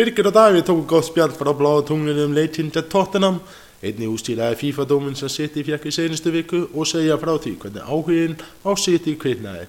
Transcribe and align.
Birgir 0.00 0.30
og 0.30 0.32
Davíð 0.32 0.62
tóku 0.64 0.86
gott 0.88 1.04
spjall 1.04 1.28
frá 1.36 1.52
bláða 1.52 1.82
tunglinu 1.90 2.22
um 2.24 2.32
leikinn 2.32 2.72
til 2.72 2.86
Tottenham 2.88 3.36
einni 3.84 4.08
ústílaði 4.08 4.56
FIFA-dóminn 4.56 5.12
sem 5.18 5.28
City 5.28 5.60
fjekk 5.60 5.84
í 5.90 5.92
seinustu 5.92 6.32
viku 6.32 6.72
og 6.72 6.88
segja 6.88 7.18
frá 7.20 7.36
því 7.36 7.60
hvernig 7.60 7.84
áhugin 7.84 8.32
á 8.64 8.72
City 8.80 9.12
kviknaði. 9.20 9.68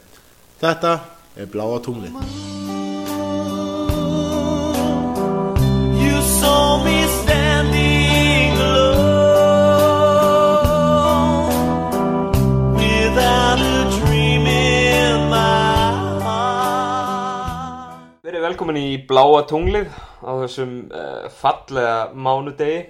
Þetta 0.62 1.04
er 1.36 1.52
bláða 1.52 1.84
tunglið. 1.84 2.16
You 6.00 6.24
saw 6.24 6.80
me 6.86 7.04
standing 7.18 8.56
alone 8.56 9.12
without 12.80 13.60
a 13.60 13.84
dream 13.98 14.48
in 14.48 15.28
my 15.28 16.24
heart. 16.24 18.24
Verið 18.24 18.48
velkomin 18.48 18.80
í 18.80 18.96
Bláa 19.12 19.44
tunglið 19.52 19.92
á 20.22 20.32
þessum 20.44 20.74
uh, 20.94 21.30
fallega 21.42 21.96
mánudegi. 22.14 22.82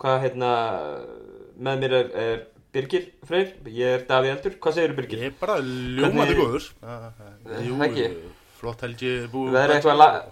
Hvað 0.00 0.20
hérna, 0.24 0.50
með 1.64 1.82
mér 1.84 1.96
er, 2.00 2.08
er 2.24 2.40
Birgir 2.74 3.04
Freyr, 3.28 3.52
ég 3.70 3.92
er 4.00 4.06
Daví 4.08 4.32
Eldur. 4.32 4.56
Hvað 4.60 4.78
segir 4.80 4.96
Birgir? 4.96 5.20
Ég 5.22 5.30
er 5.32 5.36
bara 5.40 5.60
Hvernig- 5.62 6.40
góður. 6.40 6.66
Jú, 7.62 7.76
Ekki? 7.86 8.08
flott 8.58 8.80
helgi 8.82 9.12
búið. 9.30 9.52
Verður 9.54 9.76
eitthvað 9.76 10.00
la- 10.00 10.24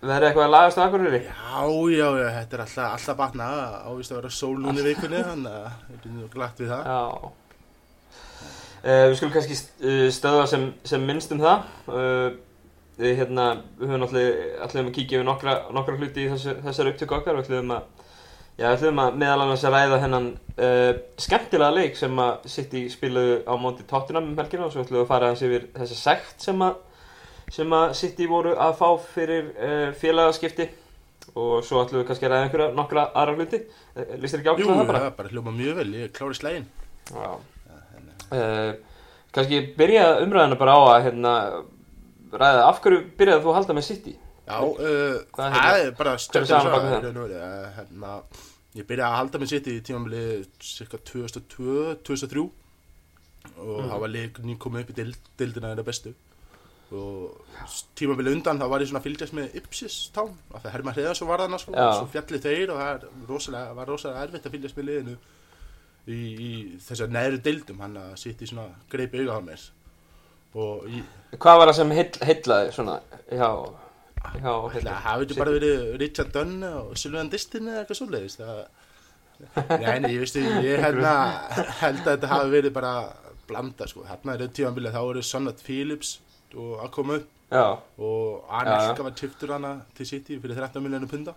Verður 0.00 0.26
eitthvað 0.30 0.46
að 0.46 0.52
lagast 0.54 0.78
á 0.80 0.82
Akureyri? 0.86 1.18
Já, 1.28 1.64
já, 1.92 2.06
já, 2.16 2.28
þetta 2.38 2.56
er 2.56 2.60
alltaf, 2.64 2.92
alltaf 2.94 3.16
batna, 3.18 3.48
ávist 3.84 4.12
að 4.14 4.16
vera 4.22 4.30
sól 4.32 4.54
núna 4.56 4.80
í 4.80 4.84
vikunni, 4.86 5.18
þannig 5.26 5.56
að 5.58 5.66
ég 5.90 6.06
er 6.06 6.14
nú 6.14 6.28
glatt 6.32 6.62
við 6.62 6.70
það. 6.72 6.86
Já. 6.88 7.32
Uh, 8.80 9.02
við 9.10 9.16
skulum 9.18 9.34
kannski 9.34 9.58
stöða 10.16 10.46
sem, 10.48 10.62
sem 10.88 11.04
minnst 11.04 11.34
um 11.36 11.42
það. 11.42 11.66
Uh, 11.92 12.30
við 13.00 13.16
hérna, 13.22 13.46
við 13.80 13.88
höfum 13.90 14.02
náttúrulega 14.04 14.66
ætlum 14.66 14.90
að 14.90 14.94
kíkja 14.98 15.18
yfir 15.18 15.26
nokkra, 15.28 15.54
nokkra 15.74 15.96
hluti 15.98 16.24
í 16.26 16.30
þessu, 16.34 16.54
þessari 16.66 16.92
upptöku 16.94 17.16
okkar 17.16 17.38
og 17.38 17.44
ætlum 17.46 17.72
að, 17.76 17.86
já, 18.60 18.66
ætlum 18.74 19.00
að 19.04 19.16
meðal 19.22 19.44
annars 19.46 19.64
að 19.68 19.74
ræða 19.76 20.00
hennan 20.04 20.28
uh, 20.56 20.92
skemmtilega 21.24 21.76
leik 21.78 21.96
sem 22.00 22.20
að 22.26 22.46
City 22.54 22.84
spilaðu 22.92 23.38
á 23.48 23.54
móti 23.60 23.86
Tottenham 23.88 24.30
um 24.32 24.38
helgina 24.42 24.66
og 24.68 24.74
svo 24.74 24.84
ætlum 24.84 25.00
við 25.00 25.04
að 25.06 25.10
fara 25.14 25.30
hans 25.32 25.44
yfir 25.46 25.66
þessa 25.78 25.98
sekt 26.02 26.44
sem 26.44 26.66
að, 26.66 26.76
sem 27.56 27.72
að 27.80 27.96
City 28.02 28.28
voru 28.30 28.52
að 28.60 28.76
fá 28.82 28.88
fyrir 29.14 29.48
uh, 29.56 29.88
félagaskipti 30.02 30.68
og 31.38 31.60
svo 31.64 31.80
ætlum 31.84 32.02
við 32.02 32.06
kannski 32.10 32.26
að 32.26 32.32
ræða 32.34 32.46
einhverja 32.48 32.68
nokkra 32.76 33.08
aðra 33.14 33.38
hluti. 33.38 33.62
Uh, 33.96 34.14
Lýst 34.20 34.36
þér 34.36 34.44
ekki 34.44 34.52
Jú, 34.52 34.68
ákveða 34.68 34.76
það 34.82 34.92
bara? 34.92 35.00
það 35.00 35.10
er 35.10 35.18
bara 35.22 35.34
hljóma 35.34 35.56
mjög 35.56 35.80
vel, 35.80 35.90
ég 35.96 36.06
er 36.08 36.14
klári 36.16 36.38
slægin. 36.40 36.70
Já. 37.10 37.28
Uh, 38.30 38.72
kannski 39.34 39.60
byrja 39.78 40.06
umræðina 40.24 40.58
bara 40.58 40.74
á 40.74 40.80
að 40.92 41.04
hérna, 41.08 41.34
ræða 42.32 42.62
af 42.68 42.80
hverju 42.84 43.00
byrjaði 43.18 43.42
þú 43.44 43.50
að 43.52 43.58
halda 43.60 43.74
með 43.78 43.86
City? 43.90 44.14
Já, 44.50 44.56
uh, 44.60 45.18
það 45.36 45.52
þetta? 45.56 45.74
er 45.86 45.92
bara 45.98 46.14
veru, 47.04 47.26
uh, 47.26 47.68
hérna, 47.76 48.14
ég 48.74 48.86
byrjaði 48.86 49.10
að 49.10 49.18
halda 49.20 49.38
mig 49.42 49.48
sitt 49.48 49.66
í 49.70 49.76
tímamili 49.86 50.24
cirka 50.60 50.98
2002, 50.98 51.94
2003 52.06 52.50
og 53.56 53.78
Mhm. 53.80 53.90
það 53.90 54.00
var 54.00 54.08
leik 54.08 54.38
nýkomið 54.44 54.80
upp 54.84 54.90
í 54.90 54.94
dild, 55.00 55.16
dildina 55.38 55.70
þeirra 55.74 55.84
bestu. 55.86 56.14
Og 56.92 57.40
tímamili 57.94 58.32
undan 58.34 58.58
þá 58.58 58.68
var 58.68 58.80
ég 58.80 58.88
svona 58.90 59.02
fylgjast 59.04 59.32
með 59.32 59.54
Ipsis 59.60 60.10
Town. 60.12 60.32
Af 60.52 60.62
því 60.62 60.66
að 60.66 60.72
Herman 60.72 60.94
Hreðarsson 60.94 61.28
var 61.28 61.38
þarna 61.38 61.58
sko, 61.62 61.72
og 61.72 61.94
svo 61.94 62.08
fjalli 62.10 62.40
þeir 62.42 62.70
og 62.74 62.78
það 62.80 63.04
rosalega, 63.28 63.74
var 63.74 63.86
rosalega 63.86 64.24
erfitt 64.26 64.46
að 64.46 64.50
fylgjast 64.56 64.76
með 64.76 64.88
liðinu 64.90 65.16
í, 66.08 66.18
í 66.18 66.50
þessar 66.82 67.08
neðri 67.14 67.38
dildum 67.44 67.78
hann 67.80 67.96
að 67.96 68.16
í 68.42 68.48
svona 68.50 68.66
greip 68.90 69.14
auga 69.14 69.38
á 69.38 69.40
mér 69.46 69.60
í, 70.56 71.02
Hvað 71.38 71.60
var 71.60 71.70
það 71.70 71.78
sem 71.78 71.94
heill, 71.94 72.10
heillaði 72.26 72.74
svona 72.74 72.98
hjá, 73.30 73.50
Það 74.20 74.88
hafi 75.06 75.26
ekki 75.26 75.38
bara 75.38 75.54
verið 75.54 75.84
Richard 76.02 76.32
Dunn 76.34 76.64
og 76.66 76.94
Sylvain 77.00 77.30
Distin 77.32 77.68
eða 77.70 77.84
eitthvað 77.84 78.00
svoleiðis 78.02 78.38
það... 78.40 78.62
Nei, 79.80 80.00
nei, 80.04 80.10
ég 80.12 80.20
veistu, 80.20 80.42
ég 80.66 80.82
hérna, 80.84 81.12
held 81.80 82.02
að 82.02 82.10
þetta 82.10 82.28
hafi 82.34 82.50
verið 82.52 82.74
bara 82.76 82.90
blanda, 83.48 83.86
sko. 83.88 84.02
Hérna 84.04 84.34
er 84.34 84.42
þetta 84.42 84.56
tímanbilið, 84.58 84.92
þá 84.92 85.06
voru 85.06 85.22
Sonnat 85.24 85.62
Phillips 85.64 86.18
og 86.52 86.82
að 86.84 86.90
koma 86.98 87.16
upp 87.20 87.28
Já, 87.50 87.64
og 87.98 88.44
Já, 88.46 88.60
Anelka 88.60 89.02
var 89.06 89.14
tiptur 89.18 89.54
hana 89.56 89.72
til 89.96 90.06
City 90.06 90.36
fyrir 90.38 90.58
13 90.60 90.84
miljónu 90.84 91.08
punda. 91.10 91.34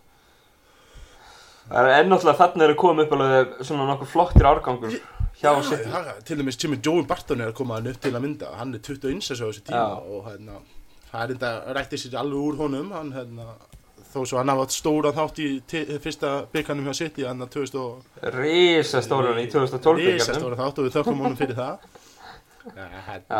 það 1.70 1.88
er 1.90 2.04
ennáttúrulega 2.04 2.38
þarna 2.42 2.66
eru 2.68 2.76
komið 2.78 3.06
upp 3.06 3.14
alveg 3.16 3.54
svona 3.64 3.88
nokkuð 3.88 4.12
flottir 4.12 4.50
árgangur 4.50 4.98
hjá 5.42 5.50
Já, 5.52 5.64
City. 5.70 5.90
já, 5.90 6.14
til 6.26 6.38
dæmis 6.40 6.58
Jimmy 6.64 6.78
Joey 6.86 7.04
Barton 7.10 7.42
er 7.42 7.52
að 7.52 7.58
koma 7.60 7.76
hann 7.80 7.88
upp 7.92 8.02
til 8.02 8.14
að 8.16 8.22
mynda, 8.26 8.54
hann 8.60 8.74
er 8.76 8.80
21 8.80 9.22
þessu 9.22 9.44
á 9.44 9.48
þessu 9.50 9.64
tíma 9.68 9.84
Já. 9.84 10.00
og 10.14 10.26
hérna, 10.30 10.58
það 11.12 11.24
er 11.24 11.34
enda 11.38 11.52
rætti 11.78 11.98
sér 12.04 12.18
alveg 12.22 12.48
úr 12.48 12.58
honum, 12.62 12.92
hann 12.92 13.12
hérna, 13.16 13.48
þó 14.14 14.20
svo 14.30 14.38
hann 14.38 14.54
átt 14.54 14.72
stóran 14.76 15.16
þátt 15.18 15.40
í 15.42 15.50
fyrsta 16.04 16.32
bygganum 16.54 16.86
hjá 16.88 16.94
City, 17.02 17.26
hann 17.26 17.42
að 17.42 17.54
2000 17.58 17.80
og 17.82 18.34
Rísa 18.38 19.02
stórun 19.02 19.40
í 19.42 19.48
2012 19.50 19.82
byggarnum. 19.82 20.20
Rísastóra 20.20 20.60
þátt 20.62 20.80
og 20.80 20.88
við 20.90 20.98
þökkum 21.00 21.24
honum 21.26 21.38
fyrir 21.40 21.56
það 21.58 21.88
ja, 22.78 22.88
hérna. 23.08 23.40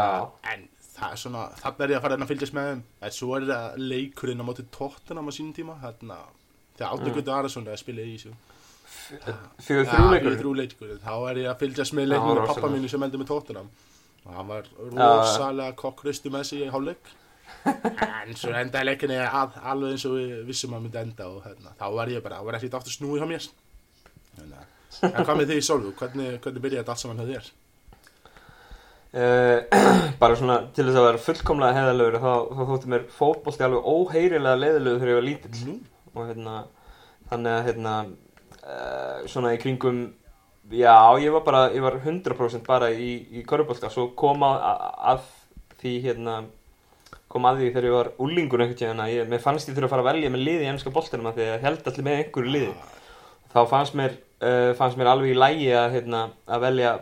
En 0.52 0.66
það 0.94 1.12
er 1.14 1.20
svona, 1.22 1.44
þarna 1.62 1.86
er 1.86 1.92
ég 1.94 1.98
að 2.00 2.04
fara 2.04 2.16
hérna 2.18 2.26
að 2.28 2.32
fylgjast 2.34 2.54
með 2.58 2.66
þeim 2.72 2.82
En 3.08 3.14
svo 3.16 3.30
er 3.38 3.46
það 3.50 3.78
leikurinn 3.94 4.42
á 4.44 4.46
móti 4.50 4.66
tóttunum 4.76 5.30
á 5.30 5.32
sínum 5.34 5.54
tíma 5.56 5.78
Hérna, 5.82 6.18
þegar 6.78 6.98
Átni 6.98 7.10
Mm. 7.10 7.16
Guði 7.18 7.32
Arason 7.38 7.68
er 7.68 7.74
að 7.78 7.80
spila 7.84 8.02
í 8.04 8.18
þessu 8.18 8.34
Ja, 9.14 9.34
þrjúleikur. 9.68 10.22
fyrir 10.24 10.40
þrjúleikur 10.42 10.94
Þá 11.04 11.14
er 11.30 11.40
ég 11.44 11.50
að 11.52 11.60
fylgjast 11.64 11.96
með 11.98 12.08
leiknum 12.14 12.38
með 12.40 12.48
pappa 12.54 12.70
mínu 12.72 12.92
sem 12.92 13.04
endur 13.08 13.22
með 13.22 13.32
tóttunum 13.34 13.72
Og 14.24 14.38
hann 14.38 14.48
var 14.48 14.70
rosalega 14.80 15.76
kokkraustu 15.80 16.32
með 16.32 16.46
sig 16.48 16.62
í 16.64 16.70
hálfleik. 16.72 17.10
En 17.68 18.32
svo 18.40 18.54
endaði 18.56 18.88
leikinni 18.88 19.18
að, 19.20 19.58
alveg 19.68 19.98
eins 19.98 20.06
og 20.08 20.14
við 20.16 20.38
vissum 20.48 20.76
að 20.78 20.86
myndi 20.86 21.02
enda 21.02 21.28
Og 21.28 21.42
hérna, 21.44 21.74
þá 21.80 21.84
var 21.98 22.12
ég 22.14 22.24
bara, 22.24 22.40
þá 22.40 22.48
var 22.48 22.58
ekkert 22.60 22.78
aftur 22.80 22.96
snúið 22.96 23.20
hjá 23.24 23.28
mér. 23.34 23.50
Hérna, 24.38 24.64
En 25.04 25.26
hvað 25.26 25.38
með 25.42 25.52
þig 25.52 25.60
í 25.60 25.66
Solvu? 25.68 25.92
Hvernig, 26.00 26.40
hvernig 26.44 26.64
byrjaði 26.64 26.84
þetta 26.84 26.96
allt 26.96 27.04
saman 27.04 27.20
hjá 27.20 27.28
þér? 27.34 27.52
Uh, 29.14 29.60
bara 30.22 30.38
svona 30.40 30.56
til 30.74 30.88
þess 30.88 30.98
að 30.98 31.08
vera 31.10 31.22
fullkomlega 31.22 31.78
heiðalegur 31.78 32.16
þá, 32.24 32.32
þá 32.50 32.62
þótti 32.72 32.92
mér 32.94 33.04
fótbolti 33.14 33.66
alveg 33.68 33.90
óheyrilega 33.94 34.62
leiðilegur 34.62 35.02
þegar 35.04 35.12
ég 35.12 35.20
var 35.20 35.28
lítill. 35.28 35.60
Nú, 35.68 35.76
og 36.14 36.30
hérna 36.32 36.56
þannig 37.30 37.58
að 37.58 37.68
hérna 37.68 37.94
uh, 38.64 39.24
svona 39.30 39.54
í 39.56 39.62
kringum 39.62 40.04
já 40.72 40.96
ég 41.20 41.32
var 41.36 41.44
bara 41.46 41.64
ég 41.76 41.84
var 41.84 42.00
100% 42.00 42.66
bara 42.68 42.92
í, 42.92 43.16
í 43.32 43.44
körubólta 43.48 43.92
svo 43.92 44.10
kom 44.18 44.44
að, 44.48 45.24
því 45.82 45.96
hérna 46.08 46.42
kom 47.32 47.48
að 47.50 47.62
því 47.62 47.70
þegar 47.72 47.88
ég 47.88 47.96
var 47.98 48.12
úlingur 48.24 48.64
einhvern 48.64 48.80
tíðan 48.80 49.30
mér 49.30 49.42
fannst 49.44 49.70
ég 49.70 49.76
þurfa 49.76 49.90
að 49.90 49.96
fara 49.96 50.06
að 50.06 50.12
velja 50.12 50.34
með 50.34 50.46
liði 50.48 50.68
í 50.68 50.70
ennska 50.72 50.94
boltanum 50.94 51.32
að 51.32 51.40
því 51.40 51.48
að 51.48 51.52
ég 51.52 51.66
held 51.68 51.90
allir 51.90 52.08
með 52.08 52.20
einhverju 52.20 52.54
liði. 52.54 52.76
Þá 53.54 53.60
fannst 53.70 53.98
mér, 53.98 54.16
uh, 54.42 54.70
fannst 54.78 55.00
mér 55.00 55.10
alveg 55.12 55.34
í 55.34 55.40
lægi 55.40 55.72
að, 55.78 55.90
hérna, 55.98 56.22
að 56.46 56.64
velja 56.68 56.94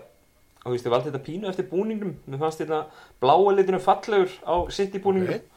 og 0.62 0.68
þú 0.68 0.74
veist, 0.76 0.88
ég 0.88 0.94
valdi 0.94 1.10
þetta 1.10 1.26
pínu 1.26 1.50
eftir 1.50 1.68
búningnum. 1.72 2.16
Mér 2.30 2.42
fannst 2.44 2.62
þetta 2.62 2.82
bláa 3.24 3.54
litinu 3.58 3.82
fallegur 3.82 4.34
á 4.46 4.56
sitt 4.74 4.96
í 4.96 5.04
búningnum. 5.04 5.42
Ok. 5.42 5.48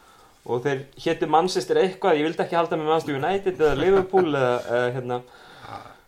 og 0.45 0.61
þeir 0.61 0.81
héttu 1.01 1.27
Manchester 1.33 1.79
eitthvað 1.81 2.19
ég 2.19 2.27
vildi 2.27 2.43
ekki 2.45 2.57
halda 2.59 2.77
með 2.77 2.91
Manchester 2.91 3.17
United 3.17 3.61
eða 3.63 3.77
Liverpool 3.79 4.27
eða, 4.29 4.57
eða 4.77 4.91
hérna 4.93 5.17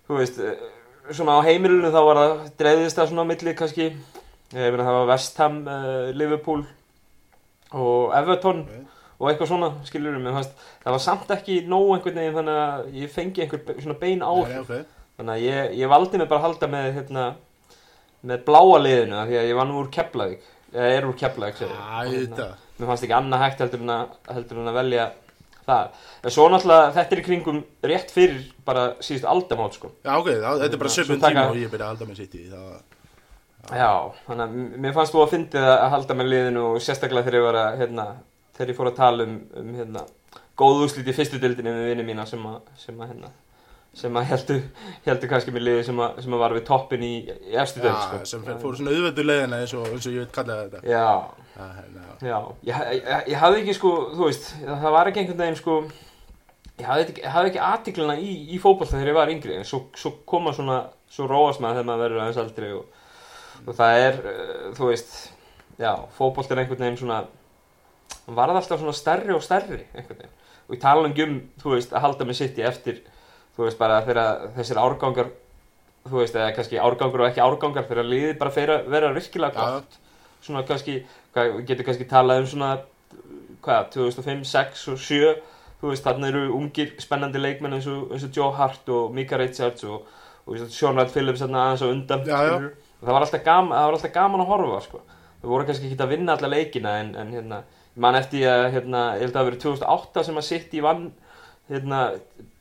þú 0.06 0.19
veist, 0.21 0.39
eh, 0.41 1.12
svona 1.15 1.39
á 1.39 1.47
heimilinu 1.47 1.91
þá 1.94 2.00
var 2.09 2.21
það 2.22 2.34
dreifðist 2.61 2.99
það 3.00 3.09
svona 3.12 3.25
á 3.27 3.31
milli 3.31 3.55
kannski, 3.59 3.87
ég 4.55 4.72
meina 4.75 4.87
það 4.87 4.99
var 5.00 5.09
West 5.12 5.39
Ham 5.43 5.61
uh, 5.67 6.11
Liverpool 6.15 6.65
og 7.77 8.12
Everton 8.16 8.61
Ok. 8.66 8.83
og 9.19 9.31
eitthvað 9.31 9.50
svona, 9.50 9.71
við, 9.83 10.28
fannst 10.37 10.66
það 10.84 10.95
var 10.97 11.03
samt 11.06 11.31
ekki 11.34 11.56
nóg 11.71 11.95
einhvern 11.97 12.21
veginn 12.21 12.37
þannig 12.37 12.61
að 12.62 12.93
ég 13.00 13.12
fengi 13.15 13.43
einhver 13.47 13.81
svona 13.83 13.99
bein 14.00 14.22
áhrif 14.22 14.53
Nei, 14.53 14.61
ok. 14.62 14.95
þannig 15.19 15.34
að 15.34 15.47
ég, 15.47 15.75
ég 15.81 15.91
valdi 15.91 16.21
mig 16.21 16.28
bara 16.31 16.41
að 16.43 16.47
halda 16.50 16.71
með 16.77 16.89
hérna, 17.00 17.25
með 18.27 18.45
bláa 18.47 18.78
liðinu 18.84 19.25
því 19.31 19.41
að 19.41 19.49
ég 19.50 19.59
var 19.59 19.69
nú 19.71 19.81
úr 19.83 19.91
Keflavík 19.97 20.47
eða 20.77 20.91
er 20.99 21.06
úr 21.09 21.16
Keflavík 21.19 21.61
þetta. 21.62 22.49
mér 22.77 22.91
fannst 22.91 23.06
ekki 23.06 23.16
annað 23.16 23.43
hægt 23.47 23.62
heldur 23.65 23.83
en 23.87 23.95
að, 23.97 24.15
heldur 24.37 24.61
en 24.62 24.71
að 24.72 24.78
velja 24.83 25.06
það 25.66 26.03
en 26.22 26.34
svo 26.37 26.49
náttúrulega 26.53 26.93
þetta 26.97 27.16
er 27.16 27.22
í 27.22 27.25
kringum 27.27 27.62
rétt 27.91 28.13
fyrir 28.15 28.45
bara 28.66 28.84
síðust 29.04 29.28
aldamót 29.30 29.78
sko 29.78 29.91
Já, 30.01 30.13
ok, 30.16 30.30
þá, 30.30 30.51
þetta 30.63 30.72
er 30.72 30.83
bara 30.84 30.95
söpun 30.97 31.22
tíma 31.22 31.47
og 31.51 31.59
ég 31.60 31.72
byrja 31.72 31.91
halda 31.92 32.09
með 32.09 32.22
sitt 32.22 32.36
í 32.39 32.45
það. 32.51 32.77
Já, 33.74 33.91
þannig 34.28 34.45
að 34.45 34.83
mér 34.84 34.95
fannst 34.95 35.15
þú 35.15 35.22
að 35.24 35.33
fyndið 35.33 35.65
að 35.72 35.89
halda 35.97 36.16
með 36.18 36.28
liðinu 36.33 36.66
og 36.68 36.77
sérstaklega 36.84 37.27
þegar 37.27 37.39
ég 37.41 37.47
var 37.48 37.59
að, 37.63 37.78
hérna, 37.80 38.04
þegar 38.54 38.71
ég 38.71 38.78
fór 38.78 38.91
að 38.92 39.01
tala 39.01 39.27
um, 39.27 39.33
um 39.59 39.72
hérna, 39.80 40.04
góð 40.60 40.84
úrslit 40.84 41.10
í 41.10 41.15
fyrstu 41.16 41.41
dildinni 41.42 41.72
með 41.74 41.89
vinni 41.91 42.07
mína 42.07 42.27
sem 42.30 42.45
að, 42.47 42.60
sem 42.78 43.01
að, 43.01 43.10
hérna, 43.10 43.33
sem 43.97 44.16
að 44.21 44.27
heldur, 44.28 44.63
heldur 45.07 45.31
kannski 45.31 45.53
með 45.54 45.65
liði 45.66 45.84
sem 45.89 46.01
að, 46.04 46.19
sem 46.25 46.34
að 46.37 46.43
var 46.43 46.54
við 46.57 46.65
toppin 46.69 47.04
í, 47.07 47.15
í 47.25 47.54
dild, 47.57 47.87
Já, 47.87 47.95
sko. 48.04 48.19
sem 48.28 48.43
fóru 48.47 48.77
svona 48.77 48.93
auðvöldu 48.93 49.25
leiðina 49.25 49.60
eins 49.63 49.72
og, 49.77 49.87
eins 49.89 50.09
og 50.09 50.16
ég 50.16 50.27
veit 50.27 50.34
kallaði 50.37 50.66
þetta. 50.66 50.83
Já, 50.91 51.07
Já, 51.57 51.63
hérna, 51.72 52.03
já, 52.21 52.37
ég, 52.69 52.81
ég, 52.98 53.07
ég 53.33 53.39
hafði 53.41 53.63
ekki, 53.63 53.75
sko, 53.78 53.93
þú 54.13 54.27
veist, 54.28 54.51
það 54.66 54.91
var 54.93 55.09
ekki 55.09 55.22
einhvern 55.22 55.41
veginn, 55.41 55.57
sko, 55.57 55.77
ég 56.77 56.91
hafði 56.91 57.07
ekki, 57.07 57.22
ég 57.25 57.33
hafði 57.33 57.51
ekki 57.53 57.63
aðtiklina 57.71 58.16
í, 58.21 58.34
í 58.53 58.60
fótboll 58.60 58.91
þegar 58.91 59.09
ég 59.09 59.16
var 59.16 59.33
yngri, 59.33 59.57
en 59.57 59.65
svo, 59.65 59.81
svo 59.97 60.13
koma 60.28 60.53
svona, 60.53 60.83
svo 61.09 61.31
róast 61.31 61.65
maður 61.65 61.78
þegar 61.81 61.89
maður 61.89 62.04
verður 62.04 62.25
aðeins 62.27 62.42
aldrei 62.45 62.69
og, 62.77 63.01
og 63.65 63.78
það 63.81 64.03
er, 64.03 64.21
uh, 64.34 64.69
þú 64.77 64.91
veist, 64.91 65.16
já, 65.81 65.91
fótboll 66.19 66.51
er 66.51 66.60
einhvern 66.60 66.84
veginn 66.84 67.01
svona, 67.01 67.22
hann 68.27 68.39
varð 68.42 68.60
alltaf 68.60 68.84
svona 68.84 68.97
stærri 69.01 69.33
og 69.33 69.45
stærri 69.49 69.81
einhvern 69.97 70.21
veginn. 70.21 70.37
og 70.66 70.77
ég 70.77 70.84
tala 70.84 71.09
um, 71.09 71.41
þú 71.63 71.72
veist, 71.72 71.97
að 71.97 72.04
halda 72.04 72.28
með 72.28 72.41
City 72.42 72.69
eftir, 72.69 73.01
þú 73.56 73.66
veist, 73.66 73.78
bara 73.80 74.03
þegar 74.04 74.50
þessir 74.56 74.80
árgangar, 74.82 75.30
þú 76.06 76.20
veist, 76.20 76.36
eða 76.36 76.53
kannski 76.56 76.80
árgangur 76.82 77.24
og 77.24 77.30
ekki 77.30 77.42
árgangar, 77.44 77.86
þegar 77.88 78.10
liðið 78.10 78.38
bara 78.41 78.54
fyrir 78.54 78.74
að 78.76 78.91
vera 78.94 79.12
virkilega 79.16 79.70
gott, 79.76 79.98
svona 80.44 80.62
kannski, 80.68 81.00
við 81.34 81.62
getum 81.68 81.88
kannski 81.88 82.08
talað 82.10 82.42
um 82.44 82.50
svona, 82.53 82.70
hvað, 83.64 83.91
2005, 83.97 84.44
6 84.53 84.86
og 84.92 85.00
7, 85.08 85.34
þú 85.80 85.92
veist, 85.92 86.06
þarna 86.06 86.30
eru 86.30 86.44
ungir 86.56 86.94
spennandi 87.03 87.41
leikmenn 87.42 87.78
eins 87.78 87.88
og, 87.91 88.12
eins 88.14 88.24
og 88.28 88.36
Joe 88.36 88.53
Hart 88.56 88.88
og 88.92 89.16
Mika 89.16 89.41
Richards 89.41 89.84
og, 89.88 90.06
og 90.47 90.68
Sean 90.70 90.97
Wright 90.97 91.12
Phillips 91.12 91.42
aðeins 91.44 91.84
á 91.84 91.88
undan, 91.88 92.24
skilurðu. 92.24 92.72
og 93.00 93.08
það 93.08 93.16
var 93.16 93.26
alltaf 93.26 93.44
gaman, 93.44 93.76
það 93.76 93.88
var 93.88 93.98
alltaf 93.98 94.14
gaman 94.14 94.44
að 94.44 94.53
horfa, 94.53 94.80
sko. 94.86 95.03
Við 95.42 95.53
vorum 95.53 95.68
kannski 95.68 95.91
ekki 95.91 96.03
að 96.03 96.12
vinna 96.14 96.36
alla 96.36 96.48
leikina 96.53 96.94
en, 97.03 97.12
en 97.20 97.34
hérna, 97.34 97.58
ég 97.97 98.03
man 98.03 98.16
eftir 98.18 98.47
að, 98.50 98.64
hérna, 98.76 99.03
ég 99.16 99.26
held 99.26 99.30
að 99.30 99.36
það 99.36 99.42
hafi 99.42 99.50
verið 99.50 99.64
2008 99.66 100.24
sem 100.26 100.41
að 100.41 100.47
City 100.47 100.82
vann, 100.84 101.04
hérna, 101.71 102.01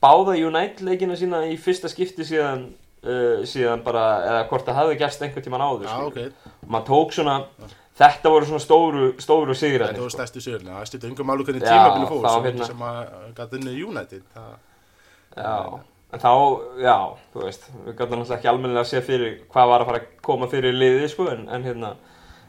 báða 0.03 0.35
United 0.47 0.83
leikina 0.87 1.15
sína 1.19 1.43
í 1.49 1.55
fyrsta 1.61 1.89
skipti 1.91 2.25
síðan, 2.27 2.67
uh, 3.05 3.41
síðan 3.47 3.83
bara, 3.85 4.03
eða 4.25 4.43
hvort 4.49 4.65
það 4.67 4.79
hafði 4.81 4.99
gerst 5.01 5.25
einhvern 5.25 5.45
tíman 5.47 5.63
áður, 5.65 5.87
Já, 5.87 5.95
skilurðu. 5.95 6.29
ok. 6.35 6.53
Og 6.65 6.69
maður 6.75 6.87
tók 6.91 7.15
svona, 7.17 7.35
þetta 8.01 8.31
voru 8.33 8.45
svona 8.49 8.63
stóru, 8.65 9.09
stóru 9.23 9.55
sigræðin, 9.57 9.93
Þetta 9.95 10.05
voru 10.05 10.15
stærstu 10.17 10.41
sigurinn. 10.43 10.71
Það 10.73 10.87
styrti 10.91 11.11
yngum 11.13 11.29
málu 11.31 11.45
hvernig 11.47 11.63
tímabili 11.65 12.07
fór, 12.09 12.29
sem, 12.29 12.47
hérna- 12.49 12.69
sem 12.71 12.85
að 12.89 13.03
gæti 13.37 13.59
unnið 13.61 13.83
United. 13.89 14.23
Það, 14.35 14.55
Já, 15.35 15.79
en 16.15 16.21
þá, 16.23 16.31
já, 16.79 16.97
þú 17.33 17.41
veist, 17.43 17.65
við 17.85 17.95
gætum 17.99 18.19
náttúrulega 18.21 18.35
ekki 18.39 18.47
almennilega 18.47 18.83
að 18.85 18.91
sé 18.93 19.01
fyrir 19.03 19.33
hvað 19.51 19.67
var 19.71 19.81
að 19.83 19.89
fara 19.89 19.99
að 19.99 20.05
koma 20.23 20.47
fyrir 20.47 20.73
liðið, 20.77 21.07
sko, 21.11 21.25
en, 21.33 21.41
en 21.51 21.65
hérna, 21.67 21.89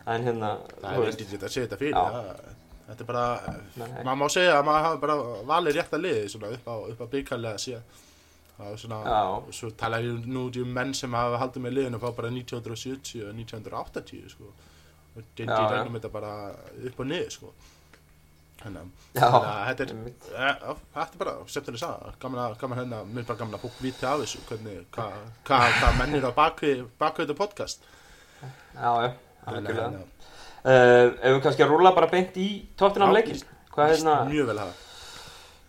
en 0.07 0.27
hérna, 0.29 0.51
það 0.83 0.93
þú 0.95 1.01
er 1.01 1.09
veist, 1.09 1.25
ekkert 1.25 1.43
að 1.49 1.55
segja 1.57 1.67
þetta 1.67 1.79
fyrir. 1.81 1.97
Það, 1.97 2.56
þetta 2.87 3.03
er 3.05 3.09
bara, 3.11 3.27
Nei. 3.77 3.87
maður 4.07 4.19
má 4.23 4.27
segja 4.33 4.57
að 4.59 4.67
maður 4.69 4.85
hafa 4.87 5.01
bara 5.05 5.17
valið 5.53 5.79
rétt 5.79 5.95
að 5.97 6.05
liði 6.07 6.29
svona 6.33 6.51
upp 6.57 6.69
á, 6.71 6.75
upp 6.93 7.01
á 7.03 7.07
byggarlega 7.15 7.63
síðan. 7.63 7.87
Það 8.57 8.73
er 8.73 8.79
svona, 8.81 8.99
Já. 9.05 9.23
svo 9.59 9.71
tala 9.77 9.99
ég 10.01 10.27
nú 10.33 10.47
út 10.49 10.57
í 10.57 10.63
um 10.65 10.71
menn 10.73 10.95
sem 10.97 11.13
hafa 11.13 11.41
haldið 11.43 11.65
með 11.67 11.75
liðinu 11.77 11.99
frá 12.01 12.13
bara 12.17 12.31
1970 12.33 13.27
og 13.27 13.35
1980, 13.37 14.29
sko. 14.33 14.53
Og 15.17 15.25
Dendi 15.37 15.53
já. 15.53 15.67
regnum 15.73 15.99
þetta 15.99 16.13
bara 16.13 16.31
upp 16.89 17.03
og 17.03 17.11
niður, 17.11 17.35
sko. 17.35 17.53
Þannig 18.63 18.81
að 18.81 19.45
þetta 19.69 19.85
er, 19.85 19.93
þetta 20.33 21.05
er 21.05 21.21
bara, 21.21 21.35
saga, 21.53 22.15
gaman 22.23 22.41
að, 22.47 22.57
gaman 22.63 22.81
hérna, 22.81 23.03
mér 23.05 23.23
er 23.23 23.29
bara 23.29 23.41
gaman 23.43 23.59
að 23.59 23.67
fólk 23.67 23.83
viti 23.85 24.09
af 24.09 24.23
þessu, 24.23 24.41
hvernig, 24.49 24.81
hvað 24.97 25.19
hva, 25.51 25.61
hva 25.77 25.93
menn 26.01 26.17
eru 26.17 26.33
á 26.33 26.39
bakvið 26.41 26.87
bak 26.99 27.21
þetta 27.21 27.37
podcast. 27.37 27.85
já, 28.75 28.91
já, 29.05 29.13
ef 30.67 31.37
við 31.37 31.43
kannski 31.45 31.63
að 31.67 31.71
rúla 31.75 31.93
bara 31.95 32.09
beint 32.11 32.37
í 32.43 32.49
tóttinam 32.79 33.13
Já, 33.13 33.17
leikin, 33.21 33.43
hvað 33.75 33.93
hérna, 33.93 34.15
Mjög 34.31 34.47
vel 34.51 34.59
hafa. 34.59 34.75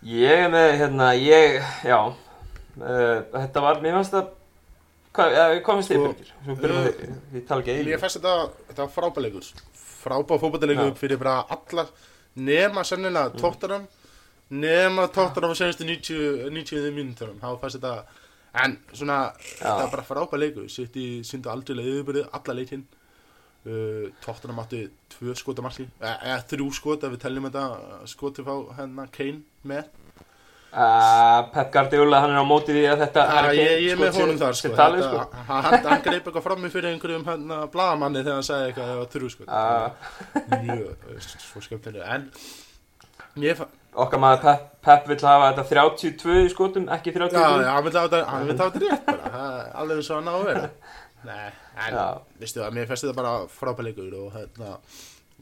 ég 0.03 0.41
er 0.45 0.49
með, 0.53 0.71
hérna, 0.81 1.11
ég, 1.21 1.61
já, 1.85 1.99
uh, 2.07 3.19
þetta 3.35 3.61
var, 3.67 3.81
mér 3.83 3.97
fannst 3.99 4.17
hvað, 5.17 5.33
ja, 5.37 5.45
hvað 5.65 5.79
finnst 5.79 5.91
þið, 5.91 5.97
Sko, 5.97 6.09
Birgir? 6.13 6.33
Svo 6.45 6.55
byrjum 6.61 6.83
við 6.87 6.97
þig, 6.97 7.15
ég 7.37 7.45
tala 7.49 7.61
ekki 7.63 7.73
Ég 7.77 7.87
einu. 7.87 8.01
fæst 8.03 8.19
þetta, 8.19 8.33
þetta 8.69 8.85
var 8.85 8.91
frábæleikur, 8.97 9.47
frábæð 10.03 10.41
fótballleikur 10.43 10.91
Já. 10.91 10.97
fyrir 10.99 11.17
bara 11.21 11.37
allar, 11.57 11.87
nema 12.37 12.83
sennilega 12.85 13.31
Mm. 13.33 13.39
tóttunum, 13.41 13.87
nema 14.51 15.07
tóttunum 15.09 15.51
á 15.51 15.55
senastu 15.57 15.83
90, 15.85 16.49
90 16.53 16.91
mínutunum, 16.93 17.39
þá 17.41 17.57
fæst 17.61 17.79
þetta, 17.81 18.05
en 18.63 18.77
svona, 18.93 19.33
þetta 19.37 19.81
var 19.83 19.89
bara 19.91 20.03
frábæleikur, 20.09 20.69
sitt 20.69 20.93
í 20.95 21.21
syndu 21.25 21.49
aldrei 21.49 21.81
yfirbyrðið, 21.83 22.29
alla 22.33 22.53
leikinn, 22.53 22.85
uh, 23.67 24.09
tóttunum 24.23 24.59
átti 24.63 24.81
tvö 25.13 25.35
skota 25.37 25.61
marki, 25.65 25.85
eða 26.01 26.41
þrjú 26.49 26.71
skot 26.79 27.03
ef 27.07 27.15
við 27.15 27.23
teljum 27.27 27.49
þetta 27.51 28.07
skoti 28.13 28.45
fá 28.47 28.53
hérna 28.79 29.07
Kane 29.11 29.41
með, 29.67 29.87
Uh, 30.77 31.47
Pep 31.53 31.69
Guardiola, 31.71 32.19
hann 32.21 32.33
er 32.35 32.41
á 32.43 32.45
móti 32.45 32.73
því 32.75 32.81
að 32.91 32.99
þetta 33.05 33.21
Harry 33.31 33.55
ég, 33.57 33.69
ég 33.85 33.93
er 33.95 33.99
með 34.01 34.17
honum 34.19 34.37
þar 34.37 34.57
sko. 34.59 34.69
Þetta- 34.75 35.05
sko. 35.07 35.21
hann, 35.47 35.63
hann, 35.63 35.77
hann 35.87 36.01
greip 36.03 36.27
eitthvað 36.27 36.43
fram 36.43 36.59
með 36.61 36.73
fyrir 36.75 36.89
einhverjum 36.91 37.23
hérna, 37.25 37.59
bladamanni 37.71 38.19
þegar 38.19 38.35
hann 38.35 38.45
sagði 38.45 38.67
eitthvað 38.67 38.91
eða 38.97 39.07
þrjú 39.15 39.29
sko. 39.31 39.47
Uh, 39.47 39.87
mjög 40.51 40.83
eh, 41.15 41.29
svo 41.47 41.63
skemmtilega 41.65 42.09
en 42.17 42.27
ég 43.47 43.57
fa- 43.61 43.69
okkar 44.03 44.21
maður 44.21 44.43
Pep, 44.43 44.67
Pep 44.89 45.07
vill 45.13 45.19
hafa 45.31 45.47
þetta 45.53 45.65
32 45.71 46.37
í 46.43 46.51
skotum, 46.53 46.89
ekki 46.97 47.15
32 47.15 47.39
já, 47.39 47.71
hann 47.71 47.87
vil 47.87 47.95
hafa 47.95 48.11
þetta- 48.11 48.29
hann 48.35 48.51
þetta 48.51 48.83
rétt 48.83 49.07
bara 49.07 49.33
það 49.37 49.57
alveg 49.81 50.03
eins 50.03 50.11
og 50.11 50.19
hann 50.19 50.29
á 50.29 50.35
að 50.35 50.47
vera 50.51 50.69
nei, 51.27 51.51
en 51.85 51.97
Já. 51.97 52.05
veistu 52.41 52.61
það, 52.61 52.75
mér 52.77 52.89
festi 52.89 53.07
þetta 53.07 53.19
bara 53.19 53.33
frábæleikur 53.51 54.15
og 54.21 54.33
hérna 54.35 54.73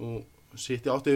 og 0.06 0.60
sitt 0.60 0.88
í 0.88 0.92
átti 0.92 1.16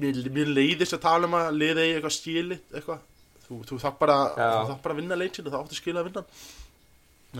mér, 0.00 0.22
mér 0.32 0.52
leiðist 0.54 0.96
að 0.96 1.04
tala 1.04 1.28
um 1.28 1.36
að 1.38 1.50
liða 1.58 1.84
í 1.84 1.94
eitthvað 1.96 2.16
stílit 2.16 2.74
eitthvað. 2.74 3.04
Þú, 3.48 3.60
þú 3.64 3.78
þarf 3.80 4.00
bara, 4.00 4.16
bara 4.36 4.92
að 4.92 4.98
vinna 5.00 5.16
leikinn 5.16 5.46
og 5.48 5.54
það 5.54 5.62
átti 5.62 5.78
skilja 5.78 6.02
að 6.02 6.10
vinna. 6.10 6.24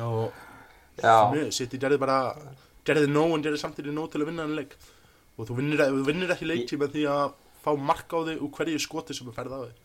Og 0.04 0.44
Mjög, 0.98 1.50
City 1.54 1.80
gerði 1.80 2.00
bara 2.00 2.20
gerði 2.88 3.10
nóg 3.10 3.34
en 3.36 3.44
gerði 3.44 3.60
samtidig 3.60 3.92
nóg 3.94 4.08
til 4.12 4.22
að 4.22 4.30
vinna 4.30 4.46
hann 4.46 4.56
leik. 4.56 4.72
Og 5.38 5.48
þú 5.48 5.58
vinnir, 5.60 5.82
þú 5.84 6.06
vinnir 6.08 6.32
ekki 6.34 6.48
leikti 6.48 6.78
með 6.80 6.96
því 6.96 7.04
að 7.12 7.36
fá 7.62 7.70
mark 7.76 8.16
á 8.16 8.18
þig 8.30 8.42
úr 8.42 8.54
hverju 8.56 8.80
skoti 8.82 9.16
sem 9.16 9.28
þú 9.28 9.36
ferð 9.36 9.54
á 9.54 9.60
þig. 9.66 9.84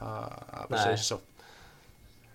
Það 0.00 0.26
það 0.50 0.66
bara 0.72 0.80
Nei. 0.80 0.84
segir 0.84 1.00
sér 1.00 1.06
svo 1.06 1.20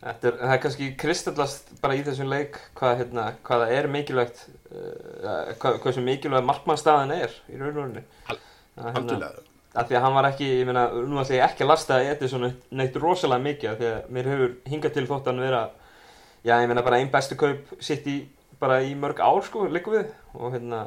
Þetta 0.03 0.27
er, 0.29 0.35
það 0.41 0.53
er 0.53 0.61
kannski 0.65 0.87
kristallast 1.01 1.69
bara 1.81 1.95
í 1.97 2.03
þessum 2.05 2.27
leik 2.29 2.57
hvað, 2.77 2.97
hérna, 2.99 3.23
hvað 3.47 3.61
það 3.63 3.71
er 3.79 3.87
mikilvægt 3.95 4.41
uh, 4.75 5.53
hvað, 5.61 5.77
hvað 5.81 5.95
sem 5.97 6.05
mikilvægt 6.05 6.45
markmannstæðan 6.49 7.13
er 7.15 7.33
í 7.49 7.59
raun 7.61 7.79
og 7.81 8.01
Að, 8.75 8.89
hérna, 8.97 9.29
að 9.79 9.87
því 9.89 9.95
að 9.97 10.03
hann 10.03 10.15
var 10.17 10.27
ekki, 10.29 10.49
ég 10.59 10.67
meina, 10.67 10.83
nú 11.07 11.21
ætla 11.21 11.37
ég 11.37 11.45
ekki 11.47 11.63
að 11.63 11.69
lasta 11.71 11.97
Edison 12.03 12.43
neitt, 12.43 12.65
neitt 12.75 12.99
rosalega 12.99 13.45
mikið 13.45 13.69
af 13.71 13.77
því 13.79 13.87
að 13.93 14.11
mér 14.17 14.29
hefur 14.33 14.53
hingað 14.73 14.93
til 14.97 15.05
þótt 15.09 15.29
hann 15.31 15.39
vera 15.45 15.61
já, 16.43 16.53
ég 16.59 16.67
meina 16.69 16.83
bara 16.85 16.99
einn 16.99 17.11
bestu 17.13 17.37
kaup 17.39 17.71
sitt 17.79 18.05
í 18.11 18.17
bara 18.59 18.81
í 18.83 18.91
mörg 18.99 19.19
ár 19.23 19.41
sko, 19.47 19.65
líku 19.71 19.95
við. 19.95 20.11
Og 20.35 20.53
hérna 20.53 20.83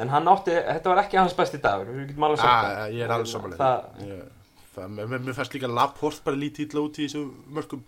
en 0.00 0.12
hann 0.12 0.28
átti, 0.30 0.52
þetta 0.52 0.92
var 0.92 1.02
ekki 1.04 1.18
hans 1.20 1.34
besti 1.38 1.60
dagur 1.64 1.90
við 1.94 2.08
getum 2.12 2.28
alveg 2.28 2.40
sagt 2.44 2.68
Ah, 2.68 2.86
ég 2.92 3.04
er 3.06 3.12
alveg 3.16 3.28
hérna, 3.28 3.32
samanlega 3.32 3.64
það- 3.64 4.30
það, 4.76 4.94
mér, 5.10 5.34
fannst 5.40 5.54
líka 5.56 5.70
Laporte 5.70 6.24
bara 6.28 6.36
lítið 6.40 6.76
í 6.76 6.94
þessu 6.98 7.24
mörgum 7.54 7.84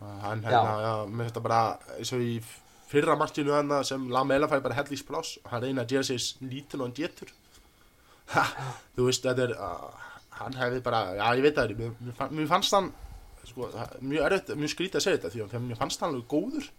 hann 0.00 0.42
hérna, 0.44 1.06
mér 1.06 1.26
finnst 1.28 1.36
það 1.38 1.46
bara 1.48 1.60
eins 1.98 2.12
og 2.16 2.22
í 2.24 2.34
fyrra 2.90 3.16
markinu 3.20 3.52
hann 3.54 3.74
sem 3.86 4.08
Lamela 4.10 4.48
fæði 4.50 4.64
bara 4.64 4.78
hellís 4.80 5.04
pláss 5.06 5.36
hann 5.50 5.62
reyna 5.62 5.84
að 5.84 5.92
gera 5.94 6.08
sér 6.08 6.24
lítil 6.50 6.80
og 6.80 6.88
hann 6.88 6.96
getur. 6.96 7.30
Ha, 8.34 8.44
þú 8.96 9.06
veist, 9.08 9.24
þetta 9.26 9.46
er 9.48 9.54
uh, 9.58 10.10
hann 10.40 10.56
hefði 10.58 10.82
bara, 10.86 11.00
já 11.18 11.24
ég 11.36 11.44
veit 11.46 11.56
það 11.58 11.72
mér, 11.78 11.94
mér, 12.00 12.16
fann- 12.18 12.34
mér 12.38 12.48
fannst 12.50 12.74
hann 12.76 12.92
sko, 13.50 13.70
mjög 14.00 14.26
erfitt, 14.28 14.52
mjög 14.60 14.72
skrítið 14.74 15.00
að 15.00 15.04
segja 15.06 15.18
þetta 15.18 15.32
því 15.34 15.44
að 15.46 15.64
mér 15.68 15.80
fannst 15.80 16.00
hann 16.04 16.12
alveg 16.14 16.28
góður. 16.30 16.70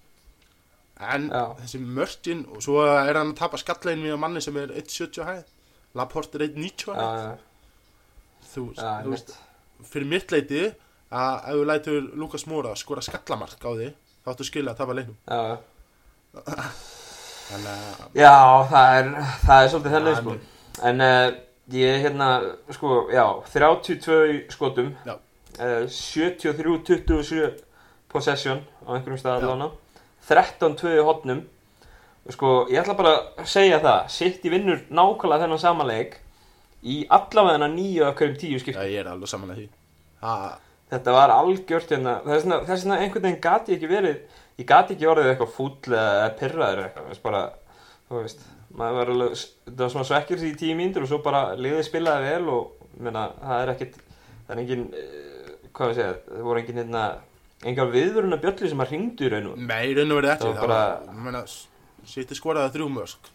En 1.01 1.23
Já. 1.33 1.43
þessi 1.63 1.79
mörkin 1.81 2.43
og 2.53 2.61
svo 2.61 2.81
er 2.85 3.17
hann 3.17 3.31
að 3.33 3.39
tapa 3.39 3.57
skallegin 3.57 4.03
við 4.05 4.19
manni 4.21 4.41
sem 4.45 4.57
er 4.61 4.69
1.70 4.77 5.23
hæð 5.25 5.39
Laporte 5.97 6.37
er 6.37 6.43
1.90 6.45 6.91
já, 6.91 6.93
hæð 6.93 7.23
já, 7.25 7.31
þú, 8.51 8.65
þú 8.77 9.13
veist, 9.15 9.31
fyrir 9.89 10.07
mitt 10.11 10.31
leiti 10.35 10.61
að 11.11 11.35
ef 11.51 11.57
þú 11.59 11.67
lætur 11.67 12.09
Lukas 12.21 12.45
Móra 12.47 12.73
skora 12.79 13.03
skallamark 13.05 13.61
á 13.61 13.71
því 13.71 13.91
þá 14.23 14.31
áttu 14.33 14.47
skilja 14.47 14.73
að 14.73 14.81
tapa 14.81 14.95
leiknum 14.95 15.17
já, 15.27 15.39
já. 15.51 15.57
þannig 17.51 18.15
Já, 18.15 18.35
það 18.71 18.97
er, 18.97 19.09
það 19.45 19.63
er 19.63 19.71
svolítið 19.73 19.95
þannig 19.97 20.13
Já, 20.15 20.19
sko. 20.21 20.35
En 20.87 21.03
uh, 21.03 21.33
ég 21.75 22.05
hérna, 22.05 22.29
sko, 22.71 22.93
já, 23.11 23.25
32 23.51 24.19
í 24.31 24.37
skotum, 24.53 24.93
Já. 25.05 25.17
uh, 25.59 25.83
73-27 25.91 27.51
possession 28.11 28.63
á 28.87 28.89
einhverjum 28.95 29.19
Já. 29.19 29.23
stað 29.23 29.45
allavega, 29.49 29.71
13-2 30.29 30.95
í 30.95 31.03
hotnum. 31.07 31.43
Sko, 32.31 32.49
ég 32.71 32.83
ætla 32.83 32.95
bara 32.95 33.13
að 33.19 33.47
segja 33.49 33.81
það, 33.83 34.01
City 34.15 34.51
vinnur 34.53 34.83
nákvæmlega 34.93 35.43
þennan 35.47 35.61
samanleik 35.61 36.19
í 36.81 37.01
allavega 37.09 37.67
nýju 37.71 38.05
af 38.07 38.15
hverjum 38.19 38.37
tíu 38.41 38.55
já, 38.55 38.61
skiptum. 38.63 38.87
ég 38.87 39.01
er 39.03 39.09
alveg 39.11 39.29
saman 39.29 39.53
að 39.53 39.61
því 39.61 39.67
ha, 40.21 40.35
Þetta 40.91 41.13
var 41.15 41.31
algjört 41.31 41.91
hérna, 41.93 42.17
þess 42.25 42.43
vegna, 42.45 42.59
þess 42.67 42.83
vegna 42.85 42.97
einhvern 42.99 43.23
veginn 43.27 43.41
gati 43.45 43.75
ekki 43.77 43.87
verið, 43.91 44.17
ég 44.59 44.67
gati 44.67 44.95
ekki 44.97 45.07
orðið 45.07 45.29
eitthvað 45.31 45.53
fúll 45.55 45.95
eða 45.95 46.25
pyrraður 46.41 46.81
eitthvað, 46.85 47.05
þess 47.13 47.23
bara, 47.23 47.43
þú 48.09 48.17
veist, 48.25 48.41
maður 48.75 48.97
var 48.99 49.11
alveg, 49.13 49.43
þetta 49.69 49.83
var 49.85 49.93
svona 49.95 50.07
svekkir 50.09 50.43
í 50.49 50.53
tíu 50.59 50.75
mínútur 50.79 51.05
og 51.07 51.11
svo 51.13 51.21
bara 51.23 51.43
liðið 51.55 51.85
spilaði 51.87 52.27
vel 52.33 52.49
og, 52.57 52.87
ég 52.97 53.05
meina, 53.07 53.23
það 53.39 53.63
er 53.63 53.71
ekkit, 53.75 53.95
það 54.47 54.53
er 54.57 54.61
engin, 54.65 54.83
uh, 54.91 55.53
hvað 55.71 55.93
við 55.93 55.99
segja, 56.01 56.15
það 56.27 56.45
voru 56.49 56.63
engin 56.65 56.81
hérna, 56.83 57.03
engar 57.71 57.91
viðvöruna 57.95 58.41
bjöllu 58.43 58.71
sem 58.73 58.83
að 58.83 58.91
ringdu 58.95 59.27
í 59.27 59.31
raun 59.31 59.49
og, 59.53 59.59
Nei, 59.71 59.83
í 59.91 59.95
raun 59.95 60.11
og 60.11 60.19
verið 60.19 60.33
ekki. 60.35 60.49
Það 60.51 60.59
var 60.59 60.73
bara- 60.75 61.15
ég 61.15 61.23
meina, 61.29 61.43
Siti 62.11 62.35
skoraði 62.35 62.73
þrjú 62.75 62.89
mörg 62.89 63.31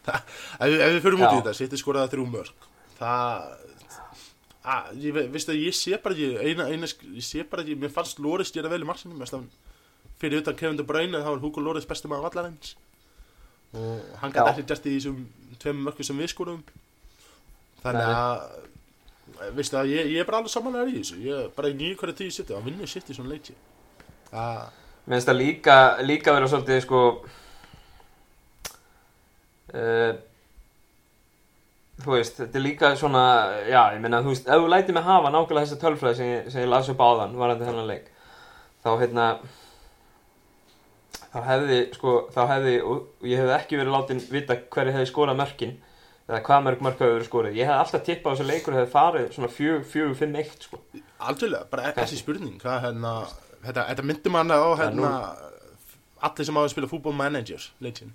ef, 0.10 0.66
við- 0.68 0.82
ef 0.84 0.90
við 0.94 1.02
förum 1.06 1.22
út 1.26 1.32
í 1.32 1.38
þetta 1.40 1.54
Siti 1.56 1.78
skoraði 1.80 2.10
þrjú 2.14 2.26
mörg 2.28 2.66
það 2.98 3.69
að, 4.64 4.90
ég, 5.00 5.14
ve- 5.16 5.28
veistu 5.32 5.52
að 5.54 5.62
ég 5.64 5.74
sé 5.76 5.96
bara 6.02 6.14
ekki 6.14 6.28
eina, 6.50 6.66
eina, 6.68 6.86
ég 7.16 7.24
sé 7.24 7.44
bara 7.48 7.62
ekki, 7.64 7.78
mér 7.80 7.92
fannst 7.94 8.18
Loris 8.20 8.52
gera 8.52 8.68
vel 8.68 8.82
í 8.84 8.96
stafn 9.26 9.48
fyrir 10.20 10.42
utan 10.42 10.56
Kevin 10.56 10.76
De 10.76 10.84
Bruyne 10.84 11.16
þá 11.22 11.30
var 11.32 11.40
Hugo 11.40 11.60
Loris 11.64 11.86
bestum 11.88 12.12
af 12.12 12.26
allarins 12.28 12.74
og 13.72 14.02
hann 14.20 14.32
gæti 14.34 14.50
ekki 14.50 14.66
gert 14.68 14.86
í 14.90 14.96
þessum 14.98 15.22
tveim 15.62 15.80
mörgum 15.86 16.04
sem 16.04 16.18
við 16.18 16.32
skorum 16.34 16.62
þannig 17.80 18.10
að 18.10 19.54
veistu 19.56 19.78
að 19.80 19.92
ég, 19.94 20.10
ég 20.12 20.20
er 20.20 20.28
bara 20.28 20.40
alveg 20.42 20.52
samanlegar 20.52 20.90
í 20.90 20.98
þessu. 20.98 21.16
Ég 21.24 21.44
er 21.46 21.52
bara 21.56 21.70
í 21.70 21.76
nýju 21.78 21.96
hverju 22.00 22.16
tíu 22.18 22.34
sitt 22.34 22.50
að 22.52 22.66
vinna 22.66 22.88
sitt 22.90 23.08
í 23.08 23.16
svona 23.16 23.32
leiki 23.32 23.54
það, 24.30 24.64
Mér 25.06 25.16
finnst 25.16 25.30
það 25.30 25.38
líka, 25.40 25.76
líka 26.04 26.34
vera 26.36 26.50
svolítið 26.50 26.82
sko 26.84 27.00
uh, 29.74 30.12
Þú 32.00 32.14
veist, 32.14 32.38
þetta 32.38 32.56
er 32.56 32.64
líka 32.64 32.90
svona, 32.96 33.22
já, 33.68 33.80
ég 33.94 34.00
meina, 34.00 34.22
þú 34.24 34.32
veist, 34.32 34.46
ef 34.48 34.62
þú 34.62 34.68
lætið 34.72 34.96
mig 34.96 35.04
hafa 35.04 35.32
nákvæmlega 35.34 35.66
þessa 35.66 35.80
tölfræði 35.82 36.16
sem 36.20 36.28
ég, 36.30 36.46
sem 36.54 36.62
ég 36.64 36.70
las 36.70 36.88
upp 36.92 37.02
áðan, 37.04 37.34
varandi 37.36 37.66
þennan 37.66 37.90
leik, 37.90 38.06
þá, 38.80 38.90
hérna, 39.02 39.26
þá 41.34 41.38
hefði, 41.48 41.78
sko, 41.98 42.14
þá 42.34 42.40
hefði, 42.54 42.74
og 42.86 43.28
ég 43.28 43.42
hefði 43.42 43.54
ekki 43.58 43.80
verið 43.80 43.94
látin 43.96 44.22
vita 44.30 44.56
hverju 44.76 44.94
hefði 44.96 45.10
skorað 45.10 45.40
mörkin, 45.42 45.76
eða 46.30 46.40
hvað 46.46 46.64
mörg 46.68 46.86
mörk 46.86 47.04
hefði 47.04 47.18
verið 47.18 47.28
skorið. 47.28 47.58
Ég 47.60 47.68
hefði 47.68 47.84
alltaf 47.84 48.06
tippað 48.06 48.32
á 48.32 48.34
þessu 48.38 48.48
leikur 48.48 48.78
hefði 48.78 48.92
farið 48.94 49.28
svona 49.36 49.52
4-5-1, 49.58 50.66
sko. 50.68 50.80
algjörlega, 51.28 51.68
bara 51.74 51.90
Kannski. 51.90 52.00
þessi 52.00 52.22
spurning 52.22 52.56
hvað, 52.62 52.80
hérna, 52.86 53.14
þetta, 53.66 53.86
þetta 53.92 54.08
myndi 54.08 54.32
manna 54.32 54.56
á 54.56 54.68
hérna, 54.80 55.12
allir 56.30 56.48
sem 56.48 56.56
á 56.56 56.62
að 56.64 56.72
spila 56.72 56.88
fútbol 56.90 57.16
manager 57.16 57.66
leikin 57.84 58.14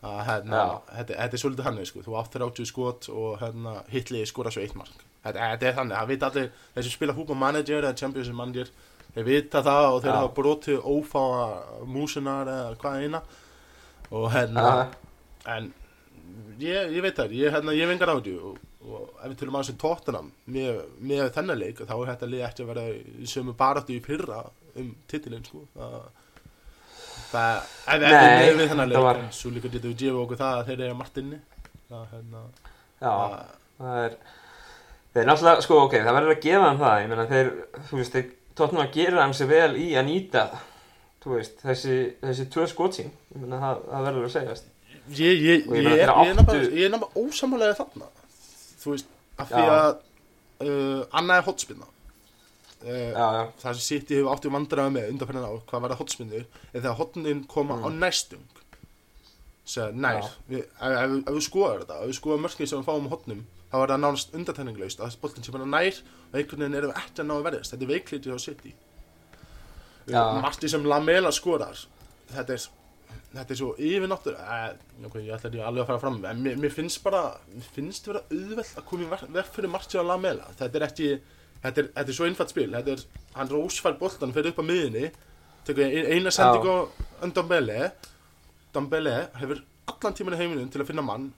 að 0.00 0.20
hérna, 0.28 0.60
þetta, 0.88 1.16
þetta 1.18 1.36
er 1.36 1.42
svolítið 1.42 1.66
hann 1.66 1.80
sko. 1.88 2.02
þú 2.06 2.14
átt 2.20 2.36
30 2.36 2.68
skot 2.68 3.08
og 3.12 3.40
hérna, 3.42 3.74
hitli 3.92 4.22
skora 4.28 4.52
svo 4.52 4.62
eitt 4.64 4.76
mark. 4.78 5.02
Þetta, 5.20 5.50
þetta 5.52 5.68
er 5.68 5.76
þannig, 5.76 5.96
það 5.98 6.12
vita 6.14 6.30
allir 6.30 6.46
þeir 6.74 6.86
sem 6.86 6.94
spila 6.94 7.16
fútbol 7.16 7.36
manager 7.36 7.84
eða 7.84 7.98
champions 8.00 8.30
manager 8.32 8.70
þeir 9.14 9.26
vita 9.26 9.62
það 9.66 9.88
og 9.90 10.00
þeir 10.04 10.14
hafa 10.16 10.32
brotið 10.38 10.88
ófáa 10.88 11.44
músinar 11.84 12.48
eða 12.48 12.78
hvað 12.80 13.04
eina. 13.04 13.22
Og 14.10 14.26
hérna 14.34 14.64
Já. 14.64 14.80
en 15.56 15.68
ég, 16.62 16.96
ég 16.96 17.04
veit 17.04 17.18
það, 17.18 17.36
ég, 17.36 17.52
hérna, 17.54 17.76
ég 17.76 17.90
vengar 17.90 18.14
á 18.14 18.16
því. 18.16 18.34
Og, 18.40 18.64
og 18.80 19.20
ef 19.20 19.28
við 19.28 19.36
tölum 19.42 19.58
aðeins 19.58 19.74
um 19.74 19.80
tóttunum 19.82 20.32
með, 20.48 20.80
þennan 21.36 21.60
leik 21.60 21.84
þá 21.84 21.94
er 21.98 22.12
þetta 22.14 22.30
lið 22.32 22.46
ekki 22.46 22.64
að 22.64 22.72
vera 22.72 22.86
í 22.96 23.28
sömu 23.28 23.54
baráttu 23.58 23.96
í 23.98 24.00
fyrra 24.04 24.40
um 24.80 24.94
titilinn 25.10 25.44
sko. 25.44 25.66
Það 25.76 25.98
það, 27.30 27.70
ef 27.86 28.02
við 28.02 28.16
með 28.16 28.58
við 28.60 28.72
þennan 28.72 28.92
leik 28.92 29.36
svo 29.36 29.52
líka 29.54 29.70
getum 29.70 29.92
við 29.92 30.02
gefa 30.04 30.22
okkur 30.24 30.40
það 30.40 30.58
að 30.58 30.70
þeir 30.70 30.84
eru 30.86 30.98
Martinni 30.98 31.40
það, 31.90 32.04
hérna, 32.14 32.42
Já, 33.00 33.10
það, 33.10 33.54
það 33.80 34.02
er 34.04 34.16
þeir 35.14 35.30
náttúrulega, 35.30 35.64
sko, 35.66 35.78
ok, 35.86 35.96
það 36.00 36.18
verður 36.18 36.34
að 36.34 36.42
gefa 36.46 36.66
þeim 36.66 36.82
það 36.82 36.98
ég 37.02 37.12
meina, 37.12 37.28
þeir, 37.30 37.52
þú 37.90 38.00
veist, 38.00 38.16
þeir 38.16 38.26
tóttum 38.60 38.82
að 38.82 38.92
gera 38.98 39.24
þeim 39.24 39.36
sér 39.38 39.50
vel 39.50 39.70
í 39.80 39.86
að 39.96 40.06
nýta 40.10 40.44
þú 41.20 41.36
veist, 41.36 41.56
þessi, 41.64 41.96
þessi 42.24 42.48
tvö 42.54 42.66
skotsín 42.70 43.10
ég 43.10 43.40
meina, 43.44 43.60
það, 43.62 43.82
það 43.90 44.06
verður 44.08 44.28
að 44.28 44.34
segjast. 44.36 44.70
Ég, 45.10 45.40
ég, 45.42 45.64
ég 45.66 45.88
ég, 45.88 46.04
er, 46.04 46.12
náttúrulega 46.38 47.08
ósamálega 47.18 47.78
þarna 47.80 48.10
þú 48.80 48.94
veist, 48.94 49.10
af 49.40 49.50
því 49.50 49.64
að 49.74 49.88
uh, 50.66 51.00
Anna 51.18 51.40
er 51.40 51.48
hotspinna 51.48 51.88
uh, 52.84 53.10
já, 53.12 53.26
það 53.62 53.78
sem 53.78 53.86
City 53.86 54.18
hefur 54.18 54.32
áttu 54.34 54.52
vandræða 54.54 54.94
með 54.96 55.12
undanferðin 55.14 55.46
á 55.46 55.52
hvað 55.70 55.84
var 55.84 55.94
það 55.94 56.02
hotspinnur 56.04 56.44
er 56.46 56.80
þegar 56.80 56.98
hotnin 57.00 57.44
koma 57.50 57.78
á 57.80 57.88
næstung 57.92 58.46
segja 59.70 59.90
nær 59.94 60.26
við, 60.50 60.64
ef, 60.64 60.90
ef, 60.90 61.16
ef 61.20 61.32
við 61.36 61.44
skoðum 61.46 61.82
þetta, 61.84 61.98
ef 62.02 62.10
við 62.10 62.18
skoðum 62.18 62.46
mörkið 62.46 62.70
sem 62.70 62.80
við 62.82 62.88
fáum 62.90 63.08
á 63.08 63.12
hotnum 63.14 63.42
þá 63.70 63.76
er 63.78 63.92
það 63.92 64.02
nánast 64.02 64.34
undantekninglaust 64.34 65.02
að 65.04 65.16
boltin 65.22 65.46
sem 65.46 65.56
er 65.60 65.66
nær 65.70 66.00
og 66.00 66.38
einhvern 66.40 66.64
veginn 66.64 66.78
erum 66.80 66.96
ekki 66.98 67.22
að 67.22 67.28
ná 67.28 67.34
að 67.36 67.44
verðast. 67.46 67.72
Þetta 67.74 67.86
er 67.86 67.90
veiklítið 67.92 68.34
á 68.34 68.38
City. 68.42 68.72
Já. 70.10 70.22
Marti 70.42 70.70
sem 70.70 70.86
Lamela 70.90 71.30
skorar 71.34 71.78
þetta 72.32 72.56
er 72.56 72.64
þetta 73.30 73.54
er 73.54 73.58
svo 73.60 73.68
yfirnáttur 73.78 74.34
eh, 74.34 74.72
ég 75.22 75.28
ætla 75.36 75.50
ekki 75.50 75.62
alveg 75.62 75.84
að 75.84 75.90
fara 75.92 76.02
fram 76.02 76.16
en 76.26 76.40
mér, 76.42 76.56
mér 76.58 76.72
finnst 76.74 77.02
bara 77.04 77.20
mér 77.52 77.68
finnst 77.76 78.08
vera 78.10 78.24
auðvelt 78.26 78.72
að 78.80 78.86
koma 78.88 79.06
í 79.06 79.10
ver- 79.12 79.28
verð 79.36 79.52
fyrir 79.54 79.70
Marti 79.70 80.00
og 80.00 80.08
Lamela. 80.08 80.48
Þetta 80.58 80.80
er 80.80 80.86
ekki 80.88 81.10
þetta 81.62 81.82
er, 81.82 81.88
þetta 81.96 82.08
er 82.08 82.16
svo 82.16 82.26
einfalt 82.28 82.52
spil. 82.52 82.74
Er, 82.74 83.02
hann 83.36 83.48
rósfær 83.52 83.98
boltan 84.00 84.32
fyrir 84.36 84.52
upp 84.54 84.62
á 84.62 84.64
miðinni 84.64 85.10
tekur 85.66 85.84
ein- 85.84 86.08
eina 86.16 86.30
sendingu 86.32 86.88
á 87.20 87.24
Dambele 87.36 87.92
Dambele 88.72 89.14
hefur 89.40 89.60
allan 89.90 90.14
tíman 90.16 90.34
í 90.34 90.40
heiminum 90.40 90.70
til 90.72 90.80
að 90.82 90.86
finna 90.92 91.02
mann 91.04 91.30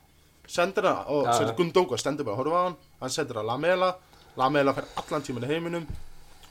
sendir 0.47 0.85
það 0.85 1.09
og 1.11 1.29
sendir 1.35 1.53
já. 1.55 1.59
Gundoga 1.59 1.99
stendur 1.99 2.25
bara 2.29 2.37
að 2.37 2.41
horfa 2.43 2.59
á 2.59 2.65
hann 2.67 2.77
hann 3.01 3.11
sendir 3.11 3.39
það 3.41 3.47
Lamela. 3.51 3.91
Lamela 4.37 4.75
fær 4.77 4.87
allan 5.01 5.23
tíman 5.27 5.45
í 5.47 5.51
heiminum 5.51 5.87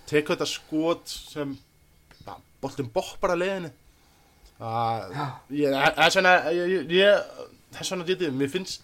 tekur 0.10 0.36
þetta 0.36 0.48
skot 0.50 1.08
sem 1.08 1.54
ja, 2.28 2.36
boltin 2.62 2.90
boppar 2.94 3.36
að 3.36 3.42
leiðinni. 3.44 3.72
Það 4.60 5.16
það 5.16 6.06
er 6.06 6.14
svona 6.16 6.34
það 6.44 7.80
er 7.80 7.88
svona 7.88 8.06
getið 8.10 8.34
mér 8.38 8.52
finnst 8.54 8.84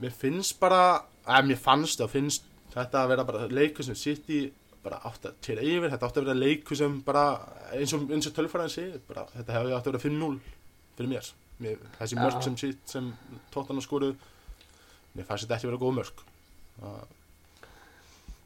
mér 0.00 0.14
finnst 0.20 0.58
bara 0.60 0.80
að 1.26 1.48
mér 1.50 1.60
fannst 1.60 2.00
og 2.04 2.10
finnst 2.12 2.46
þetta 2.74 3.02
að 3.02 3.10
vera 3.12 3.26
bara 3.28 3.48
leikur 3.50 3.86
sem 3.86 3.98
sitt 3.98 4.30
í 4.34 4.42
bara 4.84 5.00
átt 5.08 5.30
að 5.30 5.38
tera 5.44 5.64
yfir, 5.64 5.88
þetta 5.92 6.08
átt 6.08 6.18
að 6.20 6.26
vera 6.26 6.36
leikur 6.42 6.78
sem 6.78 6.98
bara 7.06 7.24
eins 7.72 7.94
og, 7.96 8.04
og 8.10 8.36
tölfræðin 8.36 8.72
segir 8.74 9.02
bara, 9.08 9.24
þetta 9.32 9.56
hefði 9.56 9.76
átt 9.76 9.88
að 9.88 9.94
vera 9.94 10.04
5-0 10.04 10.38
fyrir 10.98 11.10
mér, 11.10 11.30
mér 11.64 11.84
þessi 11.98 12.18
Já. 12.18 12.20
mörk 12.20 12.44
sem 12.44 12.56
sitt 12.60 12.90
sem 12.90 13.12
tóttan 13.54 13.80
að 13.80 13.86
skoru 13.86 14.10
mér 15.14 15.28
fannst 15.28 15.46
þetta 15.46 15.58
ekki 15.58 15.70
vera 15.70 15.80
góð 15.80 16.10
það 16.74 17.06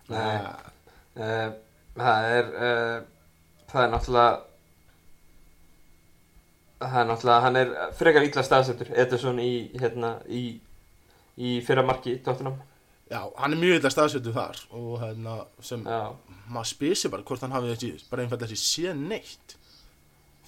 Nei. 0.09 0.37
uh, 1.21 1.49
það 1.99 2.29
er 2.37 2.55
uh, 2.55 2.95
það 3.69 3.83
er 3.83 3.93
náttúrulega 3.93 4.31
það 6.79 7.01
er 7.03 7.11
náttúrulega, 7.11 7.43
hann 7.45 7.61
er 7.61 7.75
frekar 7.99 8.29
illa 8.29 8.45
staðsettur 8.47 8.93
Ederson 8.95 9.41
í, 9.43 9.53
hérna, 9.81 10.15
í 10.31 10.45
í 11.39 11.59
fyrra 11.67 11.85
marki 11.87 12.17
í 12.17 12.21
Tottenham 12.25 12.59
Já, 13.09 13.23
hann 13.41 13.55
er 13.55 13.61
mjög 13.63 13.79
illa 13.81 13.91
staðsettu 13.95 14.33
þar 14.37 14.59
og 14.77 14.99
hérna 15.01 15.35
sem 15.65 15.85
Já, 15.89 16.01
maður 16.53 16.69
spyr 16.75 16.97
sér 17.01 17.13
bara 17.15 17.25
hvort 17.25 17.41
hann 17.47 17.55
hafi 17.57 17.71
ekki 17.73 17.93
bara 18.11 18.25
einfalda 18.27 18.45
ekki 18.49 18.59
séð 18.61 18.99
neitt. 19.01 19.55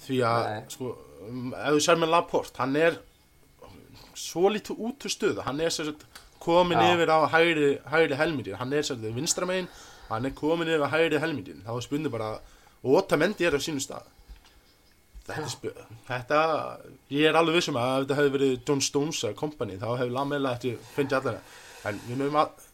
Því 0.03 0.19
að 0.25 0.45
Nei. 0.49 0.61
sko, 0.73 0.91
um, 1.27 1.53
ef 1.57 1.73
þú 1.75 1.81
sér 1.87 1.99
með 2.01 2.11
Laporte 2.13 2.61
hann 2.61 2.75
er 2.77 2.99
svo 4.17 4.49
lítið 4.53 4.77
út 4.77 5.05
úr 5.07 5.13
stöðu. 5.15 5.41
Hann 5.45 5.61
er 5.61 5.73
sér 5.73 5.93
komin 6.41 6.77
Já. 6.77 6.93
yfir 6.93 7.09
á 7.09 7.19
hægri, 7.33 7.71
hægri 7.89 8.17
helmingin. 8.19 8.55
Hann 8.61 8.73
er 8.73 8.85
sér 8.85 9.01
vinstra 9.15 9.45
megin 9.49 9.67
hann 10.09 10.25
er 10.25 10.33
komin 10.37 10.67
yfir 10.69 10.85
á 10.85 10.89
hægri 10.93 11.19
helmingin. 11.21 11.63
Þá 11.65 11.81
spunni 11.81 12.09
bara 12.13 12.35
og 12.83 12.97
Otamendi 13.01 13.45
er 13.45 13.57
á 13.57 13.61
sínum 13.61 13.81
stað. 13.81 14.05
Þetta, 15.25 15.49
spu- 15.53 15.73
þetta 16.09 16.39
ég 17.13 17.27
er 17.29 17.37
alveg 17.37 17.55
vissum 17.59 17.77
að 17.77 17.91
ef 18.01 18.05
þetta 18.07 18.15
hefði 18.17 18.31
verið 18.37 18.55
John 18.67 18.81
Stones 18.81 19.19
eða 19.23 19.35
company 19.37 19.77
þá 19.77 19.91
hefði 19.99 20.13
Lamela 20.15 20.55
ekki 20.57 20.71
fundið 20.95 21.17
allar 21.19 21.37
mögum 21.37 21.59
að 21.83 21.93